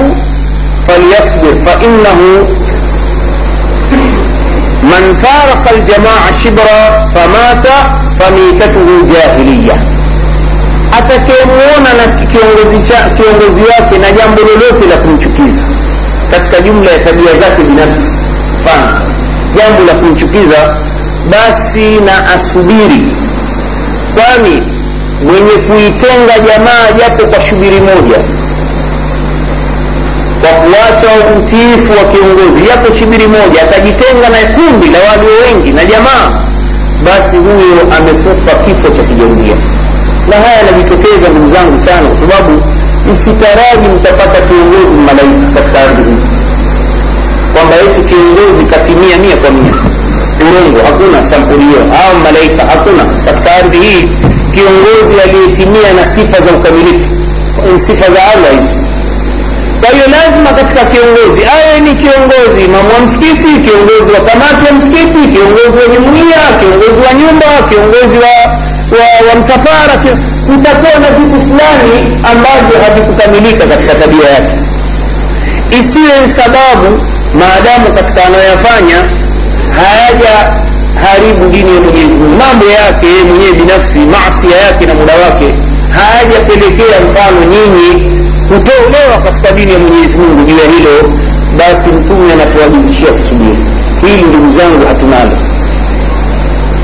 فليصبر 0.89 1.55
فإنه 1.67 2.19
من 4.83 5.15
فارق 5.23 5.65
الجماعة 5.77 6.33
شبرا 6.45 6.81
فمات 7.15 7.67
فميتته 8.21 8.87
جاهلية. 9.13 9.77
atakemwona 10.99 11.91
na 11.99 12.27
kiongozi 12.27 12.89
cha 12.89 13.11
kiongozi 13.11 13.63
wake 13.63 13.99
na 13.99 14.13
jambo 14.13 14.41
lolote 14.41 14.87
la 14.91 14.97
kumchukiza 14.97 15.63
mfano 18.63 18.99
jambo 19.57 19.85
la 19.85 19.95
kumchukiza 19.95 20.77
basi 21.31 22.01
na 22.07 22.35
asubiri. 22.35 23.17
Kwani 24.15 24.63
mwenye 25.25 25.51
kuitenga 25.67 26.39
jamaa 26.49 26.93
japo 26.99 27.27
kwa 27.27 27.41
shubiri 27.41 27.81
moja 27.81 28.19
kwa 30.41 30.51
kuacha 30.51 31.11
utiifu 31.39 31.93
wa 31.99 32.05
kiongozi 32.13 32.63
japo 32.67 32.93
shubiri 32.99 33.27
moja 33.27 33.63
atajitenga 33.63 34.29
na 34.29 34.39
kundi 34.55 34.87
la 34.91 34.99
walio 35.09 35.35
wengi 35.47 35.71
na 35.73 35.85
jamaa 35.85 36.43
basi 37.05 37.37
huyo 37.37 37.81
amekufa 37.99 38.53
kifo 38.65 38.89
cha 38.97 39.03
kijamia 39.03 39.57
na 40.29 40.37
haya 40.37 40.57
yanajitokeza 40.59 41.29
ndugu 41.31 41.51
zangu 41.55 41.81
sana 41.85 42.09
kwa 42.09 42.19
sababu 42.21 42.63
msitaraji 43.13 43.89
mtapata 43.97 44.39
kiongozi 44.49 44.97
malaika 44.97 45.47
katika 45.55 45.79
ardhi 45.85 46.03
hii 46.11 46.23
kwamba 47.53 47.75
eti 47.85 48.01
kiongozi 48.09 48.65
katimia 48.65 49.17
mia 49.19 49.37
kwa 49.37 49.51
mia. 49.51 49.75
Urongo 50.49 50.79
hakuna 50.87 51.31
sampuli 51.31 51.65
hiyo. 51.65 51.81
Au 52.03 52.19
malaika 52.25 52.63
hakuna. 52.73 53.05
Katika 53.27 53.55
ardhi 53.57 53.77
hii 53.87 54.03
kiongozi 54.55 55.15
aliyetimia 55.25 55.93
na 55.93 56.07
sifa 56.07 56.41
za 56.41 56.51
ukamilifu 56.53 57.07
sifa 57.79 58.07
za 58.15 58.21
allah 58.33 58.51
hizo 58.61 58.75
kwa 59.81 59.91
hiyo 59.91 60.07
lazima 60.17 60.51
katika 60.53 60.85
kiongozi 60.85 61.41
awe 61.57 61.81
ni 61.81 61.95
kiongozi 62.03 62.61
imamu 62.65 62.89
wa 62.95 63.01
msikiti 63.05 63.51
kiongozi 63.67 64.13
wa 64.13 64.21
kamati 64.21 64.67
ya 64.67 64.73
msikiti 64.73 65.21
kiongozi 65.35 65.77
wa 65.83 65.87
jumuia 65.95 66.41
kiongozi 66.61 67.01
wa 67.07 67.13
nyumba 67.21 67.47
kiongozi 67.69 68.17
wa, 68.25 68.33
wa, 68.99 69.07
wa 69.29 69.35
msafara 69.41 69.95
kutakuwa 70.47 70.95
na 71.03 71.09
vitu 71.19 71.37
fulani 71.47 71.97
ambavyo 72.31 72.75
havikukamilika 72.85 73.67
katika 73.67 73.95
tabia 73.95 74.29
yake. 74.31 74.55
Isiwe 75.81 76.27
sababu 76.27 76.89
maadamu 77.41 77.95
katika 77.95 78.25
anayoyafanya 78.27 78.97
hayaja 79.79 80.35
haribu 81.05 81.49
dini 81.51 81.75
ya 81.75 81.81
mwenyezi 81.81 82.07
mungu. 82.19 82.37
Mambo 82.43 82.65
yake 82.65 83.07
mwenyewe 83.29 83.53
binafsi 83.53 83.99
maasia 83.99 84.57
yake 84.67 84.87
na 84.87 84.95
muda 84.95 85.13
wake 85.25 85.49
hayajapelekea 85.99 86.97
mfano 87.07 87.41
nyinyi 87.53 87.91
kutolewa 88.49 89.17
katika 89.25 89.53
dini 89.53 89.73
ya 89.73 89.79
mwenyezi 89.79 90.17
mungu. 90.17 90.45
Juu 90.49 90.59
ya 90.59 90.65
hilo 90.77 91.13
basi 91.59 91.91
mtume 91.91 92.33
anatuwajibishia 92.33 93.13
kusubiri. 93.13 93.59
Hili 94.03 94.23
ndugu 94.23 94.51
zangu 94.51 94.87
hatunalo. 94.89 95.37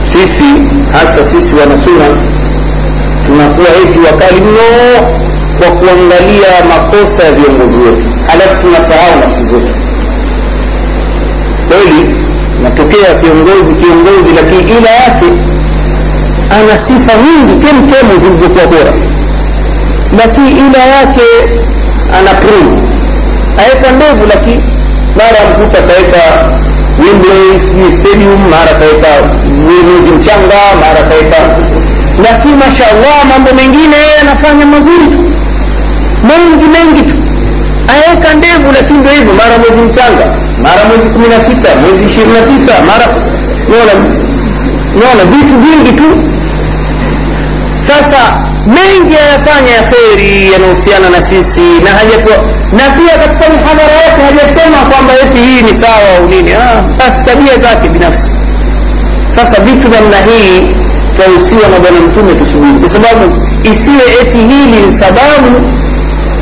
Sisi 0.06 0.44
hasa 0.92 1.24
sisi 1.24 1.54
wanasuna 1.56 2.04
tunakuwa 3.26 3.68
eti 3.82 3.98
wakali 4.00 4.40
mno 4.40 4.68
kwa 5.58 5.68
kuangalia 5.76 6.50
makosa 6.68 7.24
ya 7.24 7.32
viongozi 7.32 7.78
wetu. 7.78 8.02
Halafu 8.26 8.60
tunasahau 8.62 9.20
nafsi 9.20 9.44
zetu 9.44 9.74
kweli 11.68 12.14
natokea 12.62 13.14
kiongozi 13.20 13.74
kiongozi 13.74 14.30
lakini 14.36 14.62
ila 14.78 14.90
yake 14.90 15.26
ana 16.50 16.78
sifa 16.78 17.12
nyingi 17.24 17.66
kemkemu 17.66 18.20
zilizokuwa 18.20 18.66
bora. 18.66 18.92
Lakini 20.18 20.50
ila 20.50 20.78
yake 20.86 21.26
ana 22.18 22.34
prove 22.34 22.76
aweka 23.62 23.90
ndevu 23.96 24.26
lakini 24.28 24.62
mara 25.16 25.38
mkuta 25.50 25.78
akaweka 25.78 26.22
Wembley 27.02 27.92
stadium 27.96 28.40
mara 28.50 28.70
akaweka 28.76 29.08
mwezi 29.64 30.10
mchanga 30.10 30.60
mara 30.80 31.00
akaweka 31.06 31.36
lakini 32.24 32.56
mashallah 32.56 33.16
mambo 33.28 33.50
mengine 33.54 33.96
yeye 33.96 34.18
anafanya 34.20 34.66
mazuri 34.66 35.06
tu. 35.14 35.20
Mengi 36.28 36.66
mengi 36.76 37.02
tu. 37.10 37.16
Aweka 37.94 38.34
ndevu 38.34 38.72
lakini 38.74 38.98
ndo 38.98 39.10
hivyo 39.10 39.32
mara 39.34 39.58
mwezi 39.58 39.80
mchanga 39.82 40.26
mara 40.62 40.84
mwezi 40.88 41.08
kumi 41.10 41.28
na 41.28 41.42
sita 41.42 41.68
mwezi 41.76 42.04
ishirini 42.04 42.32
na 42.32 42.40
tisa 42.40 42.72
mara 42.86 43.06
naona 43.68 43.94
naona 45.00 45.24
vitu 45.32 45.54
vingi 45.64 45.92
tu. 45.92 46.08
Sasa 47.86 48.18
mengi 48.66 49.14
ayafanya 49.16 49.70
ya 49.70 49.82
kheri 49.82 50.52
yanahusiana 50.52 51.10
na 51.10 51.22
sisi 51.22 51.60
na 51.84 51.90
hajakuwa 51.90 52.36
na 52.72 52.84
pia 52.96 53.14
katika 53.18 53.44
mihadhara 53.52 53.94
yake 54.04 54.20
hajasema 54.28 54.76
kwamba 54.90 55.12
eti 55.22 55.38
hii 55.38 55.62
ni 55.62 55.74
sawa 55.74 56.08
au 56.18 56.28
nini. 56.28 56.50
Basi 56.98 57.24
tabia 57.24 57.58
zake 57.58 57.88
binafsi. 57.88 58.30
Sasa 59.30 59.62
vitu 59.62 59.88
namna 59.88 60.16
hii 60.16 60.74
twahusiwa 61.16 61.68
na 61.68 61.78
bwana 61.80 62.00
mtume 62.00 62.34
tusubiri. 62.34 62.78
Kwa 62.80 62.88
sababu 62.88 63.24
isiwe 63.62 64.02
eti 64.22 64.38
hili 64.38 64.78
ni 64.86 64.92
sababu 64.92 65.50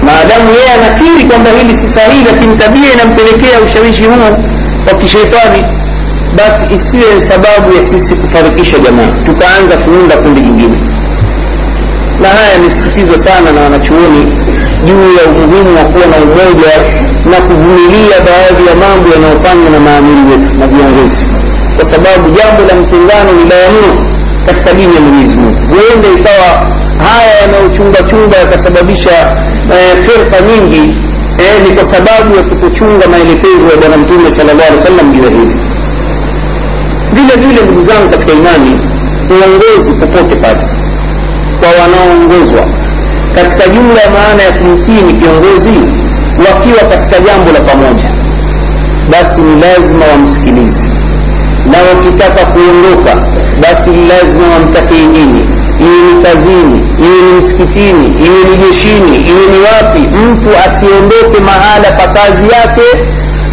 maadamu 0.06 0.50
yeye 0.56 0.70
anakiri 0.78 1.24
kwamba 1.30 1.50
hili 1.58 1.76
si 1.76 1.88
sahihi 1.88 2.24
lakini 2.32 2.56
tabia 2.56 2.92
inampelekea 2.92 3.60
ushawishi 3.64 4.04
huu 4.04 4.32
wa 4.88 4.94
kishetani 4.98 5.64
basi 6.36 6.64
isiwe 6.74 7.20
sababu 7.20 7.72
ya 7.76 7.82
sisi 7.82 8.14
kufarikisha 8.14 8.78
jamaa 8.78 9.08
tukaanza 9.26 9.76
kuunda 9.84 10.16
kundi 10.16 10.40
jingine. 10.40 10.78
Na 12.22 12.28
haya 12.28 12.52
yamesisitizwa 12.52 13.18
sana 13.18 13.52
na 13.52 13.60
wanachuoni 13.60 14.24
juu 14.86 15.06
ya 15.18 15.24
umuhimu 15.32 15.76
wa 15.76 15.84
kuwa 15.84 16.06
na 16.06 16.16
umoja 16.26 16.72
na 17.30 17.36
kuvumilia 17.46 18.16
baadhi 18.28 18.62
ya 18.68 18.74
mambo 18.82 19.08
yanayofanywa 19.14 19.70
na 19.70 19.80
maamiri 19.80 20.22
wetu 20.30 20.54
na 20.58 20.66
viongozi. 20.66 21.26
Kwa 21.76 21.84
sababu 21.84 22.24
jambo 22.38 22.60
la 22.68 22.74
mtengano 22.80 23.32
ni 23.38 23.44
baya 23.50 23.68
mno 23.70 23.92
katika 24.46 24.72
dini 24.72 24.94
ya 24.94 25.00
mwenyezi 25.00 25.36
mungu. 25.36 25.58
Huenda 25.68 26.08
ikawa 26.20 26.50
haya 26.98 27.34
yanayochungachunga 27.42 28.36
yakasababisha 28.36 29.10
eh, 29.74 29.96
firqa 30.04 30.40
nyingi 30.40 30.94
eh, 31.38 31.54
ni 31.68 31.74
kwa 31.74 31.84
sababu 31.84 32.36
ya 32.36 32.42
kutochunga 32.42 33.08
maelekezo 33.08 33.66
ya 33.72 33.76
bwana 33.80 33.96
mtume 33.96 34.30
sala 34.30 34.52
llahu 34.54 34.68
alih 34.68 34.80
sallam 34.82 35.12
juu 35.12 35.24
ya 35.24 35.30
hili. 35.30 35.56
Vile 37.12 37.46
vile 37.46 37.62
ndugu 37.62 37.82
zangu 37.82 38.08
katika 38.10 38.32
imani 38.32 38.80
uongozi 39.30 39.92
popote 39.92 40.36
pale 40.36 40.68
kwa 41.60 41.68
wanaoongozwa 41.82 42.64
katika 43.34 43.68
jumla 43.68 44.00
ya 44.00 44.10
maana 44.10 44.42
ya 44.42 44.52
kumtii 44.52 45.02
ni 45.06 45.12
kiongozi 45.12 45.74
wakiwa 46.38 46.82
katika 46.90 47.20
jambo 47.20 47.52
la 47.52 47.60
pamoja 47.60 48.10
basi 49.10 49.40
ni 49.40 49.60
lazima 49.60 50.04
wamsikilize 50.12 50.84
na 51.70 51.78
wakitaka 51.88 52.44
kuondoka 52.46 53.16
basi 53.62 53.90
ni 53.90 54.08
lazima 54.08 54.46
wamtakie 54.54 55.04
nyinyi 55.04 55.44
iwe 55.80 55.98
ni 56.12 56.22
kazini 56.24 56.78
iwe 57.06 57.22
ni 57.26 57.32
msikitini 57.38 58.06
iwe 58.26 58.40
ni 58.50 58.56
jeshini 58.66 59.16
iwe 59.30 59.44
ni 59.52 59.58
wapi 59.68 59.98
mtu 60.00 60.48
asiondoke 60.66 61.38
mahala 61.46 61.88
pa 61.98 62.06
kazi 62.08 62.42
yake 62.56 62.86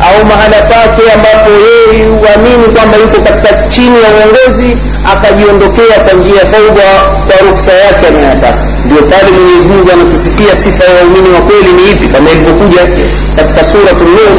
au 0.08 0.26
mahala 0.26 0.62
pake 0.62 1.04
ambapo 1.16 1.50
yeye 1.68 2.06
huamini 2.06 2.66
kwamba 2.76 2.98
yuko 2.98 3.22
katika 3.22 3.68
chini 3.68 3.98
ya 4.04 4.10
uongozi 4.16 4.78
akajiondokea 5.14 6.00
kwa 6.04 6.14
njia 6.14 6.36
ya 6.36 6.46
faudha 6.46 6.90
kwa 7.28 7.48
ruksa 7.48 7.74
yake 7.74 8.08
anayotaka. 8.08 8.66
Ndio 8.86 8.98
pale 9.12 9.32
mwenyezi 9.32 9.68
mungu 9.68 9.90
anatusikia 9.94 10.56
sifa 10.56 10.84
ya 10.84 10.94
waumini 10.96 11.30
wa 11.36 11.42
kweli 11.42 11.72
ni 11.74 11.92
ipi 11.92 12.08
kama 12.08 12.32
ilivyokuja 12.32 12.82
katika 13.36 13.64
suratu 13.64 14.04
nur 14.04 14.34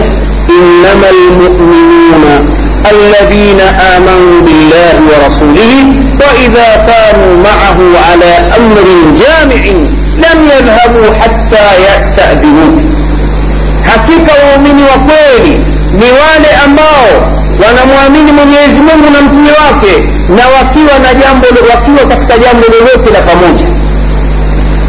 innama 0.56 1.06
lmuminuna 1.10 2.34
الذين 2.92 3.60
آمنوا 3.96 4.40
بالله 4.40 4.94
ورسوله 5.10 5.72
وإذا 6.20 6.68
كانوا 6.90 7.32
معه 7.48 7.78
على 8.10 8.32
أمر 8.58 8.84
جامع 9.16 9.64
لم 10.24 10.38
يذهبوا 10.52 11.14
حتى 11.14 11.66
يستأذنوه 11.88 12.82
hakika 13.84 14.32
waumini 14.44 14.82
wa 14.82 14.98
kweli 15.06 15.50
ni 15.92 16.04
wale 16.20 16.48
ambao 16.64 17.32
wanamwamini 17.66 18.32
mwenyezi 18.32 18.80
mungu 18.80 19.10
na 19.12 19.22
mtume 19.22 19.50
wake 19.50 19.92
na 20.28 20.48
wakiwa 20.56 20.98
na 20.98 21.14
jambo 21.14 21.46
wakiwa 21.70 22.08
katika 22.08 22.38
jambo 22.38 22.66
lolote 22.72 23.10
la 23.10 23.20
pamoja 23.22 23.66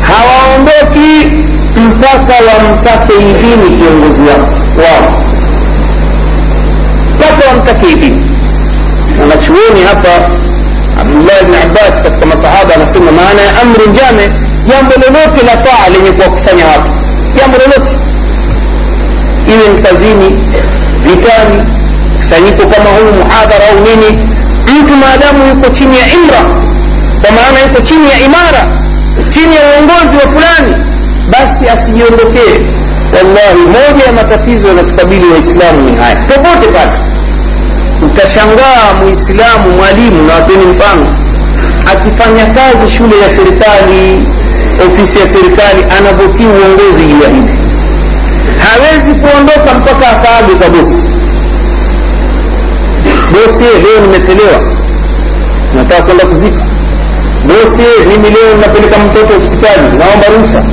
hawaondoki 0.07 1.27
mpaka 1.75 2.33
wamtake 2.47 3.13
idhini 3.13 3.77
kiongozi 3.77 4.21
wao 4.21 5.13
mpaka 7.34 7.49
wamtake 7.49 7.88
idhini 7.91 8.32
wanachuoni 9.21 9.82
hapa 9.88 10.09
abdullah 11.01 11.43
bni 11.47 11.57
abbas 11.63 12.01
katika 12.01 12.26
masahaba 12.26 12.76
anasema 12.76 13.11
maana 13.11 13.41
ya 13.41 13.61
amri 13.61 13.88
njame 13.89 14.30
jambo 14.65 14.91
lolote 14.93 15.41
la 15.45 15.57
taa 15.57 15.89
lenye 15.93 16.11
kuwakusanya 16.11 16.65
watu 16.65 16.91
jambo 17.38 17.57
lolote 17.57 17.97
iwe 19.53 19.67
ni 19.76 19.82
kazini 19.82 20.30
vitani 21.01 21.63
kusanyiko 22.17 22.63
kama 22.67 22.89
huu 22.89 23.11
muhadhara 23.23 23.65
au 23.71 23.80
nini 23.80 24.19
mtu 24.82 24.93
maadamu 24.95 25.47
yuko 25.49 25.69
chini 25.69 25.97
ya 25.99 26.07
imra 26.07 26.41
kwa 27.21 27.32
maana 27.32 27.59
yuko 27.67 27.82
chini 27.82 28.09
ya 28.09 28.19
imara 28.19 28.63
chini 29.30 29.55
ya 29.55 29.61
uongozi 29.61 30.15
wa 30.17 30.32
fulani 30.34 30.73
basi 31.30 31.69
asijiondokee 31.69 32.55
wallahi 33.15 33.61
moja 33.67 34.05
ya 34.05 34.11
matatizo 34.11 34.67
yanatukabili 34.67 35.26
waislamu 35.28 35.89
ni 35.89 35.95
haya 35.97 36.15
popote 36.15 36.67
pale 36.67 36.91
utashangaa 38.20 38.93
muislamu 39.03 39.70
mwalimu 39.78 40.24
na 40.28 40.34
wapeni 40.34 40.66
mfano. 40.66 41.05
Akifanya 41.91 42.45
kazi 42.45 42.89
shule 42.89 43.20
ya 43.20 43.30
serikali 43.30 44.28
ofisi 44.88 45.20
ya 45.20 45.28
serikali 45.28 45.84
anavyotii 45.97 46.45
uongozi 46.45 47.03
juu 47.05 47.43
hawezi 48.66 49.13
kuondoka 49.13 49.74
mpaka 49.80 50.07
akaage 50.09 50.53
kwa 50.59 50.70
bosi 50.70 51.03
bosi 53.32 53.63
leo 53.63 53.99
nimetelewa 54.01 54.59
nataka 55.76 56.01
kwenda 56.03 56.26
kuzika. 56.26 56.66
Bosi 57.47 57.84
mimi 58.07 58.30
leo 58.30 58.57
napeleka 58.61 58.97
mtoto 58.99 59.34
hospitali 59.34 59.82
naomba 59.97 60.28
ruhusa. 60.36 60.63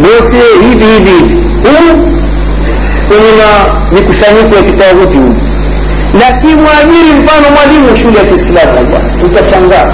Bosi 0.00 0.36
hivi 0.62 0.84
hivi 0.84 1.10
hivi. 1.10 1.34
Huu 1.62 2.08
kwenye 3.08 3.32
mikusanyiko 3.92 4.56
ya 4.56 4.62
kitawuti 4.62 5.18
huyu 5.18 5.36
lakini 6.20 6.54
mwajiri 6.54 7.12
mfano 7.18 7.46
mwalimu 7.54 7.96
shule 7.96 8.18
ya 8.18 8.24
kiislamu 8.24 9.00
utashangaa 9.26 9.92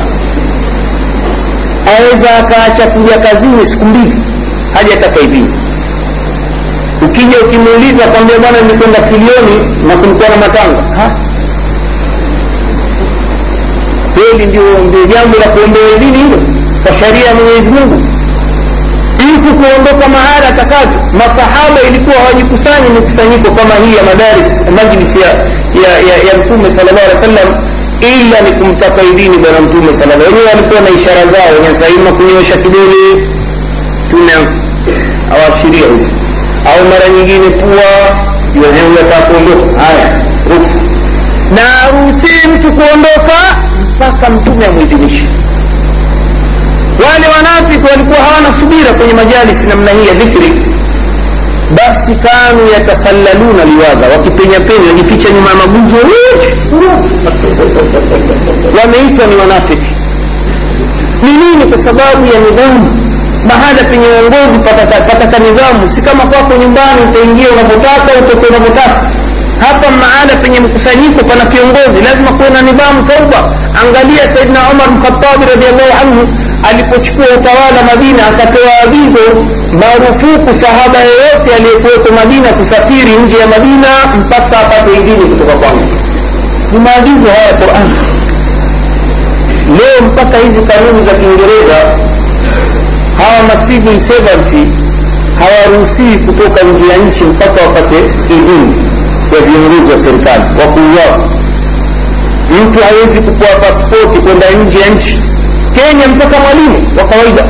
aweza 1.99 2.29
akaacha 2.39 2.87
kuja 2.87 3.18
kazini 3.18 3.66
siku 3.66 3.85
mbili 3.85 4.14
haja 4.75 4.95
atakaidhini 4.95 5.55
ukija 7.07 7.37
ukimuuliza 7.47 8.05
kwambia 8.07 8.39
bwana 8.39 8.61
nilikwenda 8.61 8.99
kilioni 9.01 9.85
na 9.89 9.97
kulikuwa 9.97 10.29
na 10.29 10.37
matanga 10.37 10.83
kweli 14.14 14.47
ndio 14.47 14.62
ndio 14.79 15.05
jambo 15.07 15.39
la 15.39 15.49
kuombea 15.49 15.99
dini 16.01 16.18
hilo? 16.18 16.39
Kwa 16.85 16.93
sharia 16.95 17.25
ya 17.29 17.35
mwenyezi 17.35 17.70
mungu? 17.70 18.07
Mtu 19.35 19.55
kuondoka 19.55 20.09
mahala 20.09 20.49
atakavyo 20.49 21.01
masahaba 21.12 21.81
ilikuwa 21.89 22.16
hawajikusanya 22.16 22.89
mikusanyiko 22.95 23.51
kama 23.51 23.75
hii 23.75 23.97
ya 23.97 24.03
madaris 24.03 24.61
majlisi 24.77 25.18
ya, 25.20 25.29
ya, 25.85 25.91
ya, 26.09 26.16
ya 26.29 26.39
mtume 26.45 26.70
sala 26.70 26.93
llahu 26.93 27.05
alih 27.07 27.14
wa 27.14 27.20
sallam 27.20 27.49
ila 28.01 28.41
ni 28.41 28.51
kumtaka 28.59 29.03
idini 29.03 29.39
bwana 29.39 29.61
mtume 29.61 29.95
sala 29.95 30.14
wenyewe 30.14 30.45
walikuwa 30.55 30.81
na 30.81 30.91
ishara 30.91 31.27
zao 31.27 31.49
wenye 31.55 31.75
saima 31.75 32.12
kunyoosha 32.12 32.57
kidole. 32.57 33.05
Tuna 34.11 34.33
awashiria 35.35 35.87
hivi. 35.89 36.11
Au 36.70 36.85
mara 36.91 37.09
nyingine 37.09 37.51
pua 37.51 37.91
yataka 38.99 39.23
kuondoka. 39.27 39.81
Haya 39.81 40.20
ruhusa 40.51 40.79
na 41.55 41.83
aruhusii 41.83 42.49
mtu 42.55 42.73
kuondoka 42.73 43.39
mpaka 43.97 44.31
mtume 44.31 44.66
amwidhinishe. 44.66 45.29
Wale 47.05 47.27
wanafiki 47.37 47.87
walikuwa 47.91 48.18
hawana 48.18 48.53
subira 48.61 48.93
kwenye 48.93 49.12
majalisi 49.14 49.66
namna 49.66 49.91
hii 49.91 50.07
ya 50.09 50.14
dhikri 50.14 50.53
basi 51.77 52.14
kanu 52.25 52.62
yatasallaluna 52.75 53.64
liwadha 53.64 54.07
wakipenya 54.16 54.61
penya 54.61 54.87
wajificha 54.91 55.29
nyuma 55.31 55.51
ya 55.51 55.57
maguzo 55.57 55.97
wameitwa 58.79 59.27
ni 59.27 59.37
wanafiki. 59.37 59.91
Ni 61.23 61.31
nini 61.43 61.64
kwa 61.70 61.79
sababu 61.79 62.27
ya 62.35 62.39
nidhamu? 62.41 62.99
Mahala 63.49 63.83
penye 63.91 64.07
uongozi 64.09 64.59
pataka, 64.64 65.39
nidhamu. 65.39 65.89
Si 65.95 66.03
kama 66.03 66.25
kwako 66.25 66.53
nyumbani 66.62 67.01
utaingia 67.11 67.49
unavyotaka 67.51 68.11
utoke 68.20 68.47
unavyotaka. 68.47 69.01
Hapa 69.61 69.87
mahala 69.91 70.33
penye 70.43 70.61
mkusanyiko 70.61 71.25
pana 71.25 71.45
kiongozi 71.51 71.99
lazima 72.05 72.31
kuwe 72.37 72.51
na 72.51 72.62
nidhamu 72.62 73.03
tauba. 73.09 73.41
Angalia 73.83 74.25
saidna 74.35 74.61
umar 74.73 74.91
mkhatabi 74.91 75.45
radiallahu 75.53 75.93
anhu 76.03 76.23
alipochukua 76.71 77.25
utawala 77.39 77.81
madina 77.91 78.23
akatoa 78.27 78.73
agizo 78.85 79.25
marufuku 79.81 80.55
sahaba 80.55 80.99
yoyote 80.99 81.55
aliyekuweko 81.57 82.13
madina 82.15 82.49
kusafiri 82.49 83.13
nje 83.25 83.39
ya 83.39 83.47
madina 83.47 83.89
mpaka 84.21 84.59
apate 84.61 84.91
idhini 85.01 85.25
kutoka 85.31 85.53
kwangu. 85.57 85.87
Ni 86.73 86.79
maagizo 86.79 87.27
haya 87.27 87.53
quran. 87.61 87.89
Leo 89.79 90.09
mpaka 90.13 90.39
hizi 90.39 90.61
kanuni 90.63 91.03
za 91.07 91.13
kiingereza 91.15 91.77
hawa 93.19 93.43
macivil 93.49 93.99
servant 93.99 94.69
hawaruhusii 95.39 96.17
kutoka 96.27 96.63
nje 96.65 96.85
ya 96.93 96.97
nchi 96.97 97.25
mpaka 97.25 97.63
wapate 97.67 97.97
idhini 98.31 98.75
ya 99.35 99.41
viongozi 99.47 99.91
wa 99.93 99.99
serikali 99.99 100.43
wakuu 100.61 100.81
wao. 100.99 101.29
Mtu 102.63 102.79
hawezi 102.85 103.21
kupewa 103.21 103.57
paspoti 103.61 104.19
kwenda 104.19 104.47
nje 104.51 104.79
ya 104.81 104.89
nchi 104.89 105.23
kenya 105.77 106.09
mpaka 106.09 106.37
mwalimu 106.45 106.79
wa 106.99 107.05
kawaida. 107.05 107.43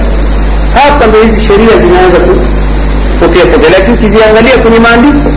Hapa 0.75 1.07
ndio 1.07 1.23
hizi 1.23 1.41
sheria 1.41 1.77
zinaanza 1.83 2.19
kupotea 2.27 3.45
potea 3.53 3.71
lakini 3.79 3.95
ukiziangalia 3.97 4.57
kwenye 4.63 4.79
maandiko 4.87 5.31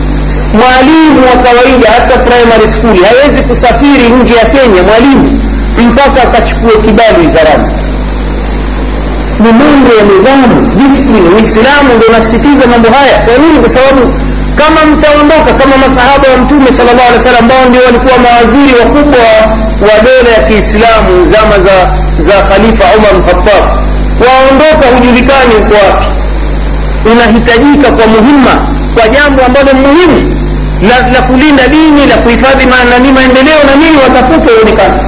mwalimu 0.60 1.20
wa 1.30 1.36
kawaida 1.46 1.86
hata 1.96 2.14
primary 2.28 2.68
school 2.74 2.96
hawezi 3.08 3.42
kusafiri 3.42 4.04
nje 4.20 4.34
ya 4.34 4.44
kenya 4.54 4.82
mwalimu 4.88 5.42
mpaka 5.88 6.22
akachukue 6.22 6.72
kibali 6.84 7.18
wizarani. 7.26 7.68
Ni 9.40 9.52
mambo 9.52 9.90
ya 9.98 10.02
nidhamu 10.10 10.74
discipline. 10.80 11.28
Uislamu 11.36 11.88
ndio 11.96 12.08
unasisitiza 12.08 12.66
mambo 12.66 12.88
haya. 12.98 13.16
Kwa 13.24 13.34
nini? 13.42 13.58
Kwa 13.60 13.68
sababu 13.70 14.02
kama 14.60 14.80
mtaondoka 14.92 15.50
kama 15.60 15.76
masahaba 15.84 16.26
wa 16.32 16.36
mtume 16.42 16.68
sallallahu 16.76 17.08
alaihi 17.08 17.18
wasallam 17.22 17.42
ambao 17.44 17.62
ndio 17.68 17.82
walikuwa 17.88 18.16
mawaziri 18.26 18.72
wakubwa 18.80 19.24
wa 19.88 19.94
dola 20.06 20.30
ya 20.36 20.40
kiislamu 20.48 21.12
zama 21.32 21.56
za 21.66 21.76
za 22.18 22.32
khalifa 22.48 22.84
umar 22.98 23.14
lkhatab 23.20 23.64
waondoka 24.26 24.86
hujulikani 24.96 25.54
uko 25.60 25.74
wapi? 25.86 26.06
Unahitajika 27.12 27.90
kwa 27.96 28.06
muhimma 28.06 28.54
kwa 28.94 29.08
jambo 29.08 29.42
ambalo 29.46 29.74
muhimu 29.74 30.36
la, 30.88 31.10
la 31.12 31.22
kulinda 31.22 31.68
dini 31.68 32.06
la 32.06 32.16
kuhifadhi 32.16 32.66
nani 32.90 33.12
maendeleo 33.12 33.60
na 33.66 33.74
nini 33.76 33.96
watafuta 34.04 34.50
uonekana 34.58 34.98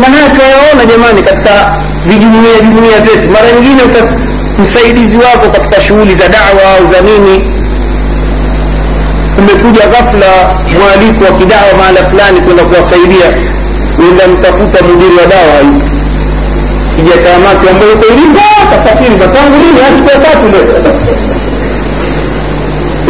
manaya 0.00 0.28
tunayaona 0.30 0.84
jamani 0.92 1.22
katika 1.22 1.74
vijumuia 2.06 2.60
jumuia 2.60 2.98
vyetu. 3.00 3.28
Mara 3.30 3.52
nyingine 3.52 3.82
msaidizi 4.58 5.16
wako 5.16 5.48
katika 5.52 5.80
shughuli 5.80 6.14
za 6.14 6.28
dawa 6.28 6.62
au 6.78 6.86
za 6.86 7.00
nini. 7.00 7.44
Umekuja 9.38 9.86
ghafla 9.86 10.30
mwaliko 10.78 11.24
wa 11.24 11.38
kidawa 11.38 11.72
mahala 11.78 12.00
fulani 12.10 12.40
kwenda 12.40 12.64
kuwasaidia 12.64 13.26
uenda 13.98 14.28
mtafuta 14.28 14.84
mudiri 14.84 15.14
wa 15.16 15.26
dawa 15.26 15.54
hayupo 16.98 17.38
maki 17.38 17.68
ambayo 17.68 17.92
iko 17.92 18.04
ilinga 18.12 18.40
kasafiri 18.70 19.14
katangu 19.18 19.56
lini? 19.62 19.80
Siku 19.96 20.08
ya 20.10 20.18
tatu 20.18 20.44
leo. 20.52 20.66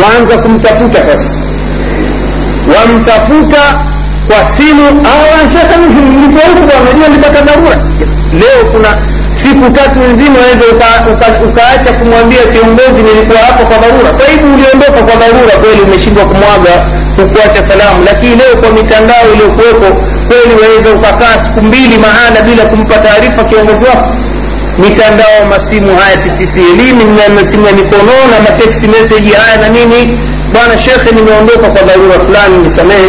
Waanza 0.02 0.38
kumtafuta 0.38 1.02
sasa. 1.02 1.30
Wamtafuta 2.74 3.62
kwa 4.28 4.46
simu. 4.56 4.86
Shaka 5.52 5.76
nilikuwa 5.76 6.44
huku 6.48 6.66
dharura. 7.40 7.76
Leo 8.32 8.60
kuna 8.72 8.88
siku 9.32 9.70
tatu 9.70 9.98
nzima 10.12 10.36
waweza 10.38 10.64
ukaacha 10.74 11.10
uka, 11.10 11.26
uka 11.48 11.92
kumwambia 11.98 12.42
kiongozi 12.52 13.00
nilikuwa 13.02 13.38
hapo 13.38 13.62
kwa 13.64 13.76
dharura. 13.78 14.10
Kwa 14.18 14.26
hivyo 14.26 14.46
uliondoka 14.54 15.00
kwa 15.06 15.14
dharura 15.22 15.54
kweli 15.62 15.80
umeshindwa 15.86 16.24
kumwaga 16.24 16.72
hukuacha 17.16 17.60
salamu. 17.68 17.98
Lakini 18.04 18.36
leo 18.36 18.54
kwa 18.60 18.70
mitandao 18.70 19.24
iliyokuwepo 19.32 19.88
kweli 20.32 20.54
waweza 20.62 20.90
ukakaa 20.90 21.44
siku 21.44 21.62
mbili 21.62 21.98
mahala 21.98 22.42
bila 22.42 22.64
kumpa 22.64 22.98
taarifa 22.98 23.44
kiongozi 23.44 23.84
wako? 23.84 24.08
Mitandao 24.78 25.38
masimu 25.50 25.96
haya 25.98 26.16
TTC 26.16 26.56
na 27.18 27.34
masimu 27.34 27.66
ya 27.66 27.72
mikono 27.72 28.12
na 28.32 28.40
matext 28.40 28.82
meseji 28.82 29.32
haya 29.32 29.56
na 29.56 29.68
nini? 29.68 30.18
Bwana 30.52 30.78
shekhe 30.78 31.14
nimeondoka 31.14 31.68
kwa 31.70 31.82
dharura 31.82 32.18
fulani 32.26 32.58
nisamehe 32.58 33.08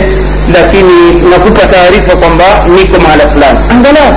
lakini 0.55 1.11
nakupa 1.30 1.67
taarifa 1.67 2.15
kwamba 2.15 2.45
niko 2.76 2.99
mahala 2.99 3.28
fulani. 3.30 3.59
Angalau 3.71 4.13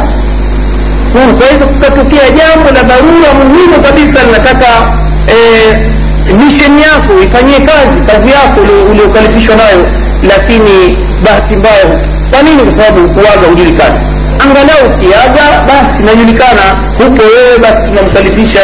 kwaweza 1.38 1.64
kukatokea 1.66 2.30
jambo 2.30 2.70
la 2.74 2.82
dharura 2.82 3.28
muhimu 3.48 3.82
kabisa 3.82 4.22
linataka 4.24 4.66
eh, 5.28 5.78
misheni 6.38 6.82
yako 6.82 7.12
ifanyie 7.24 7.59
kazi 7.61 8.00
kazi 8.07 8.30
yako 8.30 8.61
uliokalifishwa 8.90 9.57
nayo 9.57 9.86
lakini 10.22 10.96
bahati 11.24 11.57
mbaya 11.57 11.84
kwa 12.30 12.42
nini? 12.42 12.62
Kwa 12.62 12.72
sababu 12.72 13.08
kuaga 13.08 13.46
hujulikani. 13.48 13.98
Angalau 14.44 14.82
ukiaga 14.94 15.44
basi 15.68 16.02
najulikana 16.02 16.62
hupo 16.98 17.22
wewe 17.22 17.58
basi 17.62 17.82
tunamkalifisha 17.88 18.60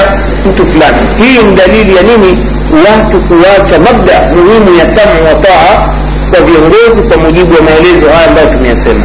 mtu 0.47 0.65
fulani. 0.67 0.99
Hii 1.23 1.39
ni 1.47 1.57
dalili 1.57 1.97
ya 1.97 2.03
nini? 2.03 2.47
Watu 2.87 3.21
kuacha 3.29 3.79
mabda 3.79 4.15
muhimu 4.35 4.79
ya 4.79 4.87
samu 4.87 5.25
wa 5.29 5.35
taa 5.35 5.89
kwa 6.31 6.41
viongozi 6.47 7.03
kwa 7.09 7.17
mujibu 7.17 7.55
wa 7.55 7.63
maelezo 7.63 8.07
haya 8.15 8.29
ambayo 8.29 8.47
tumeyasema. 8.47 9.05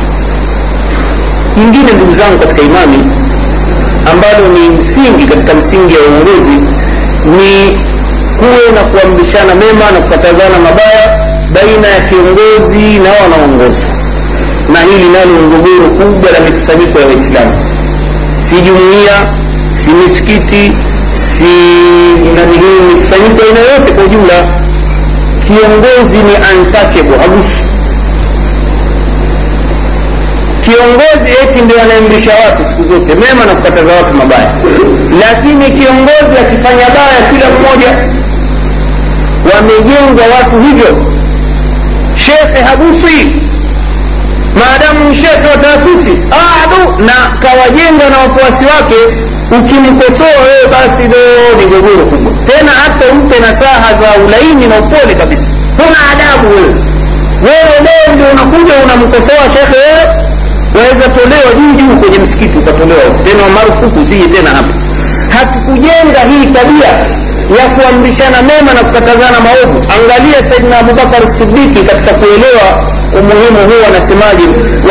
Nyingine 1.57 1.91
ndugu 1.93 2.13
zangu 2.13 2.39
katika 2.39 2.61
imani 2.61 2.99
ambalo 4.11 4.47
ni 4.53 4.69
msingi 4.69 5.25
katika 5.25 5.53
msingi 5.53 5.93
ya 5.93 5.99
uongozi 5.99 6.51
ni 7.25 7.79
kuwe 8.39 8.65
na 8.75 8.81
kuamrishana 8.83 9.55
mema 9.55 9.91
na 9.93 9.99
kukatazana 10.01 10.57
mabaya 10.63 11.03
baina 11.53 11.87
ya 11.87 12.01
kiongozi 12.09 12.99
na 12.99 13.09
wanaongozwa 13.23 13.89
na 14.73 14.79
hili 14.79 15.09
nalo 15.09 15.33
ngogoro 15.47 15.89
kubwa 15.89 16.31
la 16.31 16.39
mikusanyiko 16.39 16.99
ya 16.99 17.05
waislamu. 17.07 17.53
Si 18.39 18.55
jumuia 18.61 19.15
si 19.73 19.89
misikiti 19.91 20.71
si 21.11 21.53
nanihii 22.35 22.79
mikusanyiko 22.87 23.41
aina 23.47 23.59
yote 23.59 23.91
kwa 23.91 24.03
ujumla. 24.03 24.33
Kiongozi 25.47 26.17
ni 26.17 26.33
untouchable 26.59 27.17
hagusu 27.17 27.57
kiongozi 30.61 31.29
eti 31.43 31.61
ndio 31.61 31.81
anaamrisha 31.81 32.31
watu 32.45 32.65
siku 32.69 32.83
zote 32.83 33.15
mema 33.15 33.45
na 33.45 33.53
kukataza 33.55 33.93
watu 33.93 34.13
mabaya. 34.13 34.51
Lakini 35.21 35.65
kiongozi 35.65 36.33
akifanya 36.41 36.85
baya 36.97 37.19
kila 37.31 37.45
mmoja 37.55 37.91
wamejengwa 39.55 40.25
watu 40.37 40.59
hivyo. 40.61 41.05
Shekhe 42.15 42.61
haguswi 42.63 43.41
maadamu 44.59 45.15
shekhe 45.15 45.47
wa 45.51 45.57
taasisi 45.57 46.11
adu 46.63 47.03
na 47.07 47.13
kawajenga 47.43 48.05
na 48.09 48.17
wafuasi 48.17 48.65
wake 48.65 48.99
ukimkosoa 49.57 50.27
wewe 50.47 50.65
basi 50.71 51.03
do 51.07 51.17
ni 51.57 51.65
gogoro 51.65 52.05
kubwa. 52.05 52.31
Tena 52.47 52.71
hata 52.83 53.05
umpe 53.11 53.39
nasaha 53.39 53.89
za 53.93 54.23
ulaini 54.25 54.67
na 54.67 54.75
upole 54.79 55.15
kabisa. 55.15 55.47
Huna 55.77 55.99
adabu 56.11 56.55
wewe. 56.55 56.75
Wewe 57.47 57.75
leo 57.87 58.15
ndio 58.15 58.27
unakuja 58.33 58.73
unamkosoa 58.85 59.43
shekhe 59.53 59.77
wewe 59.85 60.03
waweza 60.77 61.05
tolewa 61.09 61.49
juu 61.57 61.71
juu 61.79 61.95
kwenye 62.01 62.19
msikiti 62.19 62.57
ukatolewa. 62.57 63.09
Tena 63.25 63.43
marufuku 63.55 64.03
zii 64.03 64.23
tena 64.35 64.49
hapa. 64.49 64.73
Hatukujenga 65.37 66.19
hii 66.31 66.45
tabia 66.57 66.87
ya 67.59 67.65
kuamrishana 67.75 68.37
mema 68.41 68.73
na 68.73 68.81
kukatazana 68.87 69.37
maovu. 69.45 69.77
Angalia 69.95 70.43
saidina 70.43 70.79
abubakar 70.79 71.27
sidiki 71.27 71.81
katika 71.89 72.11
kuelewa 72.13 72.67
umuhimu 73.19 73.59
huu 73.67 73.81
anasemaje? 73.87 74.43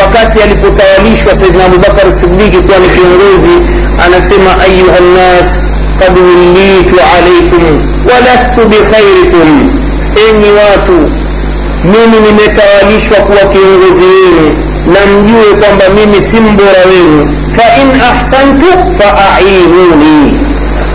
Wakati 0.02 0.42
alipotawalishwa 0.42 1.34
saidina 1.34 1.64
abubakar 1.64 2.12
sidiki 2.12 2.56
kuwa 2.56 2.78
ni 2.78 2.88
kiongozi 2.88 3.54
anasema 4.04 4.50
ayuha 4.64 5.00
nnas 5.00 5.58
kad 5.98 6.18
wullitu 6.18 6.96
alaikum 7.16 7.64
walastu 8.10 8.60
bikhairikum 8.70 9.70
enyi 10.28 10.50
watu 10.60 11.10
mimi 11.84 12.16
nimetawalishwa 12.26 13.16
kuwa 13.16 13.38
kiongozi 13.52 14.04
wenu 14.04 14.54
na 14.92 15.00
mjue 15.06 15.54
kwamba 15.60 15.84
mimi 15.94 16.20
si 16.20 16.40
mbora 16.40 16.82
wenu. 16.90 17.32
Fain 17.56 17.88
ahsantu 18.10 18.66
faainuni 18.98 20.38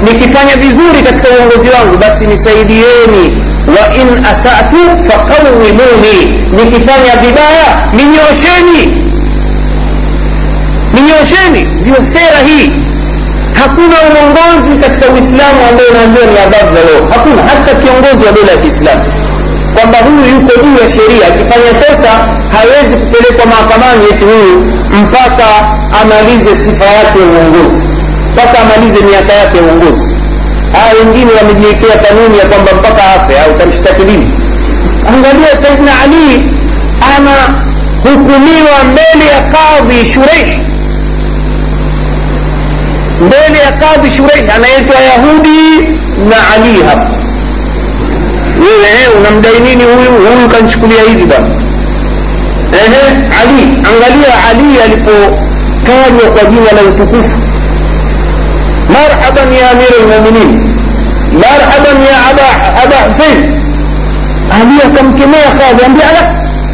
nikifanya 0.03 0.55
vizuri 0.55 0.99
katika 1.05 1.27
uongozi 1.29 1.69
wangu 1.69 1.97
basi 1.97 2.25
nisaidieni 2.27 3.43
wa 3.75 3.95
in 3.95 4.25
asatu 4.25 4.77
faqawimuni 5.09 6.17
nikifanya 6.51 7.15
vibaya 7.21 7.67
ninyosheni 7.93 9.01
ninyosheni 10.93 11.61
ndio 11.81 11.95
sera 12.05 12.37
hii. 12.47 12.71
Hakuna 13.53 13.95
uongozi 14.09 14.71
katika 14.81 15.13
uislamu 15.13 15.59
ambao 15.69 15.85
unaambiwa 15.91 16.25
ni 16.25 16.37
adabu 16.39 16.75
za 16.75 16.81
leo. 16.87 17.01
Hakuna. 17.13 17.41
Hata 17.43 17.75
kiongozi 17.81 18.25
wa 18.25 18.31
dola 18.31 18.51
ya 18.51 18.57
kiislamu. 18.57 19.03
Kwamba 19.75 19.97
huyu 19.97 20.25
yuko 20.35 20.53
juu 20.63 20.77
ya 20.83 20.89
sheria. 20.89 21.27
Akifanya 21.27 21.71
kosa 21.81 22.11
hawezi 22.55 22.95
kupelekwa 22.97 23.45
mahakamani 23.51 24.03
eti 24.11 24.23
huyu 24.25 24.57
mpaka 25.03 25.47
amalize 26.01 26.55
sifa 26.55 26.85
yake 26.85 27.19
ya 27.19 27.25
uongozi. 27.25 27.81
Mpaka 28.33 28.55
amalize 28.59 28.99
miaka 29.01 29.33
yake 29.33 29.57
ya 29.57 29.63
uongozi 29.63 30.10
haya 30.73 30.93
wengine 30.99 31.31
wamejiwekea 31.41 31.95
kanuni 31.97 32.37
ya 32.39 32.45
kwamba 32.45 32.71
mpaka 32.73 33.03
afe 33.15 33.39
au 33.39 33.57
tamshtaki 33.57 34.03
lini 34.03 34.33
angalia 35.07 35.55
saidna 35.55 35.91
ali 36.03 36.49
anahukumiwa 37.15 38.77
mbele 38.91 39.25
ya 39.33 39.41
kadhi 39.41 40.05
shureih 40.05 40.59
mbele 43.27 43.59
ya 43.65 43.71
kadhi 43.71 44.11
shureih 44.11 44.55
anaitwa 44.55 44.95
yahudi 45.01 45.87
na 46.29 46.35
ali 46.55 46.83
hapa. 46.87 47.11
Wewe 48.61 49.19
unamdai 49.19 49.59
nini 49.59 49.83
huyu? 49.83 50.11
Huyu 50.35 50.49
kanchukulia 50.49 51.01
hivi 51.09 51.25
bana 51.25 51.47
ehe 52.73 53.01
ali 53.41 53.63
angalia 53.63 54.33
ali 54.49 54.81
alipotajwa 54.85 56.31
kwa 56.33 56.49
jina 56.49 56.71
la 56.71 56.81
utukufu 56.89 57.37
marhaban 58.93 59.53
ya 59.59 59.71
amira 59.71 59.97
lmuminin 60.03 60.49
marhaban 61.43 61.97
ya 62.09 62.17
aba, 62.29 62.47
aba 62.83 62.97
husein 63.07 63.39
ali 64.57 64.75
akamkemea 64.87 65.49
kadhi 65.59 65.85
ambia 65.85 66.05
ala 66.09 66.21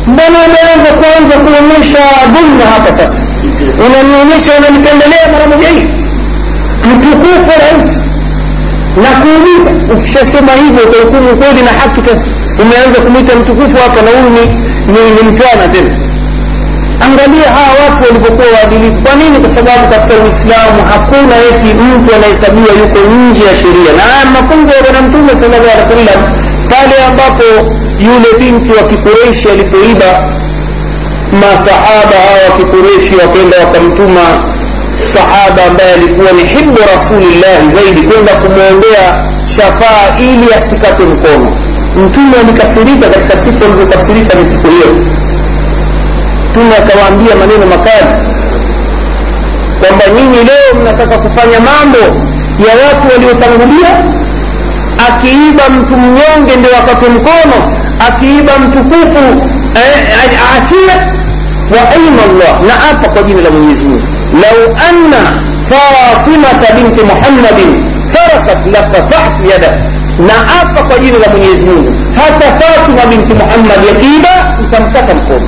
mbona 0.07 0.37
umeanza 0.47 0.91
kuanza 0.99 1.35
kuonyesha 1.43 1.99
dhulma 2.33 2.65
hapa 2.73 2.91
sasa 2.91 3.21
unanionyesha 3.85 4.51
unanipendelea 4.59 5.25
mara 5.31 5.47
moja 5.47 5.67
hii 5.69 5.87
mtukufu 6.89 7.51
rais 7.61 7.97
na 9.03 9.09
kuuliza 9.21 9.93
ukishasema 9.93 10.51
hivyo 10.51 10.83
utahukumu 10.89 11.37
kweli 11.37 11.61
na 11.61 11.71
haki 11.79 12.01
tena 12.01 12.21
umeanza 12.61 13.01
kumwita 13.01 13.35
mtukufu 13.35 13.77
hapa 13.83 14.01
na 14.01 14.09
huyu 14.11 14.29
ni, 14.29 14.45
ni, 14.93 14.99
ni 15.15 15.21
mtwana 15.31 15.67
tena 15.73 15.89
angalia 17.05 17.49
hawa 17.57 17.73
watu 17.83 17.99
walivyokuwa 18.07 18.47
waadilifu. 18.55 18.99
Kwa 19.05 19.15
nini? 19.21 19.37
Kwa 19.43 19.49
sababu 19.57 19.83
katika 19.93 20.13
uislamu 20.23 20.77
hakuna 20.93 21.35
eti 21.49 21.69
mtu 21.87 22.15
anahesabiwa 22.15 22.71
yuko 22.81 22.99
nje 23.15 23.43
ya 23.49 23.55
sheria. 23.61 23.91
Na 23.97 24.03
haya 24.11 24.25
mafunzo 24.35 24.71
ya 24.77 24.81
bwana 24.83 25.01
mtume 25.07 25.29
sallallahu 25.39 25.71
alaihi 25.75 25.89
wasallam 25.89 26.19
pale 26.73 26.95
ambapo 27.09 27.43
yule 28.07 28.29
binti 28.39 28.71
wa 28.77 28.83
kikureshi 28.89 29.49
alipoiba 29.49 30.09
masahaba 31.41 32.15
hawa 32.25 32.39
wa 32.49 32.51
kikureshi 32.57 33.15
wakaenda 33.21 33.57
wakamtuma 33.65 34.25
sahaba 35.13 35.61
ambaye 35.69 35.93
alikuwa 35.93 36.31
ni 36.31 36.43
hibu 36.43 36.77
rasulillahi 36.93 37.65
zaidi 37.75 38.01
kwenda 38.01 38.33
kumwombea 38.33 39.05
shafaa 39.55 40.17
ili 40.19 40.53
asikate 40.57 41.03
mkono. 41.03 41.51
Mtume 41.95 42.35
alikasirika 42.43 43.09
katika 43.09 43.37
siku 43.43 43.63
alizokasirika 43.65 44.37
ni 44.39 44.45
siku 44.49 44.67
hiyo 44.67 44.89
mtume 46.49 46.75
akawaambia 46.77 47.35
maneno 47.35 47.65
makali 47.65 48.11
kwamba 49.79 50.05
nyinyi 50.15 50.37
leo 50.37 50.81
mnataka 50.81 51.17
kufanya 51.17 51.59
mambo 51.59 51.97
ya 52.67 52.73
watu 52.87 53.07
waliotangulia 53.13 53.89
akiiba 55.07 55.63
mtu 55.69 55.97
mnyonge 55.97 56.55
ndio 56.59 56.77
akate 56.77 57.09
mkono 57.09 57.57
akiiba 58.07 58.53
mtukufu 58.59 59.23
eh, 59.75 60.07
aachie 60.19 60.93
wa 61.75 61.81
aina 61.95 62.21
allah 62.27 62.61
na 62.67 62.73
apa 62.91 63.09
kwa 63.09 63.23
jina 63.23 63.41
la 63.41 63.49
mwenyezi 63.49 63.85
mungu 63.85 64.03
lau 64.41 64.77
anna 64.89 65.21
fatimata 65.69 66.73
binti 66.73 67.01
muhammadin 67.01 67.83
sarakat 68.05 68.65
laqatat 68.73 69.51
yada 69.51 69.67
na 70.27 70.33
apa 70.61 70.83
kwa 70.83 70.99
jina 70.99 71.17
la 71.19 71.27
mwenyezi 71.29 71.65
mungu 71.65 71.93
hata 72.15 72.45
fatima 72.59 73.05
binti 73.09 73.33
muhammad 73.33 73.85
yakiiba 73.87 74.29
itamkata 74.67 75.13
mkono 75.13 75.47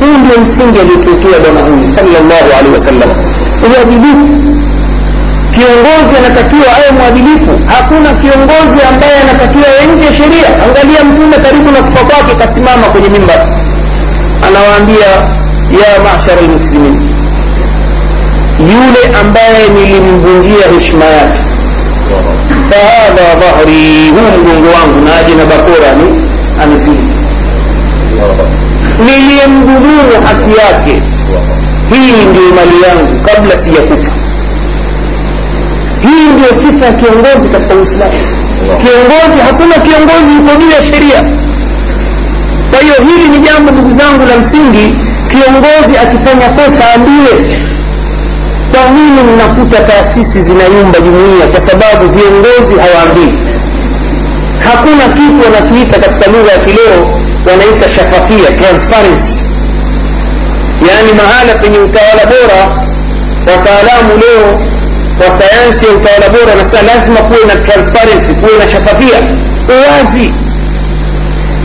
huu 0.00 0.18
ndio 0.24 0.40
msingi 0.40 0.78
aliotuekea 0.80 1.38
bwana 1.44 1.60
huyu 1.68 1.92
salllahu 1.94 2.48
alehi 2.58 2.72
wasallam. 2.74 3.10
Uadilifu. 3.70 4.28
Kiongozi 5.54 6.14
anatakiwa 6.18 6.66
awe 6.76 6.90
mwadilifu. 6.98 7.52
Hakuna 7.66 8.10
kiongozi 8.22 8.78
ambaye 8.90 9.16
anatakiwa 9.24 9.68
nje 9.94 10.04
ya 10.04 10.12
sheria. 10.12 10.48
Angalia 10.64 11.04
mtume 11.04 11.36
karibu 11.44 11.70
na 11.70 11.80
kufa 11.82 12.04
kwake 12.04 12.34
kasimama 12.38 12.86
kwenye 12.92 13.08
mimbar. 13.08 13.40
Anawaambia 14.46 15.06
ya 15.80 15.90
mashara 16.04 16.40
lmuslimin 16.42 16.94
yule 18.58 19.02
ambaye 19.20 19.68
nilimvunjia 19.74 20.64
heshima 20.74 21.04
yake. 21.04 21.40
Fahadha 22.70 23.34
dhahri 23.40 24.08
huu 24.10 24.38
mgongo 24.38 24.68
wangu 24.76 25.00
na 25.06 25.16
aje 25.16 25.34
na 25.34 25.44
bakora 25.44 25.92
ni 25.98 26.22
amepili 26.62 27.10
niliyemdhulumu 28.98 30.12
haki 30.26 30.50
yake. 30.60 31.02
Hii 31.92 32.26
ndiyo 32.30 32.50
mali 32.56 32.76
yangu 32.88 33.24
kabla 33.26 33.56
sijakufa. 33.56 34.12
Hii 36.02 36.28
ndio 36.34 36.48
sifa 36.62 36.86
ya 36.86 36.92
kiongozi 36.92 37.48
katika 37.52 37.74
uislamu. 37.74 38.12
Kiongozi 38.82 39.38
hakuna 39.46 39.74
kiongozi 39.74 40.30
yuko 40.36 40.60
juu 40.60 40.70
ya 40.70 40.82
sheria. 40.82 41.20
Kwa 42.70 42.78
hiyo 42.82 42.94
hili 43.08 43.28
ni 43.28 43.38
jambo 43.38 43.70
ndugu 43.72 43.92
zangu 43.92 44.26
la 44.30 44.36
msingi. 44.38 44.94
Kiongozi 45.28 45.94
akifanya 46.02 46.48
kosa 46.48 46.84
ambiwe 46.94 47.32
kwa 48.72 48.90
nini 48.90 49.22
mnakuta 49.22 49.80
taasisi 49.82 50.40
zinayumba 50.42 51.00
jumuia 51.00 51.46
kwa 51.52 51.60
sababu 51.60 52.04
viongozi 52.08 52.74
hawaambii. 52.82 53.32
Hakuna 54.68 55.04
kitu 55.14 55.40
wanakiita 55.44 55.98
katika 56.00 56.30
lugha 56.30 56.52
ya 56.52 56.58
kileo 56.58 57.20
wanaita 57.46 57.88
shafafia 57.88 58.50
transparency. 58.58 59.42
Yaani 60.88 61.12
mahala 61.12 61.54
penye 61.62 61.78
utawala 61.78 62.26
bora 62.26 62.60
wataalamu 63.50 64.12
leo 64.24 64.46
wa 65.20 65.30
sayansi 65.38 65.84
ya 65.86 65.92
utawala 65.92 66.28
bora 66.28 66.50
wanasema 66.50 66.82
lazima 66.94 67.20
kuwe 67.20 67.44
na 67.54 67.56
transparency 67.56 68.34
kuwe 68.34 68.58
na 68.58 68.66
shafafia. 68.66 69.18
Uwazi. 69.68 70.32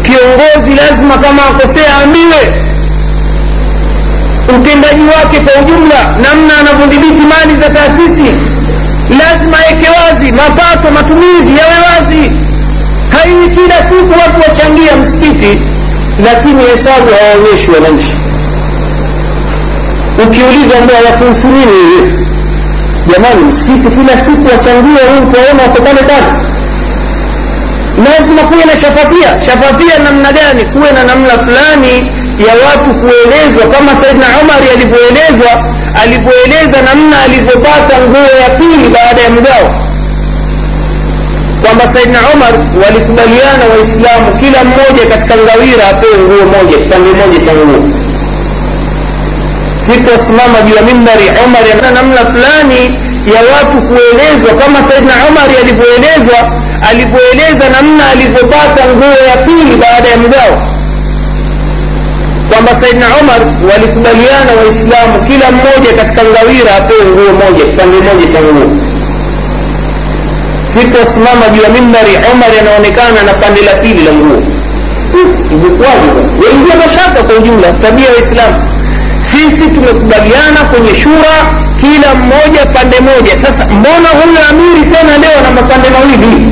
Kiongozi 0.04 0.76
lazima 0.82 1.18
kama 1.18 1.46
akosea 1.46 1.98
ambiwe 2.04 2.42
utendaji 4.58 5.02
wake 5.02 5.40
kwa 5.40 5.62
ujumla 5.62 6.00
namna 6.24 6.54
anavyodhibiti 6.60 7.24
mali 7.34 7.56
za 7.60 7.70
taasisi 7.70 8.26
lazima 9.20 9.58
aweke 9.58 9.88
wazi. 10.00 10.32
Mapato 10.32 10.92
matumizi 10.92 11.54
yawe 11.58 11.76
wazi. 11.90 12.32
Haiwi 13.10 13.50
kila 13.50 13.90
siku 13.90 14.12
watu 14.12 14.42
wachangia 14.48 14.96
msikiti 14.96 15.60
lakini 16.26 16.62
hesabu 16.70 17.08
hawaonyeshi 17.20 17.72
wananchi. 17.72 18.16
Ukiuliza 20.28 20.76
mbao 20.82 21.04
wakuhusu 21.12 21.48
nini 21.48 21.66
hivi? 21.66 22.26
Jamani 23.12 23.44
msikiti 23.46 23.90
kila 23.90 24.18
siku 24.18 24.48
wachangia 24.52 25.04
huu 25.10 25.28
utaona 25.30 25.64
wako 25.64 25.82
pale 25.82 26.02
pale. 26.12 26.32
Lazima 28.12 28.42
kuwe 28.42 28.66
na 28.66 28.76
shafafia. 28.76 29.42
Shafafia 29.46 30.00
namna 30.00 30.32
gani? 30.32 30.66
Kuwe 30.66 30.92
na 30.92 31.04
namna 31.04 31.30
fulani 31.30 31.94
ya 32.48 32.54
watu 32.68 32.90
kuelezwa 33.00 33.64
kama 33.74 33.92
saidna 34.02 34.26
umari 34.44 34.68
alivyoelezwa 34.76 35.52
alivyoeleza 36.04 36.78
namna 36.82 37.22
alivyopata 37.26 37.98
nguo 38.08 38.30
ya 38.44 38.50
pili 38.50 38.90
baada 38.96 39.22
ya 39.22 39.30
mgao 39.30 39.79
kwamba 41.64 41.88
saidna 41.94 42.20
umar 42.34 42.54
walikubaliana 42.84 43.64
waislamu 43.74 44.28
kila 44.40 44.64
mmoja 44.64 45.04
katika 45.12 45.36
ngawira 45.38 45.84
apewe 45.92 46.18
nguo 46.24 46.46
moja 46.56 46.78
kipande 46.78 47.10
moja 47.20 47.40
cha 47.46 47.54
nguo. 47.54 47.82
Siku 49.88 50.12
wasimama 50.12 50.62
juu 50.66 50.76
ya 50.76 50.82
mimbari 50.82 51.24
umar 51.46 51.64
ana 51.78 51.92
namna 51.92 52.18
fulani 52.32 52.82
ya 53.34 53.40
watu 53.54 53.78
kuelezwa 53.88 54.52
kama 54.62 54.80
saidna 54.90 55.14
umari 55.30 55.56
alivyoelezwa 55.62 56.40
alivyoeleza 56.90 57.66
namna 57.70 58.04
alivyopata 58.14 58.82
nguo 58.96 59.16
ya 59.30 59.38
pili 59.46 59.76
baada 59.82 60.08
ya 60.10 60.18
mgao. 60.18 60.56
Kwamba 62.50 62.76
saidna 62.76 63.06
umar 63.22 63.42
walikubaliana 63.72 64.52
waislamu 64.62 65.16
kila 65.28 65.52
mmoja 65.52 65.92
katika 66.00 66.22
ngawira 66.24 66.72
apewe 66.78 67.06
nguo 67.06 67.32
moja 67.42 67.66
kipande 67.66 67.98
moja 67.98 68.26
cha 68.34 68.42
nguo 68.42 68.89
siku 70.74 70.98
wasimama 71.00 71.50
juu 71.54 71.62
ya 71.62 71.70
mimbari 71.70 72.12
omar 72.32 72.50
anaonekana 72.62 73.24
na 73.24 73.34
pande 73.34 73.62
la 73.62 73.72
pili 73.82 74.04
la 74.06 74.12
nguo. 74.14 74.42
Ilikuwaje 75.52 76.10
waingia 76.44 76.76
mashaka 76.76 77.24
kwa 77.24 77.36
ujumla 77.36 77.68
tabia 77.74 78.06
ya 78.06 78.12
waislamu. 78.12 78.58
Sisi 79.22 79.64
tumekubaliana 79.76 80.60
kwenye 80.72 80.96
shura 80.96 81.36
kila 81.82 82.16
mmoja 82.16 82.66
pande 82.74 83.00
moja. 83.00 83.38
Sasa 83.38 83.66
mbona 83.66 84.10
huyu 84.20 84.38
amiri 84.50 84.82
tena 84.92 85.14
leo 85.18 85.38
na 85.44 85.52
mapande 85.62 85.90
mawili? 85.90 86.48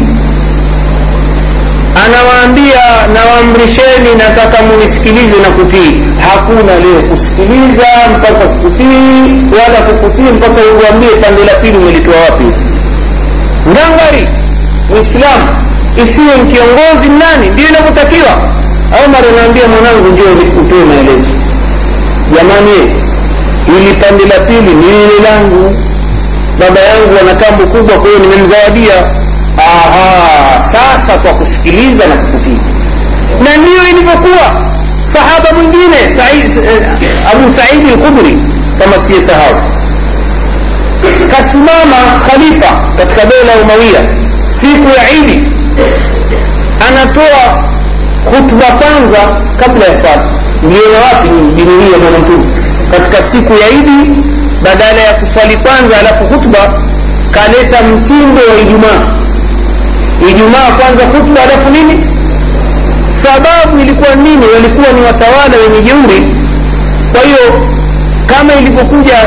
Anawaambia 2.05 2.82
nawaamrisheni 3.13 4.15
nataka 4.18 4.63
munisikilize 4.63 5.36
na 5.43 5.49
kutii. 5.49 6.03
Hakuna 6.30 6.74
leo 6.84 7.01
kusikiliza 7.09 7.88
mpaka 8.18 8.45
kutii 8.47 9.22
wala 9.59 9.80
kukutii 9.88 10.22
mpaka 10.38 10.61
uambie 10.82 11.09
pande 11.09 11.43
la 11.43 11.53
pili 11.53 11.78
umelitoa 11.78 12.15
wapi 12.30 12.45
ngangari 13.72 14.28
muislamu 14.89 15.47
isiwe 16.03 16.36
mkiongozi 16.43 17.09
nani 17.09 17.49
ndio 17.49 17.68
inavyotakiwa? 17.70 18.34
Omar 19.05 19.22
anaambia 19.32 19.68
mwanangu 19.68 20.07
njio 20.07 20.26
utoe 20.61 20.86
maelezo. 20.86 21.32
Jamani 22.36 22.78
ili 23.78 23.93
pande 23.93 24.24
la 24.26 24.39
pili 24.45 24.74
ni 24.74 24.86
lile 24.86 25.18
langu. 25.30 25.76
Baba 26.59 26.80
yangu 26.80 27.13
ana 27.22 27.34
tambo 27.34 27.63
kubwa 27.68 27.97
kwa 27.97 28.07
hiyo 28.09 28.20
nimemzawadia. 28.20 28.93
Aha 29.57 30.63
sasa 30.72 31.18
kwa 31.18 31.34
kusikiliza 31.34 32.07
na 32.07 32.15
kukutii. 32.18 32.59
Na 33.43 33.57
ndiyo 33.57 33.84
ilivyokuwa. 33.91 34.68
Sahaba 35.05 35.51
mwingine 35.55 36.09
Said, 36.15 36.57
eh, 36.57 37.32
abu 37.34 37.51
saidi 37.51 37.91
lkubri 37.91 38.38
kama 38.80 38.99
sijasahau 38.99 39.55
kasimama 41.31 41.97
khalifa 42.27 42.71
katika 42.97 43.21
dola 43.25 43.51
ya 43.51 43.57
umawia 43.63 44.01
siku 44.51 44.87
ya 44.97 45.11
idi 45.19 45.47
anatoa 46.89 47.63
khutba 48.29 48.65
kwanza 48.65 49.17
kabla 49.59 49.85
ya 49.85 49.95
swala. 49.95 50.25
Mliona 50.63 50.97
wapi 51.07 51.27
dini 51.55 51.83
hii 51.83 51.91
ya 51.91 51.97
bwana 51.99 52.17
mtume 52.19 52.45
katika 52.91 53.21
siku 53.21 53.53
ya 53.53 53.69
idi 53.69 54.21
badala 54.63 54.99
ya 55.01 55.13
kuswali 55.13 55.55
kwanza 55.57 55.97
alafu 55.99 56.23
hutuba 56.33 56.59
kaleta 57.31 57.81
mtindo 57.83 58.41
wa 58.51 58.61
ijumaa. 58.61 59.01
Ijumaa 60.29 60.71
kwanza 60.79 61.03
khutba 61.05 61.41
alafu 61.43 61.69
nini? 61.69 62.05
Sababu 63.13 63.79
ilikuwa 63.81 64.15
nini? 64.15 64.45
Walikuwa 64.53 64.87
ni 64.93 65.01
watawala 65.01 65.55
wenye 65.63 65.81
jeuri. 65.81 66.35
Kwa 67.11 67.21
hiyo 67.21 67.67
kama 68.28 68.53
ilivyokuja 68.53 69.17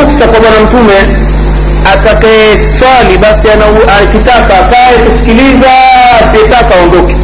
ruksa 0.00 0.26
kwa 0.28 0.40
bwana 0.40 0.60
mtume 0.66 0.94
atakayeswali 1.92 3.18
basi 3.18 3.48
akitaka 4.02 4.54
akae 4.58 4.98
kusikiliza 5.06 5.70
asiyetaka 6.22 6.74
aondoke. 6.74 7.16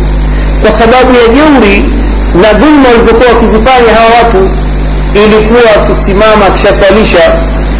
Kwa 0.63 0.73
sababu 0.73 1.15
ya 1.15 1.29
jeuri 1.35 1.85
na 2.43 2.53
dhulma 2.59 2.89
walizokuwa 2.89 3.29
wakizifanya 3.35 3.93
hawa 3.95 4.11
watu 4.23 4.51
ilikuwa 5.15 5.61
akisimama 5.77 6.47
akishaswalisha 6.47 7.21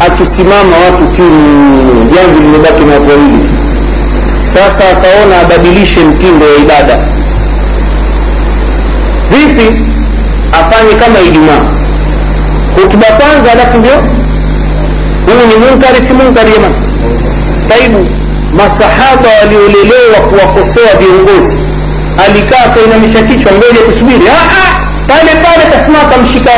akisimama 0.07 0.75
watu 0.85 1.07
timu 1.15 2.11
jamvi 2.15 2.39
limebaki 2.41 2.83
na 2.85 2.93
watu 2.93 3.09
wawili. 3.09 3.49
Sasa 4.45 4.83
akaona 4.89 5.39
abadilishe 5.41 5.99
mtindo 5.99 6.45
wa 6.45 6.55
ibada. 6.55 6.99
Vipi 9.31 9.81
afanye 10.51 10.93
kama 10.93 11.19
ijumaa 11.19 11.61
hutuba 12.75 13.05
kwanza 13.05 13.51
alafu 13.51 13.77
ndio 13.77 13.95
huu 15.25 15.47
ni 15.49 15.55
munkari 15.65 16.01
si 16.01 16.13
munkari 16.13 16.51
jamani? 16.51 16.75
Taibu. 17.69 18.07
Masahaba 18.53 19.29
waliolelewa 19.41 20.19
kuwakosoa 20.29 20.91
viongozi 20.99 21.57
alikaa 22.25 22.69
kainamisha 22.75 23.21
kichwa 23.23 23.51
ngoja 23.51 23.81
tusubiri 23.91 24.25
pale 25.07 25.31
pale 25.45 25.63
kasimama 25.73 26.09
kamshika 26.09 26.51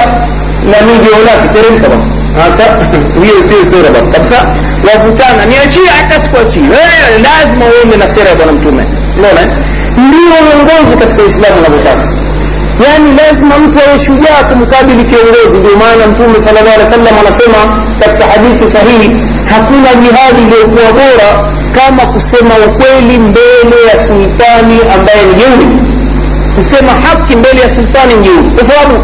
na 0.72 0.78
hiyo 3.24 3.43
sio 3.49 3.65
sura 3.72 3.89
bana 3.91 4.11
kabisa 4.11 4.36
wavutana. 4.88 5.45
Niachie 5.45 5.88
hata 6.01 6.22
sikuachie. 6.22 6.61
Lazima 7.24 7.65
uende 7.65 7.97
na 7.97 8.07
sera 8.09 8.30
ya 8.30 8.36
bwana 8.36 8.51
mtume. 8.51 8.84
Unaona 9.18 9.41
ndio 9.97 10.20
uongozi 10.47 10.97
katika 10.97 11.24
uislamu 11.24 11.55
unavyotaka 11.59 12.26
yaani 12.86 13.09
lazima 13.19 13.57
mtu 13.57 13.80
awe 13.88 13.99
shujaa 13.99 14.43
kumkabili 14.49 15.03
kiongozi. 15.09 15.55
Ndio 15.59 15.75
maana 15.82 16.07
mtume 16.11 16.39
sala 16.45 16.61
llah 16.61 16.73
alih 16.73 16.86
wasallam 16.88 17.15
anasema 17.21 17.59
katika 17.99 18.25
hadithi 18.34 18.73
sahihi 18.73 19.09
hakuna 19.53 19.89
jihadi 20.01 20.41
iliyokuwa 20.45 20.91
bora 20.99 21.30
kama 21.78 22.03
kusema 22.13 22.53
ukweli 22.67 23.19
mbele 23.30 23.78
ya 23.89 23.95
sultani 24.07 24.78
ambaye 24.95 25.21
ni 25.28 25.34
jeuri. 25.41 25.67
Kusema 26.55 26.91
haki 27.05 27.36
mbele 27.36 27.59
ya 27.61 27.69
sultani 27.69 28.13
jeuri. 28.25 28.49
Kwa 28.55 28.63
sababu 28.69 28.95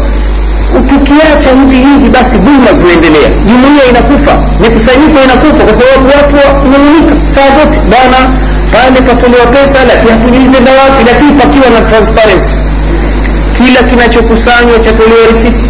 tukiacha 0.90 1.50
hivi 1.58 1.76
hivi 1.76 2.08
basi 2.16 2.36
dhulma 2.38 2.72
zinaendelea. 2.72 3.28
Jumuia 3.48 3.84
inakufa 3.90 4.32
mikusanyiko 4.60 5.16
inakufa 5.26 5.62
kwa 5.68 5.74
sababu 5.80 6.04
watu 6.16 6.34
wanung'unika 6.46 7.14
saa 7.34 7.48
zote. 7.58 7.78
Bana 7.94 8.18
pale 8.72 8.98
patolewa 9.08 9.46
pesa 9.46 9.78
lakini 9.90 10.10
hatujuizenda 10.12 10.72
wapi 10.80 11.00
lakini 11.10 11.32
pakiwa 11.40 11.68
na 11.74 11.80
transparency 11.90 12.54
kila 13.58 13.82
kinachokusanywa 13.88 14.78
chatolewa 14.78 15.26
risiti 15.32 15.66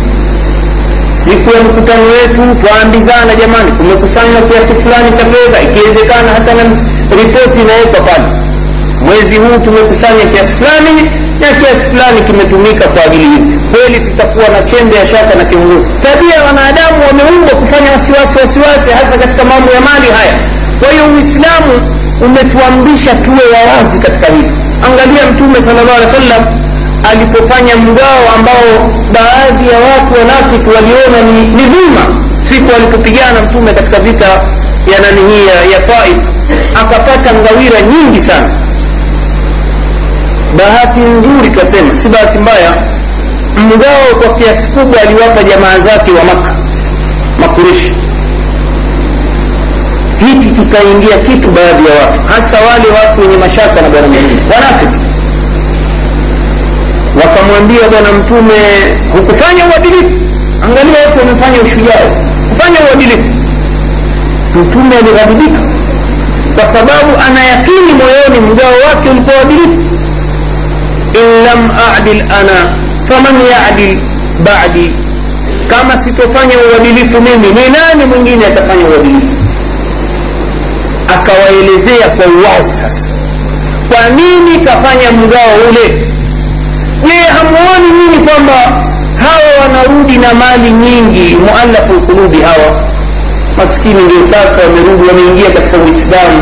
siku 1.25 1.49
ya 1.57 1.63
mkutano 1.63 2.03
wetu 2.17 2.43
twaambizana 2.61 3.35
jamani 3.41 3.71
kumekusanywa 3.73 4.41
kiasi 4.49 4.73
fulani 4.83 5.11
cha 5.17 5.25
fedha 5.33 5.59
ikiwezekana 5.67 6.29
hata 6.37 6.55
na 6.55 6.63
ripoti 7.19 7.61
inawekwa 7.61 8.01
pale. 8.09 8.29
Mwezi 9.07 9.37
huu 9.37 9.59
tumekusanya 9.65 10.25
kiasi 10.33 10.55
fulani 10.55 10.95
na 11.41 11.49
kiasi 11.61 11.83
fulani 11.91 12.21
kimetumika 12.27 12.85
kwa 12.89 13.03
ajili 13.05 13.25
hivi 13.25 13.59
kweli 13.73 14.01
tutakuwa 14.07 14.49
na 14.49 14.63
chembe 14.63 14.97
ya 14.97 15.07
shaka 15.07 15.35
na 15.39 15.45
kiongozi. 15.45 15.89
Tabia 16.07 16.35
ya 16.35 16.43
wanadamu 16.49 16.97
wameumbwa 17.09 17.55
kufanya 17.61 17.91
wasiwasi 17.93 18.39
wasiwasi 18.39 18.89
hasa 18.99 19.15
katika 19.23 19.43
mambo 19.45 19.69
ya 19.77 19.81
mali 19.89 20.09
haya. 20.19 20.35
Kwa 20.81 20.89
hiyo 20.93 21.05
uislamu 21.15 21.73
umetuamrisha 22.27 23.13
tuwe 23.25 23.45
wawazi 23.57 23.99
katika 23.99 24.27
hili. 24.35 24.51
Angalia 24.87 25.23
mtume 25.33 25.63
sallallahu 25.63 25.97
alaihi 25.99 26.13
wasallam 26.15 26.43
alipofanya 27.11 27.77
mgao 27.77 28.23
ambao 28.37 28.91
baadhi 29.13 29.69
ya 29.73 29.79
watu 29.79 30.13
wanafiki 30.21 30.69
waliona 30.77 31.23
ni, 31.33 31.41
ni 31.41 31.63
dhulma 31.63 32.01
siku 32.53 32.73
alipopigana 32.77 33.41
mtume 33.43 33.73
katika 33.75 33.99
vita 33.99 34.25
ya 34.93 34.99
nani 35.03 35.33
hii 35.33 35.47
ya, 35.47 35.55
ya 35.55 35.81
Taif 35.87 36.17
akapata 36.81 37.33
ngawira 37.35 37.81
nyingi 37.81 38.21
sana. 38.21 38.51
Bahati 40.59 41.01
nzuri 41.01 41.51
kasema 41.51 41.95
si 41.95 42.09
bahati 42.09 42.39
mbaya 42.39 42.73
mgao 43.57 44.21
kwa 44.23 44.35
kiasi 44.35 44.69
kubwa 44.69 45.01
aliwapa 45.03 45.43
jamaa 45.43 45.79
zake 45.79 46.13
wa 46.13 46.25
maka 46.25 46.55
makureshi 47.41 47.93
hiki 50.21 50.49
kikaingia 50.49 51.19
kitu 51.19 51.51
baadhi 51.51 51.87
ya 51.89 51.95
watu 52.07 52.21
hasa 52.29 52.57
wale 52.57 52.89
watu 53.01 53.21
wenye 53.21 53.37
mashaka 53.37 53.81
na 53.83 53.89
bwana 53.91 54.09
mtume 54.09 54.39
wanafiki 54.55 55.04
wakamwambia 57.23 57.89
bwana 57.91 58.13
mtume 58.13 58.55
hukufanya 59.13 59.65
uadilifu. 59.67 60.17
Angalia 60.65 60.99
watu 61.07 61.19
wamefanya 61.19 61.61
ushujaa 61.61 62.05
kufanya 62.51 62.79
uadilifu. 62.91 63.31
Mtume 64.55 64.97
alighadhibika 64.99 65.61
kwa 66.55 66.67
sababu 66.67 67.11
anayakini 67.27 67.93
moyoni 68.01 68.53
mgao 68.53 68.73
wake 68.89 69.11
ulikuwa 69.11 69.37
uadilifu. 69.37 69.81
In 71.21 71.45
lam 71.47 71.71
adil 71.97 72.21
ana 72.23 72.57
faman 73.09 73.37
yadil 73.53 73.99
badi. 74.45 74.95
Kama 75.69 76.05
sitofanya 76.05 76.55
uadilifu 76.73 77.21
mimi 77.21 77.47
ni 77.49 77.69
nani 77.77 78.05
mwingine 78.07 78.47
atafanya 78.47 78.85
uadilifu? 78.85 79.27
Akawaelezea 81.15 82.09
kwa 82.09 82.27
uwazi 82.27 82.75
sasa 82.81 83.07
kwa 83.89 84.09
nini 84.09 84.65
kafanya 84.65 85.13
mgao 85.13 85.55
ule 85.71 86.07
je 87.07 87.19
hamuoni 87.37 87.91
nini 87.99 88.19
kwamba 88.27 88.53
hawa 89.25 89.51
wanarudi 89.63 90.19
na 90.19 90.35
mali 90.35 90.71
nyingi 90.71 91.37
mualafu 91.37 91.93
lqulubi 91.93 92.41
hawa. 92.43 92.83
Maskini 93.57 94.03
ndio 94.03 94.23
sasa 94.31 94.63
wamerudi 94.67 95.09
wameingia 95.09 95.51
katika 95.51 95.77
uislamu. 95.77 96.41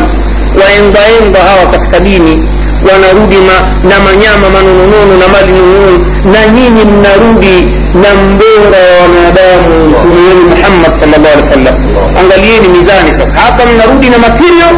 Waendaenda 0.61 1.39
hawa 1.39 1.71
katika 1.71 1.99
dini 1.99 2.49
wanarudi 2.91 3.35
ma, 3.47 3.57
na 3.89 3.95
manyama 4.05 4.49
manononono 4.53 5.13
na 5.21 5.27
mali 5.27 5.51
nonono 5.51 5.97
na 6.33 6.47
nyinyi 6.53 6.83
mnarudi 6.85 7.57
na 8.01 8.09
mbora 8.23 8.79
wa 8.89 8.95
wanadamu 9.03 9.69
mtume 9.89 10.21
wenu 10.27 10.43
muhammad 10.53 10.91
salllah 10.99 11.31
alih 11.31 11.43
wasallam. 11.45 11.75
Angalieni 12.19 12.67
mizani 12.67 13.13
sasa. 13.13 13.35
Hapa 13.41 13.63
mnarudi 13.65 14.09
na 14.09 14.17
matirio 14.17 14.69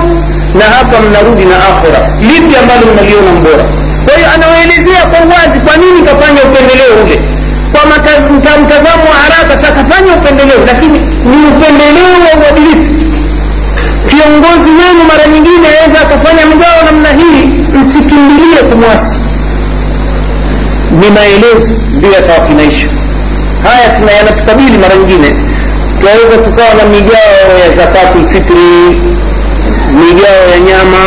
na 0.60 0.66
hapa 0.66 0.96
mnarudi 1.02 1.46
na 1.46 1.56
akhira. 1.70 2.00
Lipi 2.22 2.54
ambalo 2.62 2.84
mnaliona 2.94 3.32
mbora 3.32 3.66
kwa 4.06 4.14
hiyo 4.16 4.28
anawaelezea 4.36 5.02
kwa 5.12 5.20
uwazi 5.28 5.60
kwa 5.66 5.78
nini 5.78 6.00
kafanya 6.10 6.42
upendeleo 6.44 6.94
ule. 7.04 7.18
Kwa 7.74 7.82
mtazamo 8.62 9.04
wa 9.12 9.18
haraka 9.24 9.54
sakafanya 9.66 10.14
upendeleo 10.14 10.60
lakini 10.68 11.00
ni 11.00 11.38
upendeleo 11.52 12.14
wa 12.26 12.32
uadilifu. 12.42 12.86
Kiongozi 14.10 14.70
wenu 14.72 15.02
mara 15.08 15.26
nyingine 15.34 15.68
aweza 15.80 16.02
akafanya 16.02 16.46
mgao 16.46 16.80
namna 16.86 17.10
hii 17.10 17.46
msikimbilie 17.80 18.58
kumwasi. 18.72 19.16
Ni 21.00 21.10
maelezo 21.10 21.74
ndio 21.98 22.12
yatawakinaisha 22.12 22.88
haya 23.64 23.90
tuna 23.90 24.12
yanatukabili 24.12 24.78
mara 24.78 24.96
nyingine. 24.96 25.36
Tunaweza 26.00 26.38
tukawa 26.46 26.74
na 26.74 26.84
migao 26.86 27.58
ya 27.64 27.72
zakatu 27.76 28.20
lfitri 28.20 29.02
migao 30.00 30.42
ya 30.52 30.60
nyama 30.60 31.02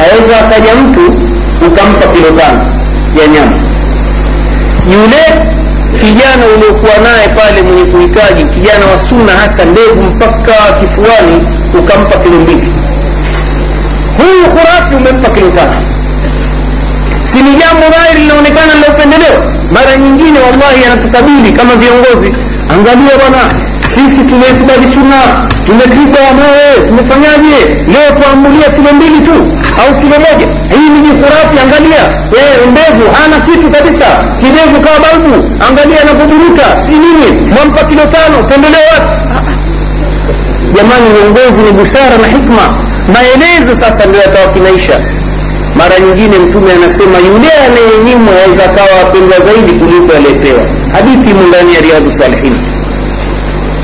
aweza 0.00 0.38
akaja 0.40 0.74
mtu 0.74 1.00
ukampa 1.66 2.06
kilo 2.14 2.30
tano 2.30 2.60
ya 3.20 3.26
nyama. 3.26 3.56
Yule 4.92 5.22
kijana 6.00 6.46
uliokuwa 6.56 6.92
naye 7.02 7.28
pale 7.28 7.62
mwenye 7.62 7.84
kuhitaji 7.84 8.44
kijana 8.44 8.86
wa 8.86 8.98
sunna 8.98 9.32
hasa 9.32 9.64
ndevu 9.64 10.02
mpaka 10.02 10.52
kifuani 10.80 11.36
ukampa 11.78 12.18
kilo 12.18 12.38
mbili. 12.38 12.72
Huyu 14.16 14.44
khurafi 14.50 14.94
umempa 14.94 15.30
kilo 15.30 15.50
tano. 15.50 15.74
Si 17.22 17.42
ni 17.42 17.50
jambo 17.50 17.86
dhahiri 17.92 18.20
linaonekana 18.20 18.74
la 18.74 18.94
upendeleo 18.94 19.42
mara 19.70 19.96
nyingine 19.96 20.38
wallahi 20.40 20.82
yanatukabili 20.82 21.52
kama 21.52 21.74
viongozi 21.76 22.30
angalia 22.74 23.16
bwana 23.18 23.54
sisi 23.96 24.20
tumeikubali 24.30 24.86
sunna 24.94 25.20
tumepigwa 25.66 26.20
moyo 26.40 26.86
tumefanyaje? 26.88 27.56
Leo 27.92 28.08
tuamulia 28.20 28.68
kilo 28.76 28.90
mbili 28.96 29.18
tu 29.26 29.34
au 29.82 29.90
kilo 30.00 30.16
moja. 30.26 30.46
Hii 30.76 30.88
ni 30.94 30.98
jihurafi 31.06 31.56
angalia. 31.64 32.02
Ndevu 32.72 33.04
hana 33.18 33.36
kitu 33.46 33.66
kabisa. 33.70 34.04
Kidevu 34.40 34.76
kawa 34.84 34.98
balbu 35.04 35.34
angalia 35.68 36.00
anavyoburuta 36.02 36.66
si 36.86 36.92
nini? 37.04 37.28
Mwampa 37.54 37.84
kilo 37.84 38.02
tano 38.14 38.36
pendeleo 38.50 38.86
wapi? 38.92 39.12
Jamani 40.76 41.06
uongozi 41.16 41.62
ni 41.62 41.72
busara 41.72 42.16
na 42.22 42.26
hikma. 42.34 42.64
Maelezo 43.14 43.74
sasa 43.82 44.06
ndio 44.06 44.20
yatawakinaisha 44.20 45.00
mara 45.74 46.00
nyingine 46.00 46.38
mtume 46.38 46.72
anasema 46.72 47.18
yule 47.18 47.50
anayenyimwa 47.66 48.32
aweza 48.44 48.64
akawa 48.64 49.00
apendwa 49.02 49.38
zaidi 49.40 49.72
kuliko 49.72 50.12
aliyepewa 50.16 50.62
hadithi 50.92 51.30
imo 51.30 51.42
ndani 51.48 51.74
ya 51.74 51.80
riadhu 51.80 52.12
salihini 52.12 52.58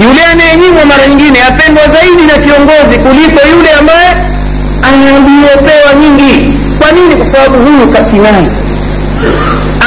yule 0.01 0.22
anayenyimwa 0.32 0.84
mara 0.84 1.07
nyingine 1.07 1.38
apendwa 1.49 1.82
zaidi 1.88 2.22
na 2.22 2.36
kiongozi 2.45 2.99
kuliko 3.05 3.40
yule 3.53 3.70
ambaye 3.80 4.09
aliyopewa 4.88 5.90
nyingi. 6.01 6.59
Kwa 6.80 6.93
nini? 6.93 7.14
Kwa 7.16 7.26
sababu 7.30 7.57
huyu 7.64 7.88
kakinai 7.93 8.47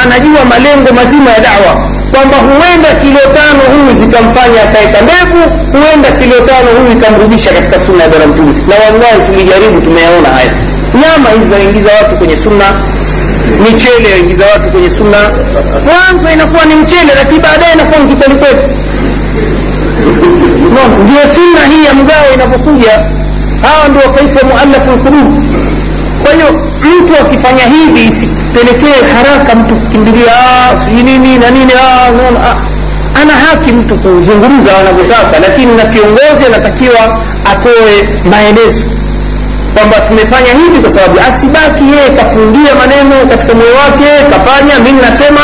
anajua 0.02 0.44
malengo 0.44 0.92
mazima 0.94 1.30
ya 1.30 1.40
dawa. 1.40 1.72
Kwamba 2.12 2.36
huenda 2.36 2.90
kilo 3.02 3.20
tano 3.38 3.62
huyu 3.72 3.94
zikamfanya 4.00 4.62
akaeka 4.62 4.98
ndevu 5.06 5.40
huenda 5.72 6.10
kilo 6.18 6.36
tano 6.48 6.68
huyu 6.78 6.92
ikamrudisha 6.98 7.50
katika 7.52 7.78
sunna 7.78 8.02
ya 8.02 8.08
bwana 8.08 8.26
mtume. 8.26 8.52
Na 8.68 8.74
wallahi 8.84 9.18
tulijaribu 9.26 9.80
tumeyaona 9.80 10.28
haya. 10.28 10.52
Nyama 11.00 11.28
hizi 11.30 11.46
zaingiza 11.50 11.90
watu 12.02 12.16
kwenye 12.16 12.36
sunna. 12.36 12.64
Michele 13.64 14.10
yaingiza 14.10 14.44
watu 14.46 14.70
kwenye 14.70 14.90
sunna. 14.90 15.18
Mwanzo 15.86 16.30
inakuwa 16.30 16.64
ni 16.64 16.74
mchele 16.74 17.12
lakini 17.20 17.40
baadaye 17.40 17.72
inakuwa 17.74 17.98
ni 18.00 18.06
kikwelikweli 18.14 18.62
ndio 21.04 21.26
sunna 21.34 21.60
hii 21.70 21.84
ya 21.84 21.94
mgao 21.94 22.24
inapokuja. 22.34 22.92
Hawa 23.62 23.88
ndio 23.88 24.02
wakaitwa 24.02 24.42
muallafu 24.48 24.90
lqulub 24.90 25.44
kwa 26.22 26.34
hiyo 26.34 26.46
mtu 27.00 27.12
akifanya 27.20 27.64
hivi 27.64 28.04
isipelekee 28.08 28.98
haraka 29.14 29.54
mtu 29.54 29.74
kukimbilia 29.76 30.32
sijui 30.84 31.02
nini 31.02 31.38
na 31.38 31.50
nini 31.50 31.72
ana 33.22 33.32
haki 33.32 33.72
mtu 33.72 33.96
kuzungumza 33.96 34.70
anavyotaka 34.80 35.38
lakini 35.48 35.74
na 35.74 35.84
kiongozi 35.84 36.46
anatakiwa 36.46 37.18
atoe 37.52 38.08
maelezo 38.30 38.84
kwamba 39.74 39.96
tumefanya 40.00 40.52
hivi 40.64 40.78
kwa 40.80 40.90
sababu 40.90 41.20
asibaki 41.28 41.84
yeye 41.84 42.10
kafungia 42.10 42.74
maneno 42.74 43.26
katika 43.30 43.54
moyo 43.54 43.74
wake 43.74 44.08
kafanya 44.30 44.78
mimi 44.84 45.00
nasema 45.00 45.40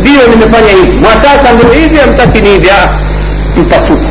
ndio 0.00 0.26
nimefanya 0.30 0.68
hivi. 0.68 0.98
Mwataka 0.98 1.52
ndio 1.52 1.72
hivi 1.80 2.00
amtaki 2.00 2.40
ni 2.40 2.48
hivi 2.50 2.68
mpasuko 3.56 4.06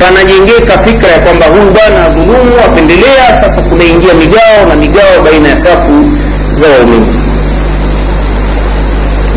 panajengeka 0.00 0.78
fikra 0.84 1.08
ya 1.12 1.18
kwamba 1.18 1.46
huyu 1.46 1.70
bwana 1.70 2.08
dhulumu 2.08 2.52
apendelea. 2.66 3.40
Sasa 3.40 3.62
kunaingia 3.62 4.14
migao 4.14 4.66
na 4.68 4.76
migao 4.76 5.22
baina 5.24 5.48
ya 5.48 5.56
safu 5.56 6.10
za 6.52 6.66
waumini. 6.68 7.06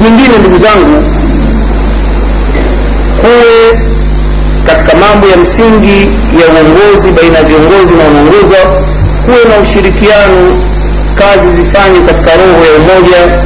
Nyingine 0.04 0.38
ndugu 0.39 0.58
zangu 0.58 1.04
kuwe 3.22 3.80
katika 4.66 4.98
mambo 4.98 5.28
ya 5.28 5.38
msingi 5.38 6.02
ya 6.39 6.46
uongozi 6.54 7.12
baina 7.12 7.38
ya 7.38 7.44
viongozi 7.44 7.94
na 7.96 8.04
wanaongoza 8.04 8.58
kuwe 9.26 9.44
na 9.50 9.58
ushirikiano 9.64 10.60
kazi 11.16 11.48
zifanywe 11.56 12.00
katika 12.08 12.32
roho 12.32 12.66
ya 12.66 12.74
umoja 12.80 13.44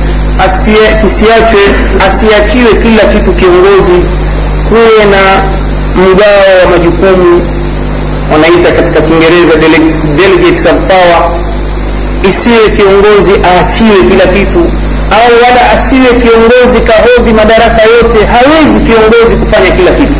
kisiachwe 1.02 1.60
asiachiwe 2.08 2.74
kila 2.74 3.04
kitu 3.14 3.34
kiongozi 3.34 3.94
kuwe 4.70 5.06
na 5.14 5.22
mgao 6.02 6.44
wa 6.64 6.70
majukumu 6.72 7.42
wanaita 8.32 8.72
katika 8.72 9.02
kiingereza 9.02 9.54
delegates 10.18 10.66
of 10.66 10.78
power. 10.88 11.32
Isiwe 12.24 12.70
kiongozi 12.78 13.34
aachiwe 13.46 13.98
kila 14.10 14.26
kitu 14.34 14.60
au 15.20 15.32
wala 15.44 15.62
asiwe 15.74 16.10
kiongozi 16.22 16.80
kahodhi 16.90 17.34
madaraka 17.34 17.82
yote. 17.94 18.20
Hawezi 18.26 18.80
kiongozi 18.80 19.36
kufanya 19.36 19.70
kila 19.72 19.92
kitu. 19.92 20.20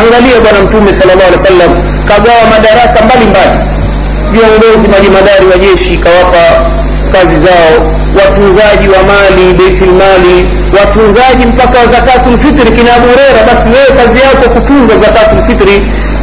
Angalia 0.00 0.40
bwana 0.42 0.60
mtume 0.64 0.90
salllah 0.98 1.26
alih 1.26 1.38
wa 1.40 1.46
sallam 1.48 1.72
kagawa 2.08 2.42
madaraka 2.50 3.04
mbalimbali. 3.04 3.58
Viongozi 4.32 4.88
majimadari 4.94 5.46
wa 5.46 5.58
jeshi 5.58 5.96
kawapa 5.96 6.44
kazi 7.12 7.36
zao 7.36 7.72
watunzaji 8.18 8.88
wa 8.88 9.00
mali 9.10 9.44
beitul 9.58 9.92
mali 10.02 10.36
watunzaji 10.80 11.44
mpaka 11.46 11.78
wa 11.78 11.86
zakatul 11.86 12.38
fitri 12.38 12.70
kina 12.76 12.94
Abu 12.96 13.06
basi 13.46 13.68
wewe 13.68 13.90
kazi 14.02 14.18
yako 14.20 14.50
kutunza 14.54 14.96
zakatul 14.96 15.42
fitri 15.46 15.76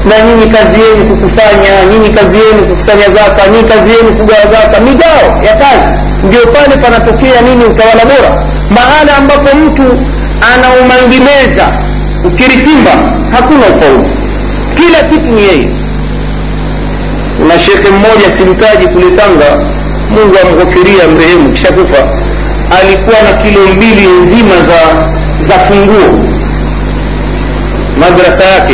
na 0.10 0.16
nyinyi 0.26 0.48
kazi 0.56 0.80
yenu 0.82 1.06
kukusanya 1.10 1.86
nyinyi 1.92 2.10
kazi 2.10 2.38
yenu 2.38 2.62
kukusanya 2.70 3.10
zaka 3.10 3.48
nyinyi 3.48 3.64
kazi 3.70 3.92
yenu 3.92 4.10
kugawa 4.18 4.46
zaka 4.54 4.80
migao 4.80 5.26
ya 5.48 5.54
kazi. 5.64 6.00
Ndio 6.24 6.40
pale 6.48 6.76
panatokea 6.84 7.42
nini? 7.42 7.64
Utawala 7.66 8.06
bora. 8.06 8.32
Mahala 8.70 9.18
ambapo 9.18 9.58
mtu 9.58 10.00
anaumangimeza 10.54 11.66
ukiritimba 12.26 12.92
hakuna 13.32 13.66
ufaulu. 13.76 14.08
Kila 14.76 15.00
kitu 15.10 15.32
ni 15.32 15.42
yeye. 15.42 15.70
Kuna 17.38 17.60
shekhe 17.60 17.90
mmoja 17.90 18.30
simtaji 18.30 18.88
kule 18.88 19.12
tanga 19.12 19.66
mungu 20.10 20.36
amghofiria 20.44 21.08
mrehemu 21.08 21.50
kisha 21.52 21.72
kufa 21.72 22.02
alikuwa 22.80 23.18
na 23.22 23.38
kilo 23.44 23.60
mbili 23.76 24.08
nzima 24.22 24.56
za 24.62 24.80
za 25.48 25.60
funguo. 25.60 26.20
Madrasa 28.00 28.44
yake 28.44 28.74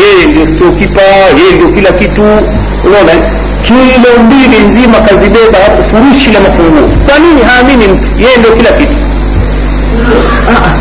yeye 0.00 0.26
ndio 0.26 0.46
stokipa 0.46 1.00
yeye 1.38 1.52
ndio 1.52 1.68
kila 1.68 1.92
kitu. 1.92 2.22
Unaona 2.84 3.12
kilo 3.62 4.22
mbili 4.24 4.58
nzima 4.66 4.98
kazibeba 5.00 5.58
hapo 5.58 5.82
furushi 5.90 6.30
la 6.32 6.40
mafunguo. 6.40 6.88
Kwa 7.08 7.18
nini 7.18 7.42
haamini 7.42 7.88
mtu? 7.88 8.08
Yeye 8.22 8.36
ndio 8.36 8.50
kila 8.52 8.70
kitu. 8.72 8.96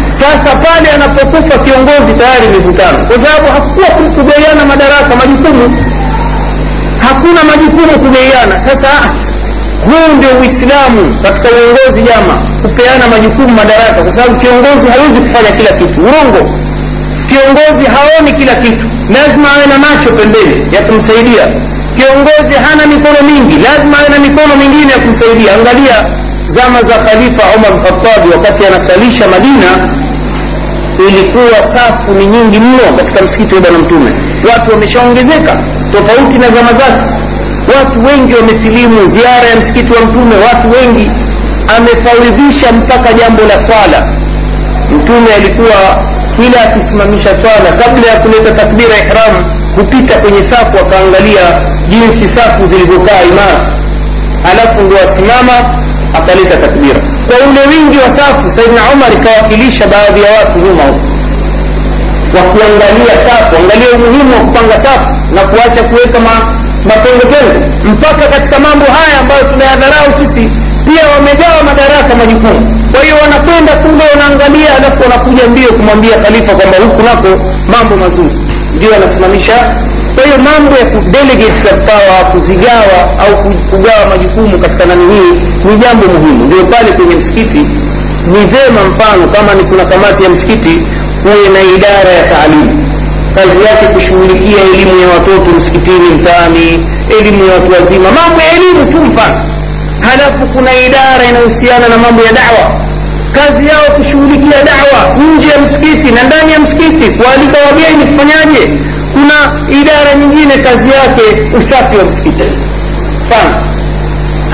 Sasa 0.10 0.50
pale 0.56 0.90
anapokufa 0.96 1.58
kiongozi 1.60 2.14
tayari 2.14 2.48
mivutano 2.48 2.98
kwa 3.08 3.18
sababu 3.20 3.48
hakuwa 3.54 3.88
kugaiana 3.88 4.66
madaraka 4.66 5.16
majukumu. 5.16 5.78
Hakuna 7.00 7.44
majukumu 7.44 8.00
kugaiana 8.00 8.60
sasa 8.64 8.88
huu 9.86 10.16
ndio 10.18 10.30
uislamu 10.42 11.02
katika 11.24 11.48
uongozi 11.56 12.02
jama 12.10 12.34
kupeana 12.62 13.08
majukumu 13.12 13.50
madaraka 13.60 14.04
kwa 14.04 14.14
sababu 14.16 14.36
kiongozi 14.42 14.88
hawezi 14.94 15.20
kufanya 15.26 15.52
kila 15.58 15.72
kitu. 15.80 16.00
Urongo 16.08 16.42
kiongozi 17.30 17.86
haoni 17.96 18.32
kila 18.40 18.56
kitu. 18.56 18.86
Lazima 19.16 19.48
awe 19.56 19.66
na 19.72 19.78
macho 19.86 20.10
pembeni 20.20 20.76
ya 20.76 20.82
kumsaidia. 20.82 21.44
Kiongozi 21.98 22.54
hana 22.66 22.84
mikono 22.94 23.20
mingi. 23.32 23.56
Lazima 23.68 23.96
awe 24.00 24.10
na 24.10 24.20
mikono 24.26 24.54
mingine 24.62 24.92
ya 24.92 25.00
kumsaidia. 25.00 25.50
Angalia 25.58 25.98
zama 26.48 26.80
za 26.90 26.96
khalifa 27.06 27.44
umar 27.56 27.74
khatabi 27.84 28.28
wakati 28.36 28.66
anasalisha 28.66 29.26
madina 29.28 29.70
ilikuwa 31.08 31.64
safu 31.74 32.12
ni 32.14 32.26
nyingi 32.26 32.60
mno 32.60 32.86
katika 32.98 33.22
msikiti 33.26 33.56
wa 33.56 33.62
bwana 33.62 33.78
mtume. 33.80 34.12
Watu 34.54 34.72
wameshaongezeka 34.72 35.54
tofauti 35.92 36.38
na 36.38 36.48
zama 36.56 36.72
zake 36.82 37.02
watu 37.76 38.06
wengi 38.06 38.34
wamesilimu 38.36 39.06
ziara 39.08 39.48
ya 39.50 39.56
msikiti 39.56 39.94
wa 39.94 40.02
mtume 40.02 40.36
watu 40.36 40.72
wengi 40.72 41.12
amefawidhisha 41.78 42.72
mpaka 42.72 43.14
jambo 43.14 43.42
la 43.44 43.60
swala. 43.60 44.08
Mtume 44.92 45.34
alikuwa 45.38 45.78
kila 46.36 46.62
akisimamisha 46.62 47.36
swala 47.36 47.70
kabla 47.84 48.08
ya 48.12 48.16
kuleta 48.20 48.52
takbira 48.52 48.98
ihram 48.98 49.34
kupita 49.76 50.14
kwenye 50.20 50.44
safu 50.44 50.78
akaangalia 50.78 51.42
jinsi 51.90 52.28
safu 52.28 52.66
zilivyokaa 52.66 53.22
imara. 53.32 53.60
Alafu 54.52 54.82
ndo 54.82 54.96
asimama 55.08 55.54
akaleta 56.14 56.58
takbira. 56.58 57.00
Kwa 57.28 57.36
ule 57.48 57.62
wingi 57.76 57.98
wa 57.98 58.10
safu 58.10 58.52
saidna 58.52 58.82
umar 58.94 59.12
ikawakilisha 59.14 59.88
baadhi 59.88 60.22
ya 60.24 60.32
watu 60.40 60.60
nyuma 60.60 60.84
huko. 60.84 61.02
Wa 62.36 62.42
kuangalia 62.52 63.16
safu 63.28 63.56
angalia 63.62 63.90
umuhimu 63.96 64.32
wa 64.34 64.40
kupanga 64.40 64.78
safu 64.80 65.10
na 65.36 65.42
kuacha 65.42 65.84
kuweka 65.84 66.20
mapengopengo 66.90 67.60
mpaka 67.94 68.28
katika 68.34 68.60
mambo 68.60 68.86
haya 68.86 69.20
ambayo 69.22 69.44
tunayadharau 69.52 70.10
sisi 70.20 70.44
pia 70.88 71.04
wamegawa 71.16 71.64
madaraka 71.70 72.16
majukumu. 72.16 72.62
Kwa 72.92 73.02
hiyo 73.04 73.16
wanakwenda 73.24 73.74
kule 73.84 74.04
wanaangalia 74.12 74.70
alafu 74.78 75.04
wanakuja 75.04 75.48
mbio 75.48 75.70
kumwambia 75.78 76.18
khalifa 76.24 76.52
kwamba 76.56 76.78
huku 76.84 77.02
nako 77.04 77.30
mambo 77.74 77.96
mazuri. 77.96 78.36
Ndio 78.76 78.96
anasimamisha 78.96 79.58
kwa 80.16 80.24
hiyo 80.26 80.38
mambo 80.38 80.74
ya 80.82 80.86
kudelegate 80.86 81.70
power 81.90 82.32
kuzigawa 82.32 83.00
au 83.24 83.32
kugawa 83.70 84.06
majukumu 84.10 84.60
katika 84.60 84.86
nani 84.86 85.04
hii 85.14 85.32
ni 85.68 85.78
jambo 85.78 86.06
muhimu. 86.14 86.46
Ndio 86.46 86.66
pale 86.66 86.92
kwenye 86.92 87.16
msikiti 87.16 87.60
ni 88.32 88.40
vema 88.54 88.82
mfano 88.90 89.28
kama 89.36 89.54
ni 89.54 89.64
kuna 89.64 89.86
kamati 89.86 90.24
ya 90.24 90.30
msikiti 90.30 90.82
kuwe 91.22 91.50
na 91.54 91.62
idara 91.76 92.10
ya 92.20 92.24
taalimu 92.32 92.89
kazi 93.40 93.64
yake 93.70 93.86
kushughulikia 93.94 94.58
elimu 94.74 95.02
ya 95.02 95.08
watoto 95.08 95.52
msikitini 95.58 96.10
mtaani 96.10 96.86
elimu 97.20 97.46
ya 97.46 97.54
watu 97.54 97.72
wazima. 97.72 98.08
Mambo 98.12 98.42
ya 98.42 98.52
elimu 98.58 98.92
tu 98.92 98.98
mfano. 99.06 99.38
Halafu 100.02 100.54
kuna 100.54 100.72
idara 100.88 101.24
inayohusiana 101.30 101.88
na 101.90 101.98
mambo 101.98 102.22
ya 102.22 102.32
dawa. 102.32 102.66
Kazi 103.38 103.68
yao 103.68 103.86
kushughulikia 103.98 104.60
dawa 104.72 105.00
nje 105.36 105.48
ya 105.50 105.58
msikiti 105.62 106.12
na 106.12 106.24
ndani 106.24 106.52
ya 106.54 106.60
msikiti 106.60 107.06
kualika 107.18 107.58
wageni 107.68 108.04
kufanyaje? 108.12 108.64
Kuna 109.14 109.38
idara 109.82 110.14
nyingine 110.20 110.54
kazi 110.58 110.90
yake 110.90 111.26
usafi 111.58 111.98
wa 111.98 112.04
msikiti. 112.04 112.50
Mfano. 113.26 113.56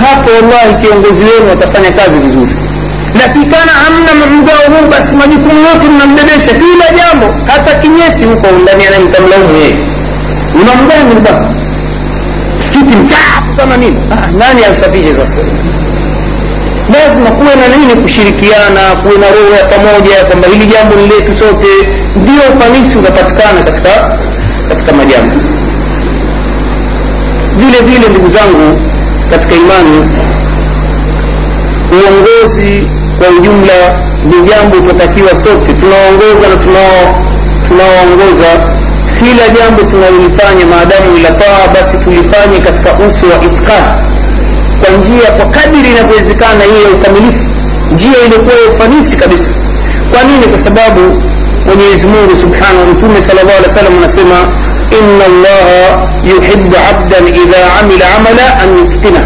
Hapo 0.04 0.30
wallahi 0.36 0.74
kiongozi 0.82 1.24
wenu 1.24 1.50
watafanya 1.50 1.92
kazi 1.92 2.20
vizuri 2.20 2.56
lakini 3.20 3.46
amna 3.88 4.26
mgao 4.36 4.58
huu 4.68 4.88
basi 4.92 5.16
majukumu 5.16 5.60
yote 5.68 5.88
mnambebesha 5.90 6.52
kila 6.54 6.86
jambo 6.98 7.26
hata 7.48 7.76
kinyesi 7.76 8.26
huko 8.26 8.48
ndani 8.64 8.88
anayemtamlaumu 8.88 9.56
yeye. 9.58 9.76
Unamgani 10.62 11.16
msikiti 12.60 12.98
mchafu 12.98 13.56
kama 13.58 13.78
nini? 13.78 13.98
Ah, 14.12 14.28
nani 14.32 14.66
asafishe 14.66 15.14
sasa? 15.16 15.38
Lazima 16.94 17.30
kuwe 17.32 17.56
na 17.56 17.68
nini 17.78 18.02
kushirikiana 18.02 18.82
kuwe 19.02 19.18
na 19.18 19.28
roho 19.30 19.56
ya 19.60 19.66
pamoja 19.66 20.26
kwamba 20.26 20.48
hili 20.48 20.66
jambo 20.66 20.96
ni 20.96 21.08
letu 21.08 21.36
sote. 21.36 21.68
Ndio 22.16 22.42
ufanisi 22.56 22.98
unapatikana 22.98 23.64
katika 23.64 24.18
katika 24.70 24.92
majambo. 24.94 25.36
Vile 27.58 27.80
vile 27.82 28.10
ndugu 28.10 28.30
zangu 28.30 28.82
katika 29.32 29.56
imani 29.56 30.10
uongozi 31.92 32.88
kwa 33.26 33.34
ujumla 33.40 33.74
ni 34.26 34.50
jambo 34.50 34.76
tunatakiwa 34.76 35.36
sote 35.36 35.74
tunaoongoza 35.74 36.48
na 36.52 36.56
tunaoongoza 37.68 38.46
kila 39.20 39.46
jambo 39.58 39.82
tunalolifanya 39.92 40.66
maadamu 40.66 41.18
ilataa 41.18 41.68
basi 41.74 41.98
tulifanye 41.98 42.60
katika 42.60 42.94
uso 43.08 43.26
wa 43.28 43.36
itikadi 43.46 43.94
kwa 44.82 44.90
njia 44.98 45.32
kwa 45.38 45.46
kadiri 45.46 45.90
inavyowezekana 45.92 46.64
hiyo 46.64 46.82
ya 46.82 46.90
ukamilifu 46.98 47.46
njia 47.92 48.20
iliyokuwa 48.26 48.54
ya 48.56 48.70
ufanisi 48.76 49.16
kabisa 49.18 49.52
kwa 50.12 50.24
nini 50.24 50.46
kwa 50.48 50.58
sababu 50.58 51.02
mwenyezi 51.66 52.08
mungu 52.08 52.36
subhanahu 52.36 52.86
mtume 52.94 53.22
sal 53.22 53.36
llahu 53.36 53.50
alih 53.58 53.68
wa 53.68 53.74
sallam 53.74 53.98
anasema 53.98 54.38
inna 55.00 55.26
allaha 55.32 56.08
yuhibu 56.24 56.76
abdan 56.90 57.28
idha 57.28 57.62
amila 57.80 58.06
amala 58.18 58.46
an 58.62 58.70
yutqina 58.78 59.22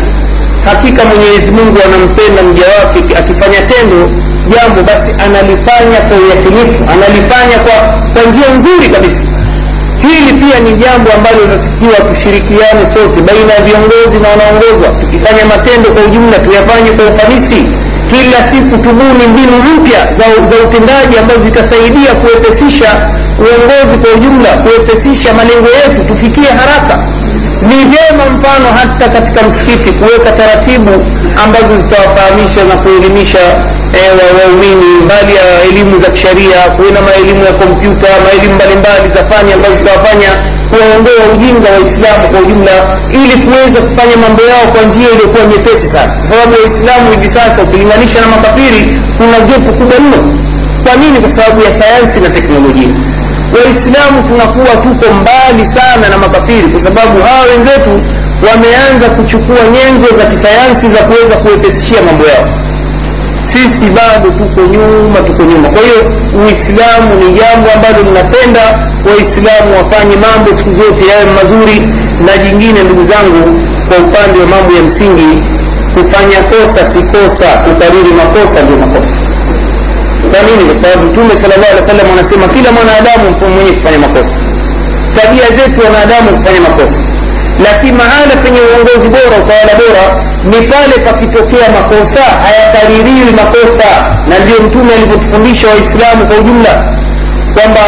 hakika 0.65 1.01
mwenyezi 1.05 1.51
mungu 1.51 1.77
anampenda 1.85 2.41
mja 2.43 2.65
wake 2.79 2.99
akifanya 3.19 3.61
tendo 3.71 4.09
jambo 4.53 4.81
basi 4.83 5.11
analifanya 5.25 5.97
kwa 6.07 6.17
uyakinifu 6.17 6.79
analifanya 6.93 7.57
kwa, 7.65 7.75
kwa 8.13 8.21
njia 8.31 8.49
nzuri 8.57 8.87
kabisa. 8.95 9.23
Hili 10.07 10.31
pia 10.41 10.59
ni 10.59 10.71
jambo 10.83 11.09
ambalo 11.17 11.39
linatakiwa 11.45 11.97
tushirikiane 12.09 12.83
sote 12.93 13.21
baina 13.21 13.51
ya 13.53 13.61
viongozi 13.67 14.17
na 14.23 14.27
wanaongozwa 14.33 14.87
tukifanya 15.01 15.43
matendo 15.45 15.87
kwa 15.93 16.01
ujumla 16.07 16.39
tuyafanye 16.39 16.89
kwa 16.91 17.05
ufanisi. 17.11 17.61
Kila 18.11 18.39
siku 18.51 18.77
tubuni 18.85 19.23
mbinu 19.33 19.55
mpya 19.75 19.99
za, 20.17 20.25
za 20.49 20.55
utendaji 20.65 21.17
ambazo 21.21 21.39
zitasaidia 21.43 22.11
kuwepesisha 22.21 22.89
uongozi 23.43 23.95
kwa 24.01 24.09
ujumla 24.17 24.49
kuwepesisha 24.63 25.33
malengo 25.33 25.67
yetu 25.79 25.99
tufikie 26.07 26.49
haraka 26.59 26.95
ni 27.61 27.75
vyema 27.91 28.23
mfano 28.35 28.65
hata 28.79 29.09
katika 29.09 29.47
msikiti 29.47 29.91
kuweka 29.91 30.31
taratibu 30.31 30.91
ambazo 31.43 31.77
zitawafahamisha 31.81 32.63
na 32.63 32.75
kuelimisha 32.75 33.39
e, 33.93 33.99
waumini 34.39 34.85
mbali 35.05 35.35
ya 35.35 35.45
elimu 35.69 35.99
za 35.99 36.09
kisheria 36.09 36.59
kuwe 36.75 36.91
na 36.91 37.01
maelimu 37.01 37.45
ya 37.45 37.53
kompyuta 37.53 38.07
maelimu 38.25 38.55
mbalimbali 38.55 39.07
za 39.15 39.23
fani 39.29 39.53
ambazo 39.53 39.73
zitawafanya 39.73 40.29
kuwaondoa 40.69 41.21
ujinga 41.33 41.69
waislamu 41.71 42.23
kwa 42.31 42.39
ujumla 42.39 42.75
ili 43.19 43.35
kuweza 43.45 43.79
kufanya 43.81 44.17
mambo 44.23 44.41
yao 44.51 44.65
kwa 44.73 44.81
njia 44.81 45.09
iliyokuwa 45.13 45.45
nyepesi 45.45 45.87
sana. 45.89 46.11
Kwa 46.19 46.27
sababu 46.27 46.53
waislamu 46.61 47.05
hivi 47.11 47.27
sasa 47.37 47.61
ukilinganisha 47.63 48.21
na 48.21 48.27
makafiri 48.27 48.81
kuna 49.17 49.37
jopo 49.49 49.69
kubwa 49.77 49.99
mno. 49.99 50.19
Kwa 50.85 50.95
nini? 51.01 51.17
Kwa 51.19 51.29
sababu 51.29 51.61
ya 51.61 51.71
sayansi 51.79 52.19
na 52.19 52.29
teknolojia 52.29 52.89
waislamu 53.65 54.17
tunakuwa 54.29 54.73
tuko 54.85 55.05
mbali 55.21 55.65
sana 55.65 56.09
na 56.09 56.17
makafiri 56.17 56.67
kwa 56.67 56.79
sababu 56.79 57.15
hawa 57.27 57.43
wenzetu 57.51 57.93
wameanza 58.49 59.05
kuchukua 59.15 59.61
nyenzo 59.73 60.07
za 60.17 60.25
kisayansi 60.25 60.89
za 60.89 60.97
kuweza 61.07 61.35
kuwepesishia 61.37 62.01
mambo 62.01 62.23
yao. 62.25 62.47
Sisi 63.45 63.85
bado 63.85 64.29
tuko 64.39 64.61
nyuma 64.61 65.19
tuko 65.27 65.43
nyuma. 65.43 65.69
Kwa 65.69 65.81
hiyo 65.81 65.99
uislamu 66.45 67.09
ni 67.19 67.27
jambo 67.39 67.67
ambalo 67.75 68.03
linapenda 68.03 68.63
waislamu 69.09 69.69
wafanye 69.77 70.15
mambo 70.15 70.53
siku 70.57 70.71
zote 70.73 71.03
yawe 71.11 71.25
mazuri 71.25 71.77
na 72.25 72.37
jingine 72.43 72.83
ndugu 72.83 73.03
zangu 73.03 73.59
kwa 73.87 73.97
upande 73.97 74.39
wa 74.39 74.45
mambo 74.45 74.71
ya 74.77 74.81
msingi 74.83 75.43
kufanya 75.93 76.39
kosa 76.51 76.85
si 76.85 76.99
kosa 77.03 77.45
kukariri 77.45 78.11
makosa 78.17 78.61
ndio 78.63 78.77
makosa 78.77 79.18
kwa 80.31 80.39
nini? 80.47 80.63
Kwa 80.69 80.75
sababu 80.81 81.03
mtume 81.09 81.31
sallallahu 81.41 81.71
alaihi 81.71 81.81
wasallam 81.83 82.07
anasema 82.13 82.45
kila 82.55 82.69
mwanadamu 82.77 83.25
mwenye 83.55 83.71
kufanya 83.77 83.99
makosa. 84.05 84.37
Tabia 85.15 85.47
zetu 85.57 85.77
wanadamu 85.87 86.27
kufanya 86.37 86.61
makosa. 86.67 86.99
Lakini 87.65 87.91
mahala 88.01 88.33
penye 88.43 88.59
uongozi 88.67 89.07
bora 89.15 89.35
utawala 89.43 89.73
bora 89.81 90.03
ni 90.51 90.59
pale 90.71 90.95
pakitokea 91.07 91.67
makosa 91.77 92.23
hayakaririwi 92.43 93.31
makosa. 93.41 93.89
Na 94.29 94.35
ndio 94.43 94.57
mtume 94.65 94.93
alivyotufundisha 94.93 95.67
waislamu 95.67 96.21
kwa 96.27 96.35
ujumla 96.37 96.73
kwamba 97.55 97.85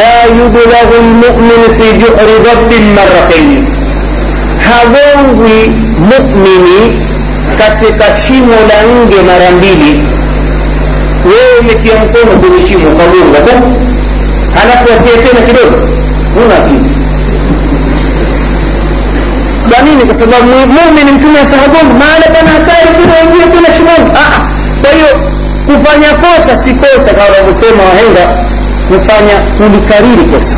la 0.00 0.12
yudlahu 0.38 0.94
lmumin 1.02 1.62
fi 1.76 1.86
juhri 2.00 2.34
dhabbin 2.44 2.84
marataini 2.98 3.60
hagongwi 4.68 5.58
mumini 6.08 7.02
katika 7.58 8.12
shimo 8.12 8.52
la 8.68 8.78
nge 9.04 9.22
mara 9.22 9.50
mbili 9.50 10.02
wewe 11.28 11.52
umetia 11.60 11.94
mkono 12.04 12.32
kwenye 12.40 12.66
shimo 12.66 12.88
kagonga 12.98 13.38
tu 13.40 13.54
halafu 14.54 14.84
atie 14.94 15.16
tena 15.24 15.40
kidogo. 15.46 15.76
Huna 16.34 16.56
kitu 16.66 16.90
kwa 19.70 19.82
nini? 19.82 20.04
Kwa 20.04 20.14
sababu 20.14 20.46
mumini 20.76 21.12
mtume 21.16 21.40
asahagonga 21.40 21.94
maana 22.02 22.26
pana 22.34 22.50
hatari 22.56 22.88
kuna 22.98 23.14
wengine 23.20 23.46
tena 23.54 23.68
shimoni. 23.76 24.10
Kwa 24.82 24.90
hiyo 24.96 25.10
kufanya 25.66 26.08
kosa 26.24 26.56
si 26.56 26.70
kosa 26.74 27.10
kama 27.14 27.24
wanavyosema 27.30 27.82
wahenga 27.90 28.24
kufanya 28.88 29.34
kulikariri 29.56 30.24
kosa. 30.32 30.56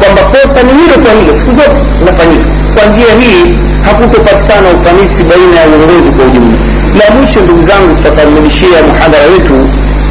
Kwamba 0.00 0.22
kosa 0.32 0.58
ni 0.62 0.72
hilo 0.80 0.94
kwa 1.02 1.12
hilo 1.20 1.32
siku 1.38 1.50
zote 1.60 1.78
unafanyika 2.02 2.48
kwa 2.74 2.82
njia 2.90 3.12
hii 3.22 3.42
hakutopatikana 3.86 4.66
ufanisi 4.76 5.22
baina 5.30 5.54
ya 5.60 5.66
uongozi 5.68 6.10
kwa 6.16 6.24
ujumla. 6.28 6.58
La 6.98 7.06
mwisho 7.14 7.40
ndugu 7.40 7.62
zangu 7.62 7.94
tutakamilishia 7.96 8.78
muhadhara 8.88 9.26
wetu 9.32 9.56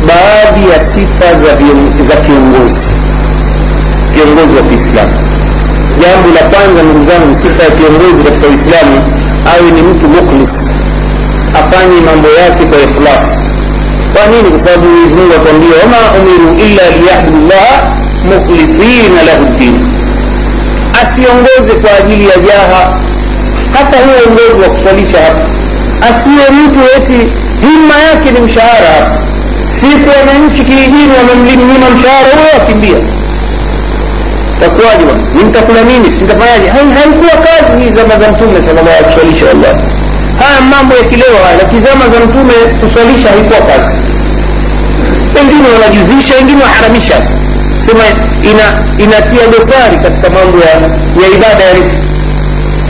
baadhi 0.08 0.70
ya 0.70 0.80
sifa 0.80 1.34
za, 1.36 1.48
za 2.04 2.16
kiongozi. 2.16 2.96
Kiongozi 4.16 4.56
wa 4.58 4.62
kiislamu. 4.64 5.14
Jambo 6.02 6.28
la 6.36 6.42
kwanza 6.50 6.84
ndugu 6.84 7.04
zangu 7.06 7.36
sifa 7.36 7.64
ya 7.64 7.70
kiongozi 7.72 8.24
katika 8.24 8.48
uislamu 8.48 8.96
awe 9.52 9.72
ni 9.72 9.82
mtu 9.82 10.08
mukhlis 10.08 10.70
afanye 11.60 12.02
mambo 12.02 12.28
yake 12.30 12.66
kwa 12.66 12.78
ikhlasi 12.82 13.38
kwa 14.14 14.28
nini? 14.28 14.50
Kwa 14.50 14.60
sababu 14.60 14.90
mwenyezi 14.90 15.16
mungu 15.16 15.34
atuambia 15.36 15.70
wama 15.82 15.98
umiru 16.20 16.50
illa 16.66 16.84
liyabudu 16.98 17.48
llaha 17.48 17.96
mukhlisina 18.30 19.20
lahu 19.28 19.46
ddin. 19.56 19.76
Asiongoze 21.02 21.74
kwa 21.82 21.92
ajili 22.00 22.24
ya 22.30 22.38
jaha. 22.38 23.00
Hata 23.74 23.98
huo 23.98 24.14
uongozi 24.26 24.62
wa 24.64 24.70
kuswalisha 24.70 25.18
hapa. 25.26 25.46
Asiwe 26.10 26.46
mtu 26.50 26.80
eti 26.98 27.20
himma 27.68 27.96
yake 28.10 28.32
ni 28.32 28.40
mshahara 28.40 28.88
hapa 29.00 29.21
siku 29.80 30.10
wananchi 30.18 30.62
kijijini 30.64 31.14
wamemnyima 31.18 31.90
mshahara 31.96 32.30
huyo 32.38 32.50
wakimbia. 32.60 32.98
Takuwaje 34.60 35.04
bwana. 35.06 35.24
Nimtakula 35.38 35.82
nini? 35.84 36.12
Sintafanyaje? 36.12 36.68
Haikuwa 36.68 37.36
kazi 37.48 37.74
hii 37.84 37.90
zama 37.98 38.14
za 38.22 38.32
mtume 38.32 38.58
sallallahu 38.66 38.90
alaihi 38.98 39.06
kuswalisha 39.14 39.46
wallahi 39.46 39.80
haya 40.42 40.62
mambo 40.74 40.94
ya 40.96 41.04
kileo 41.04 41.36
haya 41.44 41.58
lakini 41.62 41.82
za 41.82 42.20
mtume 42.26 42.54
kuswalisha 42.82 43.30
haikuwa 43.30 43.60
kazi. 43.72 43.96
Wengine 45.36 45.68
wanajuzisha 45.76 46.36
wengine 46.36 46.62
waharamisha. 46.64 47.18
Sema 47.86 48.04
ina 48.52 48.66
inatia 49.06 49.48
dosari 49.54 49.98
katika 50.04 50.28
mambo 50.30 50.58
ya, 50.68 50.74
ya 51.22 51.28
ibada 51.38 51.64
ya 51.64 51.74
rifki 51.74 51.98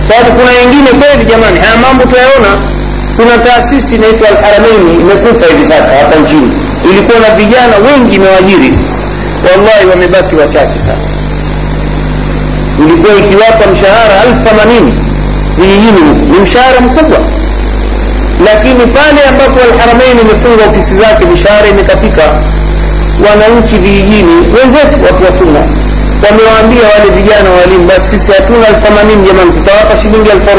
sababu 0.08 0.30
kuna 0.38 0.52
wengine 0.60 0.90
kweli 1.00 1.26
jamani 1.32 1.58
haya 1.60 1.78
mambo 1.86 2.04
tuyaona. 2.12 2.52
Kuna 3.16 3.38
taasisi 3.38 3.96
inaitwa 3.96 4.28
alharamaini 4.30 4.94
imekufa 5.02 5.46
hivi 5.52 5.66
sasa 5.66 5.90
hapa 5.98 6.16
nchini 6.20 6.52
ilikuwa 6.90 7.20
na 7.20 7.30
vijana 7.36 7.76
wengi 7.88 8.16
imewajiri 8.16 8.74
wallahi 9.48 9.86
wamebaki 9.92 10.36
wachache 10.36 10.80
sana. 10.80 11.06
Ilikuwa 12.80 13.14
ikiwapa 13.16 13.64
mshahara 13.74 14.16
elfu 14.28 14.42
vijijini 15.58 16.02
ni 16.32 16.40
mshahara 16.40 16.82
mkubwa. 16.82 17.20
Lakini 18.46 18.84
pale 18.98 19.20
ambapo 19.30 19.58
alharamain 19.68 20.18
imefunga 20.24 20.64
ofisi 20.70 20.96
zake 20.96 21.26
mishahara 21.26 21.68
imekatika. 21.68 22.22
Wananchi 23.26 23.78
vijijini 23.78 24.36
wenzetu 24.56 24.96
watu 25.06 25.24
wa 25.26 25.32
wamewaambia 26.26 26.84
wale 26.94 27.10
vijana 27.18 27.50
walimu 27.50 27.86
basi 27.88 28.10
sisi 28.12 28.32
hatuna 28.32 28.68
elfu 28.68 28.82
themanini 28.82 29.28
jamani 29.28 29.52
tutawapa 29.52 29.98
shilingi 30.02 30.30
elfu 30.30 30.50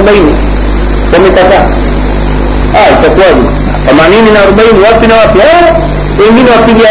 wamekataa. 1.12 1.66
Itakuwaje? 2.98 3.62
themanini 3.86 4.30
na 4.30 4.40
arobaini 4.42 4.80
wapi 4.80 5.06
na 5.06 5.14
wapi 5.16 5.38
wengine 6.20 6.50
wapiga 6.50 6.90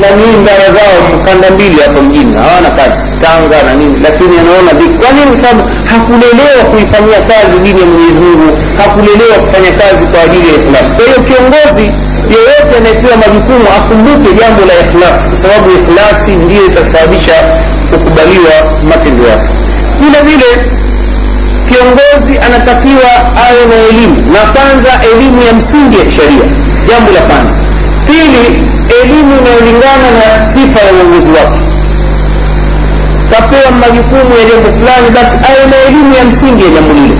na 0.00 0.08
nini 0.16 0.36
ndara 0.42 0.66
zao 0.76 0.96
kanda 1.24 1.50
mbili 1.50 1.76
hapa 1.80 2.02
mjini 2.02 2.32
hawana 2.36 2.70
kazi 2.70 3.02
tanga 3.22 3.62
na 3.66 3.72
nini 3.74 3.96
lakini 4.06 4.34
anaona 4.42 4.70
kwa 5.00 5.10
nini? 5.16 5.32
Sababu 5.42 5.62
hakulelewa 5.90 6.62
kuifanyia 6.70 7.20
kazi 7.30 7.56
dini 7.64 7.80
ya 7.80 7.86
mwenyezi 7.86 8.20
mungu 8.20 8.58
hakulelewa 8.80 9.36
kufanya 9.44 9.72
kazi 9.82 10.04
kwa 10.12 10.20
ajili 10.26 10.46
ya 10.48 10.54
ikhlasi. 10.60 10.90
Kwa 10.96 11.04
hiyo 11.06 11.18
kiongozi 11.28 11.86
yeyote 12.34 12.72
anayepewa 12.78 13.16
majukumu 13.22 13.66
akumbuke 13.78 14.28
jambo 14.40 14.60
la 14.68 14.74
ikhlasi 14.84 15.24
kwa 15.30 15.38
sababu 15.44 15.66
ikhlasi 15.78 16.30
ndiyo 16.44 16.62
itasababisha 16.66 17.36
kukubaliwa 17.90 18.54
matendo 18.90 19.24
yake. 19.32 19.48
Vile 20.00 20.18
vile 20.28 20.48
kiongozi 21.68 22.38
anatakiwa 22.46 23.10
awe 23.46 23.62
na 23.70 23.76
elimu 23.90 24.16
na 24.32 24.40
kwanza 24.52 24.90
elimu 25.12 25.42
ya 25.42 25.52
msingi 25.52 25.98
ya 25.98 26.04
kisheria 26.04 26.46
jambo 26.88 27.10
la 27.16 27.20
kwanza 27.20 27.58
pili 28.06 28.44
elimu 29.02 29.32
inayolingana 29.40 30.08
na 30.18 30.46
sifa 30.46 30.80
ya 30.86 30.92
uongozi 30.92 31.30
wake 31.32 31.60
kapewa 33.30 33.70
majukumu 33.70 34.32
ya 34.38 34.44
jambo 34.50 34.68
fulani 34.78 35.10
basi 35.14 35.36
awe 35.48 35.66
na 35.70 35.76
elimu 35.88 36.14
ya 36.14 36.24
msingi 36.24 36.62
ya 36.64 36.70
jambo 36.70 36.92
lile 36.94 37.14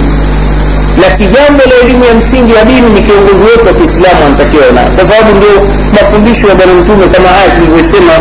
lakini 1.03 1.29
jambo 1.29 1.63
la 1.71 1.75
elimu 1.85 2.05
ya 2.05 2.15
msingi 2.15 2.53
ya 2.55 2.65
dini 2.65 2.89
ni 2.95 3.03
kiongozi 3.03 3.45
wetu 3.45 3.67
wa 3.67 3.73
kiislamu 3.73 4.21
anatakiwa 4.27 4.67
nayo 4.75 4.91
kwa 4.97 5.05
sababu 5.07 5.31
ndio 5.39 5.55
mafundisho 5.93 6.49
ya 6.49 6.55
bwana 6.55 6.73
mtume 6.75 7.07
kama 7.09 7.29
haya 7.29 7.51
tulivyosema 7.51 8.13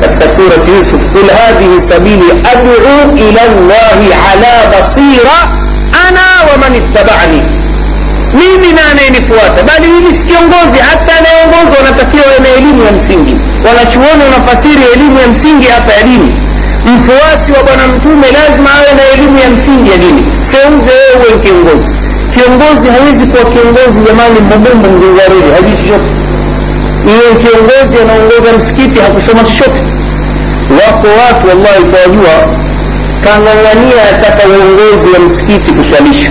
katika 0.00 0.28
surati 0.28 0.70
yusuf 0.70 1.00
qul 1.12 1.28
hadhihi 1.40 1.80
sabili 1.80 2.28
ad'u 2.52 2.72
ila 3.16 3.42
llahi 3.68 4.08
ala 4.32 4.52
basira 4.72 5.36
ana 6.08 6.24
wa 6.52 6.58
man 6.62 6.74
ittaba'ani 6.76 7.42
mimi 8.38 8.68
na 8.76 8.82
anayenifuata 8.92 9.62
bali 9.68 9.86
mimi 9.94 10.12
si 10.12 10.24
kiongozi. 10.26 10.78
Hata 10.90 11.12
anayeongozwa 11.18 11.76
wanatakiwa 11.80 12.26
na 12.44 12.48
elimu 12.58 12.80
ya 12.86 12.92
msingi. 12.92 13.34
Wanachuoni 13.66 14.22
wanafasiri 14.28 14.82
elimu 14.94 15.16
ya 15.22 15.26
msingi 15.32 15.66
hapa 15.74 15.92
ya 15.92 16.02
dini. 16.02 16.30
Mfuasi 16.94 17.48
wa 17.56 17.62
bwana 17.66 17.84
mtume 17.92 18.26
lazima 18.38 18.70
awe 18.78 18.90
na 18.98 19.04
elimu 19.14 19.38
ya 19.44 19.48
msingi 19.54 19.90
ya 19.90 19.98
dini. 20.04 20.22
Seuze 20.50 20.90
wewe 20.98 21.14
uwe 21.30 21.32
kiongozi. 21.44 21.90
Kiongozi 22.34 22.86
hawezi 22.94 23.24
kuwa 23.26 23.44
kiongozi 23.52 23.98
jamani 24.06 24.40
mbobombo 24.46 24.86
mzungariri 24.94 25.48
hajui 25.54 25.76
chochote. 25.82 26.10
Iwe 27.12 27.28
kiongozi 27.42 27.94
anaongoza 28.02 28.48
msikiti 28.58 29.00
hakusoma 29.00 29.42
chochote. 29.44 29.80
Wako 30.80 31.08
watu 31.22 31.44
wallahi 31.48 31.84
kawajua 31.92 32.34
kang'ang'ania 33.24 34.02
ataka 34.12 34.42
uongozi 34.48 35.08
wa 35.14 35.18
msikiti 35.18 35.70
kuswalisha 35.72 36.30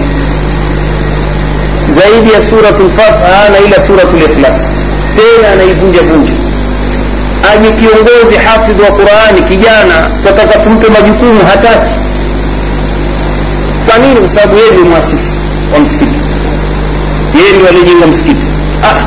zaidi 1.98 2.32
ya 2.34 2.42
suratu 2.42 2.84
lfatha 2.84 3.26
ana 3.48 3.58
ila 3.68 3.80
suratu 3.80 4.16
likhlas 4.18 4.58
tena 5.18 5.48
anaivunja 5.54 6.02
vunja. 6.02 6.34
Aje 7.54 7.70
kiongozi 7.72 8.36
hafidh 8.46 8.80
wa 8.80 8.92
qurani 8.92 9.42
kijana 9.48 9.98
tataka 10.24 10.60
tumpe 10.60 10.88
majukumu 10.90 11.40
hataki. 11.46 11.92
Kwa 13.88 13.98
nini? 14.00 14.20
Kwa 14.20 14.30
sababu 14.30 14.56
yeye 14.60 14.72
ni 14.72 14.90
mwasisi 14.90 15.32
wa 15.74 15.80
msikiti. 15.80 16.20
Yeye 17.38 17.54
ndio 17.56 17.68
alijenga 17.70 18.06
msikiti. 18.08 18.48
Ah, 18.84 19.00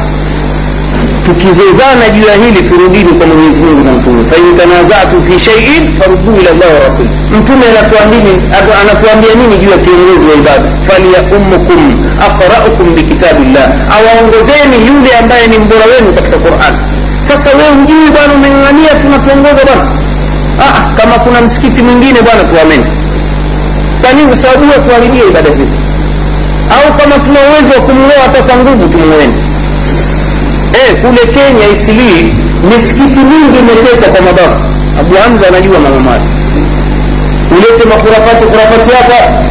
tukizozana 1.25 2.05
juu 2.15 2.27
ya 2.31 2.35
hili 2.43 2.61
turudini 2.69 3.13
kwa 3.19 3.27
mwenyezi 3.27 3.61
mungu 3.61 3.85
na 3.85 3.93
mtume. 3.93 4.21
Fain 4.31 4.47
fi 5.27 5.35
shaiin 5.47 5.85
faruduu 5.99 6.35
ila 6.41 6.51
llah 6.59 6.71
wa 6.77 6.81
rasul. 6.87 7.07
Mtume 7.39 7.65
anatuambia 8.83 9.35
nini? 9.41 9.55
Juu 9.63 9.71
ya 9.75 9.79
kiongozi 9.85 10.25
wa 10.31 10.35
ibada? 10.41 10.69
Falyaumukum 10.89 11.83
aqraukum 12.27 12.95
bikitabillah 12.95 13.67
awaongozeni 13.97 14.77
yule 14.89 15.11
ambaye 15.21 15.47
ni 15.47 15.59
mbora 15.59 15.85
wenu 15.93 16.09
katika 16.17 16.37
quran. 16.45 16.75
Sasa 17.29 17.49
wewe 17.59 17.71
hujui 17.79 18.11
bwana 18.15 18.33
umeng'ang'ania 18.39 18.93
tunatuongoza 19.03 19.63
bwana. 19.69 19.87
Ah, 20.65 20.81
kama 20.99 21.15
kuna 21.25 21.41
msikiti 21.41 21.83
mwingine 21.83 22.19
bwana 22.27 22.43
tuameni 22.51 22.85
kwa 24.03 24.27
kwa 24.29 24.37
sababu 24.37 24.65
tuharibia 24.87 25.25
ibada 25.31 25.51
zetu? 25.51 25.77
Au 26.75 26.87
kama 26.99 27.15
tuna 27.25 27.41
uwezo 27.49 27.71
wa 27.77 27.87
kumng'oa 27.87 28.23
hata 28.27 28.43
kwa 28.43 28.57
nguvu 28.57 28.89
tumuweni 28.89 29.35
eh, 30.89 31.01
kule 31.03 31.23
kenya 31.35 31.67
isilii 31.75 32.35
misikiti 32.71 33.21
mingi 33.31 33.59
imeteka 33.59 34.07
kwa 34.13 34.21
mabavu 34.27 34.65
abu 35.01 35.15
hamza 35.23 35.49
anajua 35.49 35.79
mamamari 35.79 36.25
ulete 37.51 37.89
makurafati 37.89 38.45
kurafati 38.45 38.91
hapa. 38.97 39.45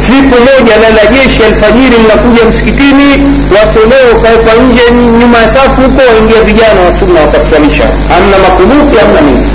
Siku 0.00 0.36
moja 0.46 0.74
lala 0.82 1.02
jeshi 1.14 1.42
alfajiri 1.44 1.96
linakuja 2.02 2.44
msikitini 2.50 3.08
watoleo 3.56 4.06
ukawekwa 4.18 4.54
nje 4.54 4.82
nyuma 5.20 5.38
ya 5.38 5.48
safu 5.48 5.80
huko 5.82 6.02
waingia 6.12 6.40
vijana 6.42 6.80
wa 6.80 6.92
sunna 6.98 7.20
wakaswalisha 7.20 7.84
amna 8.16 8.36
makunuti 8.38 8.96
amna 9.04 9.20
nini. 9.20 9.46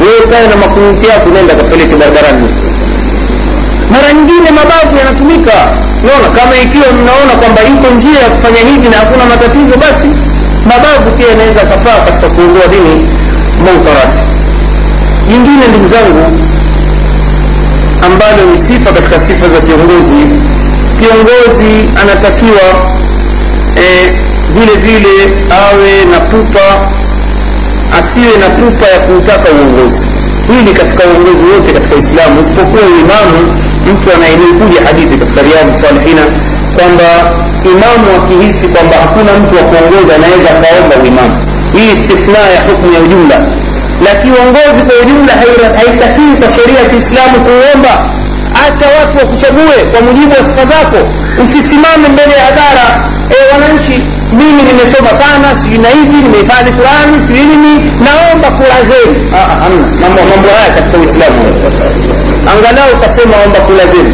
Wewe 0.00 0.20
kae 0.30 0.46
na 0.48 0.56
makunuti 0.56 1.06
yako 1.06 1.30
unaenda 1.30 1.54
kapeleke 1.54 1.96
barabarani. 1.96 2.48
Mara 3.92 4.12
nyingine 4.12 4.48
mabavu 4.50 4.98
yanatumika 4.98 5.52
naona 6.06 6.28
kama 6.38 6.54
ikiwa 6.64 6.88
mnaona 6.92 7.32
kwamba 7.40 7.60
iko 7.62 7.94
njia 7.94 8.18
ya 8.20 8.28
kufanya 8.34 8.60
hivi 8.70 8.88
na 8.88 8.96
hakuna 8.96 9.24
matatizo 9.26 9.74
basi 9.84 10.08
mabavu 10.70 11.10
pia 11.16 11.28
yanaweza 11.28 11.60
kafaa 11.60 11.98
katika 12.06 12.28
kuondoa 12.34 12.66
dini 12.66 12.94
munkarati 13.64 14.20
jingine 15.28 15.68
ndugu 15.68 15.86
zangu 15.86 16.24
ambalo 18.06 18.42
ni 18.52 18.58
sifa 18.58 18.92
katika 18.92 19.20
sifa 19.20 19.48
za 19.48 19.60
kiongozi 19.60 20.20
kiongozi 21.00 21.72
anatakiwa 22.02 22.66
eh, 23.76 24.12
vile 24.54 24.74
vile 24.86 25.14
awe 25.64 26.04
na 26.10 26.20
pupa 26.20 26.90
asiwe 27.98 28.36
na 28.40 28.48
pupa 28.48 28.86
ya 28.86 28.98
kuutaka 29.00 29.50
uongozi. 29.52 30.06
Hili 30.46 30.74
katika 30.74 31.04
uongozi 31.06 31.44
wote 31.44 31.72
katika 31.72 31.94
islamu 31.96 32.40
isipokuwa 32.40 32.82
uimamu 32.82 33.40
mtu 33.90 34.06
anayenikuja 34.16 34.80
hadithi 34.86 35.16
katika 35.20 35.40
riadhi 35.42 35.74
salihina 35.82 36.22
kwamba 36.76 37.08
imamu 37.72 38.06
akihisi 38.18 38.66
kwamba 38.68 38.94
hakuna 39.02 39.30
mtu 39.40 39.52
wa 39.58 39.62
kuongoza 39.70 40.12
anaweza 40.18 40.48
akaomba 40.56 40.94
uimamu. 41.02 41.34
Hii 41.76 41.90
istithna 41.94 42.38
ya 42.54 42.60
hukmu 42.66 42.92
ya 42.96 43.00
ujumla. 43.00 43.38
Na 44.04 44.10
kiongozi 44.22 44.80
kwa 44.86 44.94
ujumla 45.02 45.32
haitakiwi 45.78 46.32
kwa 46.40 46.48
sheria 46.56 46.78
ya 46.82 46.88
kiislamu 46.90 47.36
kuomba. 47.46 47.92
Acha 48.66 48.86
watu 48.98 49.14
wakuchague 49.18 49.76
kwa 49.90 50.00
mujibu 50.06 50.32
wa 50.38 50.42
sifa 50.48 50.64
zako. 50.72 50.98
Usisimame 51.44 52.06
mbele 52.14 52.32
ya 52.40 52.44
hadhara 52.48 52.86
e, 53.34 53.36
wananchi 53.52 53.96
mimi 54.40 54.62
nimesoma 54.68 55.10
sana 55.22 55.46
sijui 55.60 55.78
na 55.78 55.88
hivi 55.88 56.16
nimehifadhi 56.24 56.70
fulani 56.78 57.14
sijui 57.26 57.46
nini 57.52 57.74
naomba 58.06 58.48
kura 58.58 58.78
zenu. 58.90 59.14
Mambo 60.02 60.20
mambo 60.30 60.48
haya 60.58 60.70
katika 60.76 60.98
uislamu 60.98 61.38
angalau 62.50 62.88
ukasema 62.98 63.36
omba 63.46 63.60
kula 63.60 63.86
zenu 63.86 64.12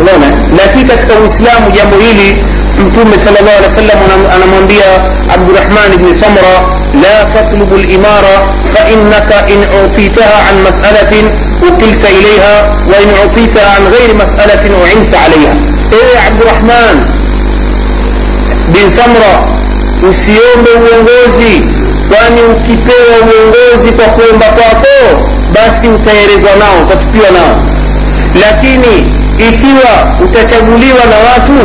unaona 0.00 0.26
lakini 0.58 0.84
katika 0.84 1.14
uislamu 1.14 1.70
jambo 1.70 1.96
hili 1.96 2.44
mtume 2.86 3.18
salllah 3.18 3.54
alih 3.58 3.68
wa 3.68 3.74
sallam 3.74 3.98
anamwambia 4.34 4.84
abdurahman 5.34 5.90
bni 5.98 6.14
samra 6.14 6.54
la 7.02 7.24
tatlubu 7.34 7.76
limara 7.76 8.34
fainaka 8.74 9.48
in 9.48 9.60
utitaha 9.84 10.38
an 10.50 10.56
masalatin 10.62 11.26
ukilta 11.68 12.08
ilaiha 12.10 12.54
wain 12.92 13.10
utitaha 13.26 13.76
an 13.76 13.84
ghairi 13.92 14.14
masalatin 14.14 14.72
uinta 14.74 15.16
alaiha 15.24 15.54
ewe 15.92 16.14
abdurahman 16.28 16.96
bin 18.74 18.90
samra 18.90 19.34
usiombe 20.10 20.70
uongozi 20.70 21.54
kwani 22.08 22.40
ukipewa 22.42 23.16
uongozi 23.28 23.92
kwa 23.96 24.04
kuomba 24.04 24.46
kwako 24.46 24.96
basi 25.54 25.88
utaelezwa 25.88 26.50
nao 26.58 26.76
utatupiwa 26.86 27.30
nao. 27.30 27.62
Lakini 28.42 28.94
ikiwa 29.48 29.92
utachaguliwa 30.24 31.04
na 31.12 31.16
watu 31.28 31.56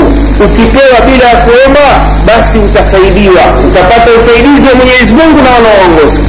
ukipewa 0.45 0.97
bila 1.05 1.25
ya 1.29 1.35
kuomba 1.35 1.87
basi 2.25 2.57
utasaidiwa. 2.57 3.41
Utapata 3.67 4.11
usaidizi 4.19 4.67
wa 4.67 4.75
mwenyezi 4.75 5.13
mungu 5.13 5.39
na 5.45 5.49
wanaoongoza. 5.51 6.21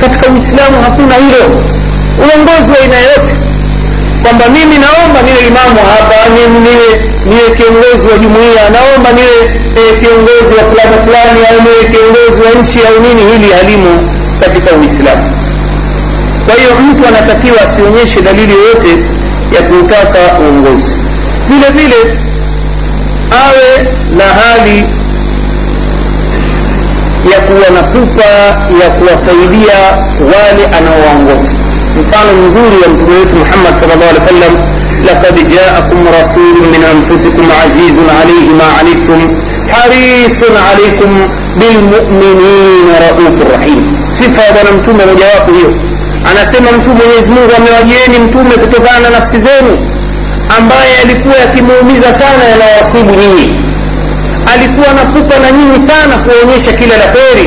Katika 0.00 0.26
uislamu 0.32 0.76
hakuna 0.84 1.14
hilo. 1.14 1.44
Uongozi 2.18 2.70
wa 2.72 2.78
aina 2.82 2.96
yote 2.98 3.34
kwamba 4.22 4.44
mimi 4.48 4.76
naomba 4.84 5.22
niwe 5.22 5.40
imamu 5.50 5.80
hapa 5.92 6.16
niwe, 6.34 6.84
niwe 7.28 7.56
kiongozi 7.56 8.06
wa 8.08 8.18
jumuiya 8.18 8.62
naomba 8.74 9.12
niwe 9.12 9.36
e, 9.80 9.82
kiongozi 10.00 10.52
wa 10.58 10.64
fulani 10.70 10.96
fulani 11.04 11.40
au 11.50 11.58
niwe 11.64 11.82
kiongozi 11.92 12.40
wa 12.46 12.50
nchi 12.62 12.78
au 12.88 12.96
nini 13.04 13.22
hili 13.32 13.52
halimo 13.52 13.92
katika 14.40 14.72
uislamu 14.76 15.33
kwa 16.46 16.54
hiyo 16.54 16.70
mtu 16.90 17.08
anatakiwa 17.08 17.60
asionyeshe 17.62 18.20
dalili 18.22 18.52
yoyote 18.52 18.88
ya 19.54 19.62
kuutaka 19.62 20.18
uongozi 20.40 20.94
vile 21.48 21.70
vile 21.70 22.18
awe 23.44 23.88
na 24.16 24.24
hali 24.24 24.78
ya 27.32 27.40
kuwa 27.40 27.70
na 27.76 27.82
pupa 27.82 28.24
ya 28.84 28.90
kuwasaidia 28.98 29.74
wale 30.20 30.66
anaowaongoza 30.78 31.52
mfano 32.00 32.32
mzuri 32.46 32.76
wa 32.82 32.88
mtume 32.88 33.16
wetu 33.18 33.36
muhammad 33.36 33.76
sal 33.76 33.88
llah 33.88 34.08
alih 34.10 34.22
wa 34.22 34.28
sallam 34.28 34.74
لقد 35.04 35.46
جاءكم 35.54 35.98
رسول 36.20 36.56
من 36.72 36.82
أنفسكم 36.94 37.44
عزيز 37.64 37.98
عليه 38.20 38.46
ما 38.60 38.68
عنتم 38.78 39.20
حريص 39.72 40.38
عليكم 40.70 41.10
بالمؤمنين 41.60 42.86
رؤوف 43.08 43.36
رحيم 43.54 43.96
صفة 44.14 44.42
بنا 44.54 44.70
mtume 44.82 45.04
mojawapo 45.06 45.52
hiyo 45.52 45.72
anasema 46.30 46.72
mtume 46.72 47.00
mwenyezi 47.04 47.30
mungu 47.30 47.52
amewajieni 47.58 48.18
mtume 48.18 48.50
kutokana 48.62 49.00
na 49.00 49.10
nafsi 49.10 49.38
zenu 49.38 49.72
ambaye 50.58 50.92
alikuwa 51.04 51.36
yakimuumiza 51.36 52.12
sana 52.12 52.44
yanawasibu 52.52 53.10
nyinyi. 53.20 53.46
Alikuwa 54.54 54.88
nakupa 54.94 55.38
na 55.38 55.50
nyinyi 55.50 55.78
sana 55.78 56.14
kuonyesha 56.24 56.72
kila 56.72 56.96
la 56.96 57.06
kheri 57.14 57.46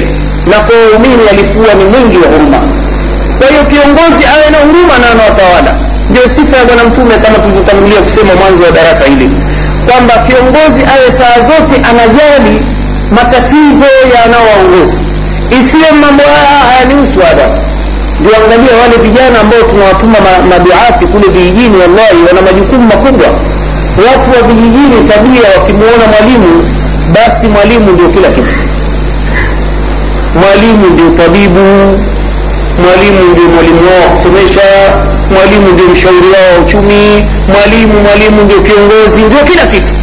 na 0.49 0.57
kwa 0.65 0.75
waumini 0.79 1.23
alikuwa 1.31 1.73
ni 1.73 1.85
mwingi 1.91 2.17
wa 2.17 2.27
huruma. 2.27 2.59
Kwa 3.37 3.47
hiyo 3.47 3.63
kiongozi 3.71 4.23
awe 4.35 4.47
na 4.53 4.57
huruma 4.57 4.95
na 5.01 5.07
anawatawala. 5.11 5.71
Ndio 6.09 6.27
sifa 6.35 6.57
ya 6.57 6.65
bwana 6.65 6.83
mtume 6.83 7.13
kama 7.23 7.37
tulivyotangulia 7.39 8.01
kusema 8.01 8.35
mwanzo 8.39 8.63
wa 8.63 8.71
darasa 8.71 9.05
hili 9.05 9.29
kwamba 9.87 10.13
kiongozi 10.27 10.81
awe 10.93 11.11
saa 11.11 11.39
zote 11.49 11.75
anajali 11.89 12.53
matatizo 13.11 13.85
yanaowaongozi 14.15 14.97
isiwe 15.59 15.91
mambo 16.01 16.23
haya 16.23 16.59
hayanihusu 16.69 17.19
hada 17.27 17.47
ndio 18.19 18.31
angalia 18.35 18.76
wale 18.81 18.98
vijana 18.98 19.39
ambao 19.41 19.61
tunawatuma 19.61 20.18
maduati 20.49 21.06
kule 21.07 21.27
vijijini 21.27 21.77
wallahi 21.77 22.18
wana 22.27 22.41
majukumu 22.41 22.84
makubwa. 22.88 23.27
Watu 24.07 24.27
wa 24.35 24.41
vijijini 24.48 24.95
tabia 25.10 25.41
wakimwona 25.57 26.06
mwalimu 26.11 26.52
basi 27.15 27.48
mwalimu 27.48 27.91
ndio 27.91 28.10
kila 28.10 28.30
kitu. 28.30 28.53
Mwalimu 30.41 30.85
ndio 30.94 31.10
tabibu 31.23 31.65
mwalimu 32.84 33.22
ndio 33.31 33.44
mwalimu 33.53 33.81
wao 33.89 34.02
wa 34.06 34.10
kusomesha 34.15 34.61
mwalimu 35.34 35.68
ndio 35.73 35.88
mshauri 35.89 36.27
wao 36.35 36.49
wa 36.53 36.60
uchumi 36.65 37.26
mwalimu 37.53 37.94
mwalimu 38.06 38.41
ndio 38.44 38.61
kiongozi 38.61 39.22
ndio 39.22 39.39
kila 39.49 39.65
kitu. 39.65 39.94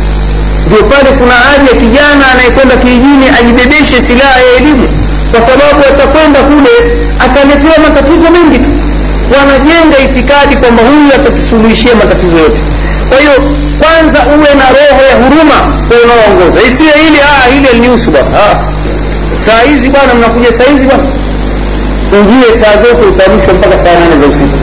Ndio 0.67 0.83
pale 0.93 1.11
kuna 1.19 1.35
haja 1.35 1.69
ya 1.73 1.77
kijana 1.83 2.25
anayekwenda 2.33 2.77
kijijini 2.77 3.25
ajibebeshe 3.41 4.01
silaha 4.03 4.39
ya 4.41 4.53
elimu 4.59 4.89
kwa 5.35 5.43
sababu 5.49 5.81
atakwenda 5.91 6.41
kule 6.49 6.75
ataletewa 7.25 7.77
matatizo 7.89 8.27
mengi 8.37 8.59
tu. 8.65 8.71
Wanajenga 9.37 9.97
itikadi 10.07 10.57
kwamba 10.57 10.83
huyu 10.83 11.09
atatusuluhishia 11.19 11.95
matatizo 11.95 12.37
yote. 12.45 12.61
Kwa 13.09 13.19
hiyo 13.21 13.33
kwanza 13.81 14.19
uwe 14.37 14.51
na 14.61 14.67
roho 14.77 15.03
ya 15.11 15.15
huruma 15.23 15.59
kwa 15.89 15.97
unaoongoza. 16.05 16.59
Isiwe 16.69 16.93
ili 17.09 17.19
ah, 17.29 17.49
ili 17.57 17.69
alinihusu 17.69 18.11
bwana. 18.11 18.31
Ah. 18.45 18.55
saa 19.47 19.61
hizi 19.71 19.89
bwana 19.89 20.15
mnakuja 20.15 20.53
saa 20.53 20.71
hizi 20.73 20.87
bwana. 20.87 21.05
Ujue 22.21 22.49
saa 22.61 22.77
zote 22.83 23.03
utarushwa 23.13 23.55
mpaka 23.55 23.79
saa 23.79 23.95
nane 24.01 24.17
za 24.21 24.27
usiku. 24.27 24.59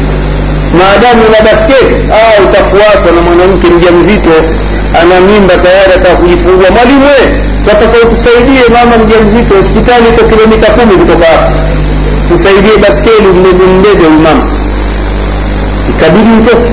Maadamu 0.79 1.21
una 1.29 1.39
basketi 1.51 1.95
ah, 2.17 2.41
utafuatwa 2.45 3.11
na 3.15 3.21
mwanamke 3.21 3.67
mja 3.69 3.91
mzito 3.91 4.31
ana 5.01 5.15
mimba 5.27 5.53
tayari 5.63 5.91
ataa 5.95 6.15
kujifungua. 6.15 6.69
Mwalimu 6.75 7.05
we 7.05 7.50
watakao 7.67 8.03
tusaidie 8.11 8.63
mama 8.75 8.97
mja 9.05 9.21
mzito 9.25 9.55
hospitali 9.55 10.05
iko 10.09 10.23
kilomita 10.29 10.67
kumi 10.71 10.93
kutoka 10.97 11.25
hapa. 11.25 11.51
Tusaidie 12.29 12.77
baskeli 12.77 13.27
mbebe 13.79 14.07
mama 14.23 14.45
ikabidi 15.89 16.29
utoke 16.41 16.69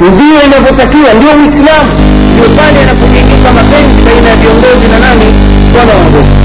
ndio 0.00 0.36
inavyotakiwa 0.46 1.14
ndio 1.14 1.28
uislamu 1.40 1.90
ndio 2.32 2.48
pale 2.56 2.76
yanapojengeka 2.80 3.48
mapenzi 3.58 3.98
baina 4.06 4.28
ya 4.28 4.36
viongozi 4.36 4.86
na 4.92 4.98
nani? 5.06 5.28
Wanaongoza 5.78 6.24
kingine 6.24 6.37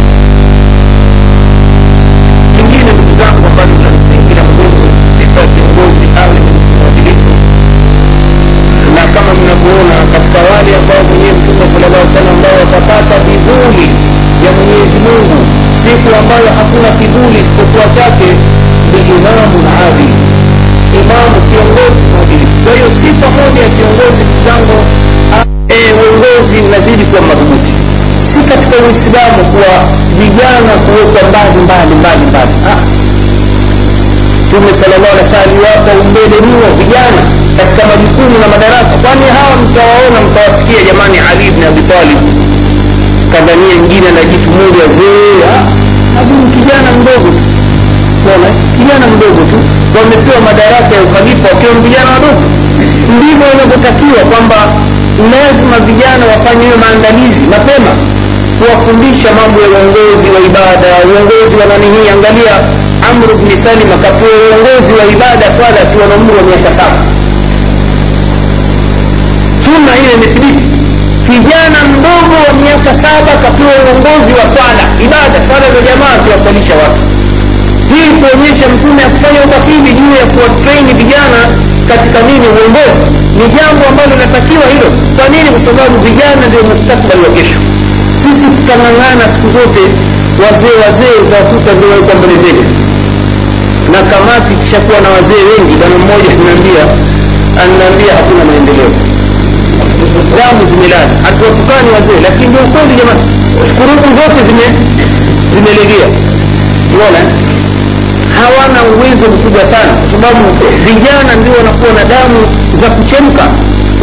siku 15.84 16.10
ambayo 16.19 16.47
hakuna 16.60 16.89
kivuli 16.99 17.38
isipokuwa 17.43 17.85
chake 17.97 18.30
ni 18.91 18.99
imamu 19.15 19.57
adili 19.85 20.23
imamu 21.01 21.35
kiongozi 21.49 22.03
mwadilifu. 22.11 22.55
Kwa 22.64 22.72
hiyo 22.76 22.89
sifa 23.01 23.27
moja 23.38 23.61
ya 23.65 23.69
kiongozi 23.76 24.22
kizango 24.31 24.77
zangu 25.72 25.93
uongozi 25.99 26.55
unazidi 26.68 27.03
kuwa 27.10 27.22
madhubuti. 27.30 27.73
Si 28.30 28.39
katika 28.51 28.76
uislamu 28.85 29.41
kuwa 29.51 29.73
vijana 30.19 30.72
kuwekwa 30.85 31.22
mbali 31.30 31.57
mbali 31.65 31.93
mbali 32.01 32.23
mbali. 32.31 32.53
Mtume 34.47 34.72
sala 34.80 34.95
llah 35.01 35.14
alih 35.19 35.41
aliwapa 35.43 35.91
umbele 36.01 36.38
mno 36.47 36.68
vijana 36.80 37.22
katika 37.57 37.81
majukumu 37.89 38.35
na 38.41 38.47
madaraka. 38.53 38.93
Kwani 39.03 39.26
hawa 39.38 39.53
mtawaona 39.64 40.18
mtawasikia 40.27 40.81
jamani 40.88 41.18
ali 41.30 41.45
bni 41.51 41.65
abi 41.72 41.81
kadhania 43.34 43.73
ingine 43.80 44.10
na 44.18 44.22
kitu 44.31 44.49
moja 44.60 44.85
zee 44.97 45.35
huyu 46.30 46.47
kijana 46.55 46.89
mdogo 46.99 47.30
ona 48.34 48.49
kijana 48.77 49.05
mdogo 49.14 49.41
tu. 49.51 49.57
Wamepewa 49.97 50.39
madaraka 50.47 50.91
ya 50.97 51.01
ukhalifa 51.07 51.45
wakiwa 51.51 51.73
vijana 51.85 52.10
wadogo. 52.15 52.41
Ndivyo 53.15 53.47
inavyotakiwa 53.55 54.22
kwamba 54.31 54.60
lazima 55.34 55.77
vijana 55.89 56.23
wafanye 56.31 56.64
hiyo 56.68 56.77
maandalizi 56.84 57.43
mapema 57.53 57.91
kuwafundisha 58.60 59.30
mambo 59.39 59.57
ya 59.65 59.69
uongozi 59.73 60.27
wa 60.35 60.39
ibada. 60.49 60.89
Uongozi 61.11 61.55
wa 61.60 61.65
nani 61.72 61.88
hii? 61.93 62.05
Angalia 62.14 62.53
amru 63.10 63.34
bni 63.39 63.55
salim 63.65 63.89
akapewa 63.97 64.35
uongozi 64.49 64.91
wa 64.99 65.05
ibada 65.15 65.45
swala 65.57 65.77
akiwa 65.85 66.05
na 66.10 66.15
umri 66.19 66.34
wa 66.39 66.43
miaka 66.49 66.69
saba. 66.80 66.99
Sunna 69.65 69.91
hiyo 69.99 70.11
imethibiti 70.18 70.64
kijana 71.28 71.80
mdogo 71.91 72.36
wa 72.45 72.52
miaka 72.64 72.91
saba 73.04 73.30
akapewa 73.38 73.74
uongozi 73.86 74.32
wa 74.40 74.45
swala 74.54 74.84
ibada 75.06 75.38
swala 75.48 75.68
za 75.76 75.82
jamaa 75.88 76.12
akiwasalisha 76.20 76.74
watu. 76.82 77.02
Hii 77.94 78.10
kuonyesha 78.20 78.66
mtume 78.74 79.02
akufanya 79.08 79.40
ukafili 79.48 79.90
juu 80.00 80.14
ya 80.22 80.26
kuwatraini 80.34 80.91
vijana 81.02 81.40
katika 81.91 82.20
nini 82.30 82.45
uongozi. 82.56 83.04
Ni 83.38 83.45
jambo 83.58 83.82
ambalo 83.90 84.12
linatakiwa 84.16 84.66
hilo. 84.74 84.90
Kwa 85.18 85.26
nini? 85.34 85.48
Kwa 85.54 85.62
sababu 85.68 85.95
vijana 86.08 86.41
ndio 86.50 86.62
mustakbali 86.72 87.22
wa 87.28 87.32
kesho. 87.38 87.60
Sisi 88.24 88.45
tutang'ang'ana 88.56 89.24
siku 89.34 89.48
zote 89.58 89.84
wazee 90.44 90.76
wazee 90.84 91.14
utawakuta 91.24 91.70
ndio 91.76 91.88
waikwa 91.94 92.14
mbele 92.20 92.36
mbele 92.41 92.64
na 93.94 94.00
kamati 94.12 94.54
kishakuwa 94.62 95.00
na 95.06 95.10
wazee 95.16 95.44
wengi 95.52 95.74
bana 95.82 95.95
mmoja 96.02 96.30
anaambia 96.41 96.84
ananiambia 97.62 98.12
hakuna 98.20 98.41
maendeleo 98.50 98.91
damu 100.39 100.61
zimelala. 100.72 101.14
Hatuwatukani 101.26 101.88
wazee 101.95 102.19
lakini 102.27 102.47
ndio 102.49 102.61
ukweli 102.68 102.93
jamani 102.99 103.22
kuruku 103.77 104.07
zote 104.19 104.39
zime 104.47 104.65
zimelegea 105.53 106.07
unaona? 106.93 107.22
Hawana 108.39 108.80
uwezo 108.95 109.26
mkubwa 109.34 109.64
sana 109.73 109.91
kwa 109.99 110.07
sababu 110.14 110.43
vijana 110.88 111.31
ndio 111.39 111.53
wanakuwa 111.60 111.91
na 111.99 112.03
damu 112.14 112.39
za 112.81 112.88
kuchemka. 112.95 113.45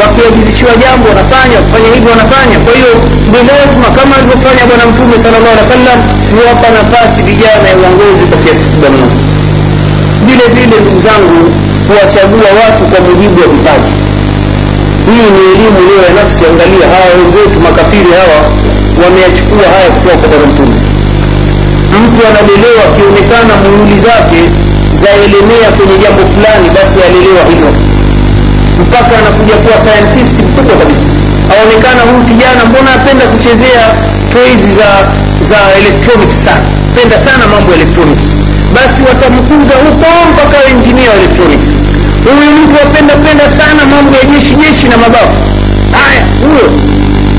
Wakiagizishiwa 0.01 0.73
jambo 0.85 1.05
wanafanya 1.13 1.55
wakifanya 1.61 1.89
hivyo 1.95 2.11
wanafanya. 2.15 2.57
Kwa 2.65 2.73
hiyo 2.79 2.93
ni 3.33 3.39
lazima 3.51 3.89
kama 3.99 4.13
alivyofanya 4.19 4.63
bwana 4.71 4.85
mtume 4.91 5.15
sala 5.23 5.37
llahu 5.43 5.53
alih 5.55 5.65
wa 5.67 5.71
sallam 5.77 5.99
kuwapa 6.31 6.67
nafasi 6.79 7.19
vijana 7.29 7.65
ya 7.71 7.77
uongozi 7.81 8.23
kwa 8.31 8.39
kiasi 8.43 8.61
kikubwa 8.65 8.89
mno. 8.95 9.09
Vile 10.27 10.45
vile 10.57 10.77
ndugu 10.83 11.01
zangu 11.07 11.39
kuwachagua 11.87 12.49
watu 12.61 12.83
kwa 12.91 12.99
mujibu 13.07 13.37
wa 13.43 13.49
vipaji 13.55 13.93
hii 15.11 15.29
ni 15.35 15.41
elimu 15.53 15.79
leo 15.89 16.01
ya 16.09 16.13
nafsi. 16.21 16.41
Angalia 16.51 16.87
hawa 16.95 17.07
wenzetu 17.19 17.57
makafiri 17.67 18.11
hawa 18.21 18.39
wameyachukua 19.03 19.67
haya 19.75 19.89
kutoka 19.95 20.17
kwa 20.21 20.29
bwana 20.31 20.47
mtume. 20.53 20.77
Mtu 22.03 22.21
analelewa 22.31 22.81
akionekana 22.89 23.53
muhuli 23.63 23.97
zake 24.09 24.41
zaelemea 25.03 25.69
kwenye 25.77 25.97
jambo 26.05 26.23
fulani 26.35 26.67
basi 26.77 26.97
alelewa 27.07 27.43
hivyo 27.51 27.71
mpaka 28.85 29.13
anakuja 29.21 29.55
kuwa 29.63 29.77
scientist 29.85 30.35
mkubwa 30.47 30.75
kabisa. 30.81 31.09
Aonekana 31.55 32.01
huyu 32.09 32.23
kijana 32.31 32.61
mbona 32.71 32.91
apenda 32.99 33.25
kuchezea 33.33 33.83
toys 34.35 34.63
za 34.79 34.89
za 35.51 35.59
electronics 35.81 36.37
sana? 36.47 36.65
Penda 36.97 37.17
sana 37.27 37.43
mambo 37.53 37.69
ya 37.73 37.77
electronics. 37.81 38.27
Basi 38.77 38.99
watamkuza 39.09 39.75
huko 39.85 40.09
mpaka 40.33 40.57
engineer 40.73 41.09
wa 41.13 41.17
electronics 41.21 41.60
huyu 42.85 43.17
penda 43.27 43.47
sana 43.59 43.83
mambo 43.93 44.13
ya 44.21 44.25
jeshi 44.33 44.55
jeshi 44.63 44.87
na 44.89 44.97
mabafu 44.97 45.37
haya 45.99 46.23
huyo. 46.45 46.69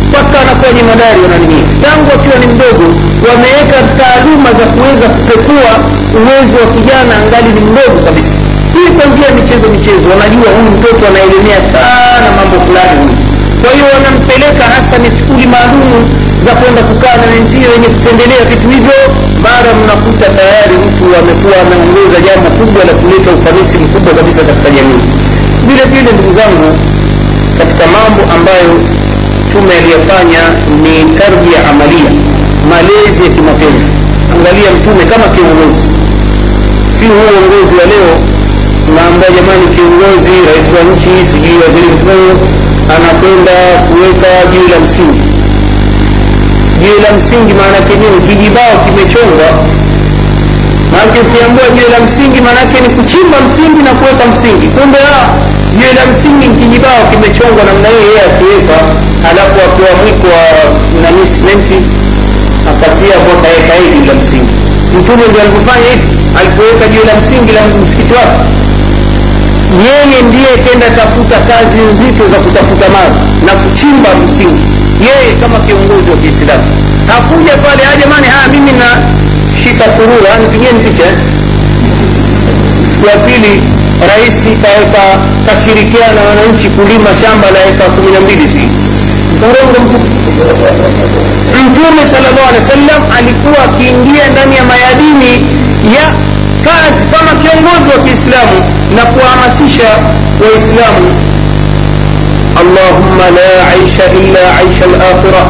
Mpaka 0.10 0.36
anakuwa 0.44 0.72
jemadari 0.78 1.20
wananini 1.26 1.60
tangu 1.84 2.08
akiwa 2.16 2.38
ni 2.42 2.48
mdogo 2.54 2.86
wameweka 3.28 3.78
taaluma 4.00 4.50
za 4.60 4.66
kuweza 4.74 5.06
kupekua 5.16 5.72
uwezo 6.20 6.56
wa 6.64 6.68
kijana 6.76 7.12
angali 7.22 7.50
ni 7.56 7.62
mdogo 7.70 7.98
kabisa. 8.08 8.36
Hii 8.76 8.90
kwa 8.96 9.06
njia 9.12 9.26
ya 9.30 9.34
michezo 9.40 9.66
michezo 9.76 10.06
wanajua 10.14 10.48
huyu 10.56 10.70
mtoto 10.78 11.02
anaelemea 11.10 11.62
sana 11.74 12.28
mambo 12.38 12.58
fulani 12.66 12.96
huyu. 13.02 13.18
Kwa 13.62 13.70
hiyo 13.76 13.86
wanampeleka 13.96 14.64
hasa 14.76 14.96
ni 15.04 15.10
skuli 15.18 15.46
maalumu 15.54 15.98
za 16.46 16.52
kwenda 16.60 16.82
kukaa 16.90 17.16
na 17.22 17.26
wenzio 17.34 17.68
wenye 17.74 17.90
kupendelea 17.96 18.42
vitu 18.52 18.68
hivyo. 18.76 19.00
Mara 19.46 19.70
mnakuta 19.80 20.28
tayari 20.40 20.76
mtu 20.86 21.06
amekuwa 21.20 21.56
ameongoza 21.64 22.18
jambo 22.28 22.48
kubwa 22.58 22.82
la 22.88 22.94
kuleta 23.00 23.30
ufanisi 23.38 23.76
mkubwa 23.84 24.12
kabisa 24.20 24.42
katika 24.50 24.70
jamii 24.78 25.04
vile 25.68 25.84
vile 25.94 26.10
ndugu 26.16 26.34
zangu 26.40 26.70
katika 27.58 27.84
mambo 27.96 28.22
ambayo 28.36 28.70
tume 29.52 29.74
aliyofanya 29.80 30.42
ni 30.84 30.94
tarbia 31.20 31.60
amalia 31.72 32.12
malezi 32.72 33.20
ya 33.24 33.30
kimatendo 33.36 33.86
angalia 34.34 34.70
mtume 34.78 35.04
kama 35.12 35.26
kiongozi. 35.36 35.88
Si 36.98 37.06
huu 37.12 37.28
uongozi 37.34 37.74
wa 37.80 37.86
leo 37.94 38.12
naamba 38.96 39.26
jamani 39.38 39.66
kiongozi 39.76 40.34
rais 40.50 40.68
wa 40.76 40.82
nchi 40.92 41.14
sijui 41.32 41.58
waziri 41.64 41.88
mkuu 41.96 42.32
anakwenda 42.96 43.56
kuweka 43.90 44.30
jiwe 44.52 44.68
la 44.74 44.80
msingi. 44.86 45.24
Jiwe 46.82 46.98
la 47.06 47.12
msingi 47.18 47.54
maanake 47.60 47.94
nini? 48.02 48.18
Kijibao 48.28 48.74
kimechongwa 48.86 49.50
maanake 50.92 51.20
ukiambua 51.26 51.66
jiwe 51.76 51.90
la 51.96 52.00
msingi 52.06 52.40
maanake 52.46 52.76
ni 52.86 52.90
kuchimba 52.98 53.38
msingi 53.48 53.80
na 53.88 53.92
kuweka 54.00 54.24
msingi. 54.32 54.68
Kumbe 54.78 55.00
jiwe 55.78 55.92
la 56.00 56.04
msingi 56.12 56.46
kijibao 56.60 57.02
kimechongwa 57.12 57.64
namna 57.70 57.88
hiyo 57.94 58.02
yeye 58.10 58.22
akiweka 58.30 58.78
alafu 59.30 59.56
akiwa 59.68 59.92
mwiko 60.02 60.28
wa 60.38 60.44
nani 61.04 61.22
simenti 61.34 61.78
akatia 62.72 63.14
hapo 63.18 63.32
kaweka 63.44 63.74
hili 63.82 64.00
la 64.10 64.14
msingi. 64.22 64.54
Mtume 64.98 65.24
ndio 65.30 65.40
alivyofanya 65.44 65.88
hivi 65.94 66.08
alipoweka 66.40 66.84
jiwe 66.92 67.04
la 67.10 67.16
msingi 67.22 67.52
la 67.58 67.62
msikiti 67.84 68.14
wake. 68.20 68.40
Yeye 69.88 70.18
ndiye 70.28 70.52
kenda 70.66 70.88
tafuta 71.00 71.38
kazi 71.50 71.78
nzito 71.92 72.24
za 72.32 72.38
kutafuta 72.44 72.86
maji 72.96 73.20
na 73.48 73.52
kuchimba 73.62 74.10
msingi. 74.24 74.64
Yeye 75.08 75.30
kama 75.42 75.58
kiongozi 75.66 76.08
wa 76.14 76.18
kiislamu. 76.22 76.66
Hakuja 77.12 77.54
pale 77.66 77.82
jamani 78.02 78.28
haya 78.34 78.48
mimi 78.54 78.72
na 78.82 78.90
shika 79.64 79.86
surura 79.98 80.32
nipigeni 80.42 80.80
picha 80.80 81.10
siku 82.92 83.06
ya 83.08 83.16
pili 83.26 83.54
rais 84.10 84.36
kaweka 84.64 85.04
kashirikiana 85.46 86.14
na 86.14 86.22
wananchi 86.30 86.70
kulima 86.70 87.10
shamba 87.22 87.48
la 87.52 87.60
eka 87.70 87.84
kumi 87.96 88.12
na 88.12 88.22
mbili 88.22 88.48
si. 88.48 88.62
Mtume 91.66 92.02
salllah 92.12 92.48
alehi 92.50 92.64
wa 92.64 92.70
sallam 92.76 93.02
alikuwa 93.18 93.60
akiingia 93.66 94.28
ndani 94.32 94.56
ya 94.56 94.64
mayadini 94.64 95.34
ya 95.96 96.06
kazi 96.68 97.02
kama 97.14 97.32
kiongozi 97.42 97.88
wa 97.94 98.00
kiislamu 98.06 98.58
na 98.96 99.04
kuhamasisha 99.06 99.90
waislamu. 100.42 101.08
Allahumma 102.62 103.26
la 103.38 103.50
aisha 103.74 104.04
illa 104.22 104.44
aisha 104.60 104.86
lakhira 104.86 105.42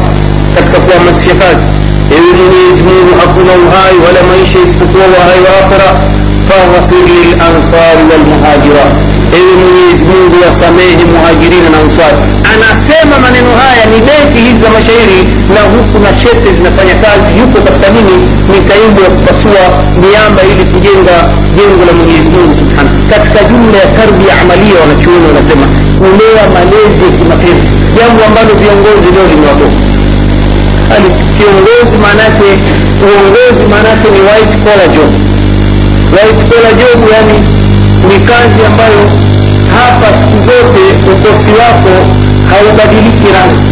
katika 0.54 0.78
kuhamasisha 0.84 1.34
kazi 1.34 1.66
mwenyezi 2.20 2.82
mungu 2.88 3.12
hakuna 3.20 3.52
uhai 3.64 3.96
wala 4.06 4.20
maisha 4.30 4.58
isipokuwa 4.64 5.04
uhai 5.18 5.40
wa 5.46 5.50
akhira 5.60 5.88
faghfir 6.48 7.04
lilansari 7.14 8.02
walmuhajira 8.10 8.84
ewe 9.38 9.52
mwenyezi 9.62 10.02
mungu 10.10 10.36
wasamehe 10.46 11.04
muhajirina 11.12 11.68
na 11.74 11.78
ansari 11.84 12.20
anasema 12.52 13.14
maneno 13.24 13.50
haya 13.62 13.84
ni 13.92 13.98
beti 14.08 14.38
hizi 14.46 14.60
za 14.64 14.70
mashairi 14.76 15.20
na 15.54 15.60
huku 15.72 15.96
na 16.04 16.10
shete 16.20 16.48
zinafanya 16.56 16.94
kazi 17.04 17.28
yuko 17.40 17.58
katika 17.66 17.88
nini 17.96 18.14
mikaimbo 18.52 18.98
ya 19.06 19.10
kupasua 19.16 19.62
miamba 20.02 20.40
ili 20.50 20.64
kujenga 20.72 21.16
jengo 21.56 21.82
la 21.88 21.92
mwenyezi 21.98 22.28
mungu 22.34 22.52
subhanahu 22.60 22.96
katika 23.12 23.38
jumla 23.50 23.76
ya 23.84 23.88
tarbia 23.98 24.32
amalia 24.42 24.76
wanachuoni 24.82 25.24
wanasema 25.30 25.66
kulea 26.00 26.42
malezi 26.56 27.02
ya 27.06 27.12
kimatendo 27.18 27.64
jambo 27.98 28.20
ambalo 28.28 28.52
viongozi 28.62 29.08
leo 29.14 29.26
limewatoka 30.92 30.98
ni 30.98 31.08
kiongozi 31.38 31.96
maanake 32.02 32.48
uongozi 33.02 33.64
maanake 33.70 34.08
ni 34.14 34.20
white 34.20 34.54
collar 34.64 34.88
job. 34.94 35.10
White 36.14 36.42
collar 36.50 36.74
job 36.80 36.98
yani 37.12 37.38
ni 38.08 38.26
kazi 38.26 38.60
ambayo 38.66 39.00
hapa 39.76 40.06
siku 40.18 40.36
zote 40.48 40.82
ukosi 41.12 41.50
wako 41.50 41.94
haubadiliki 42.50 43.26
rangi 43.36 43.71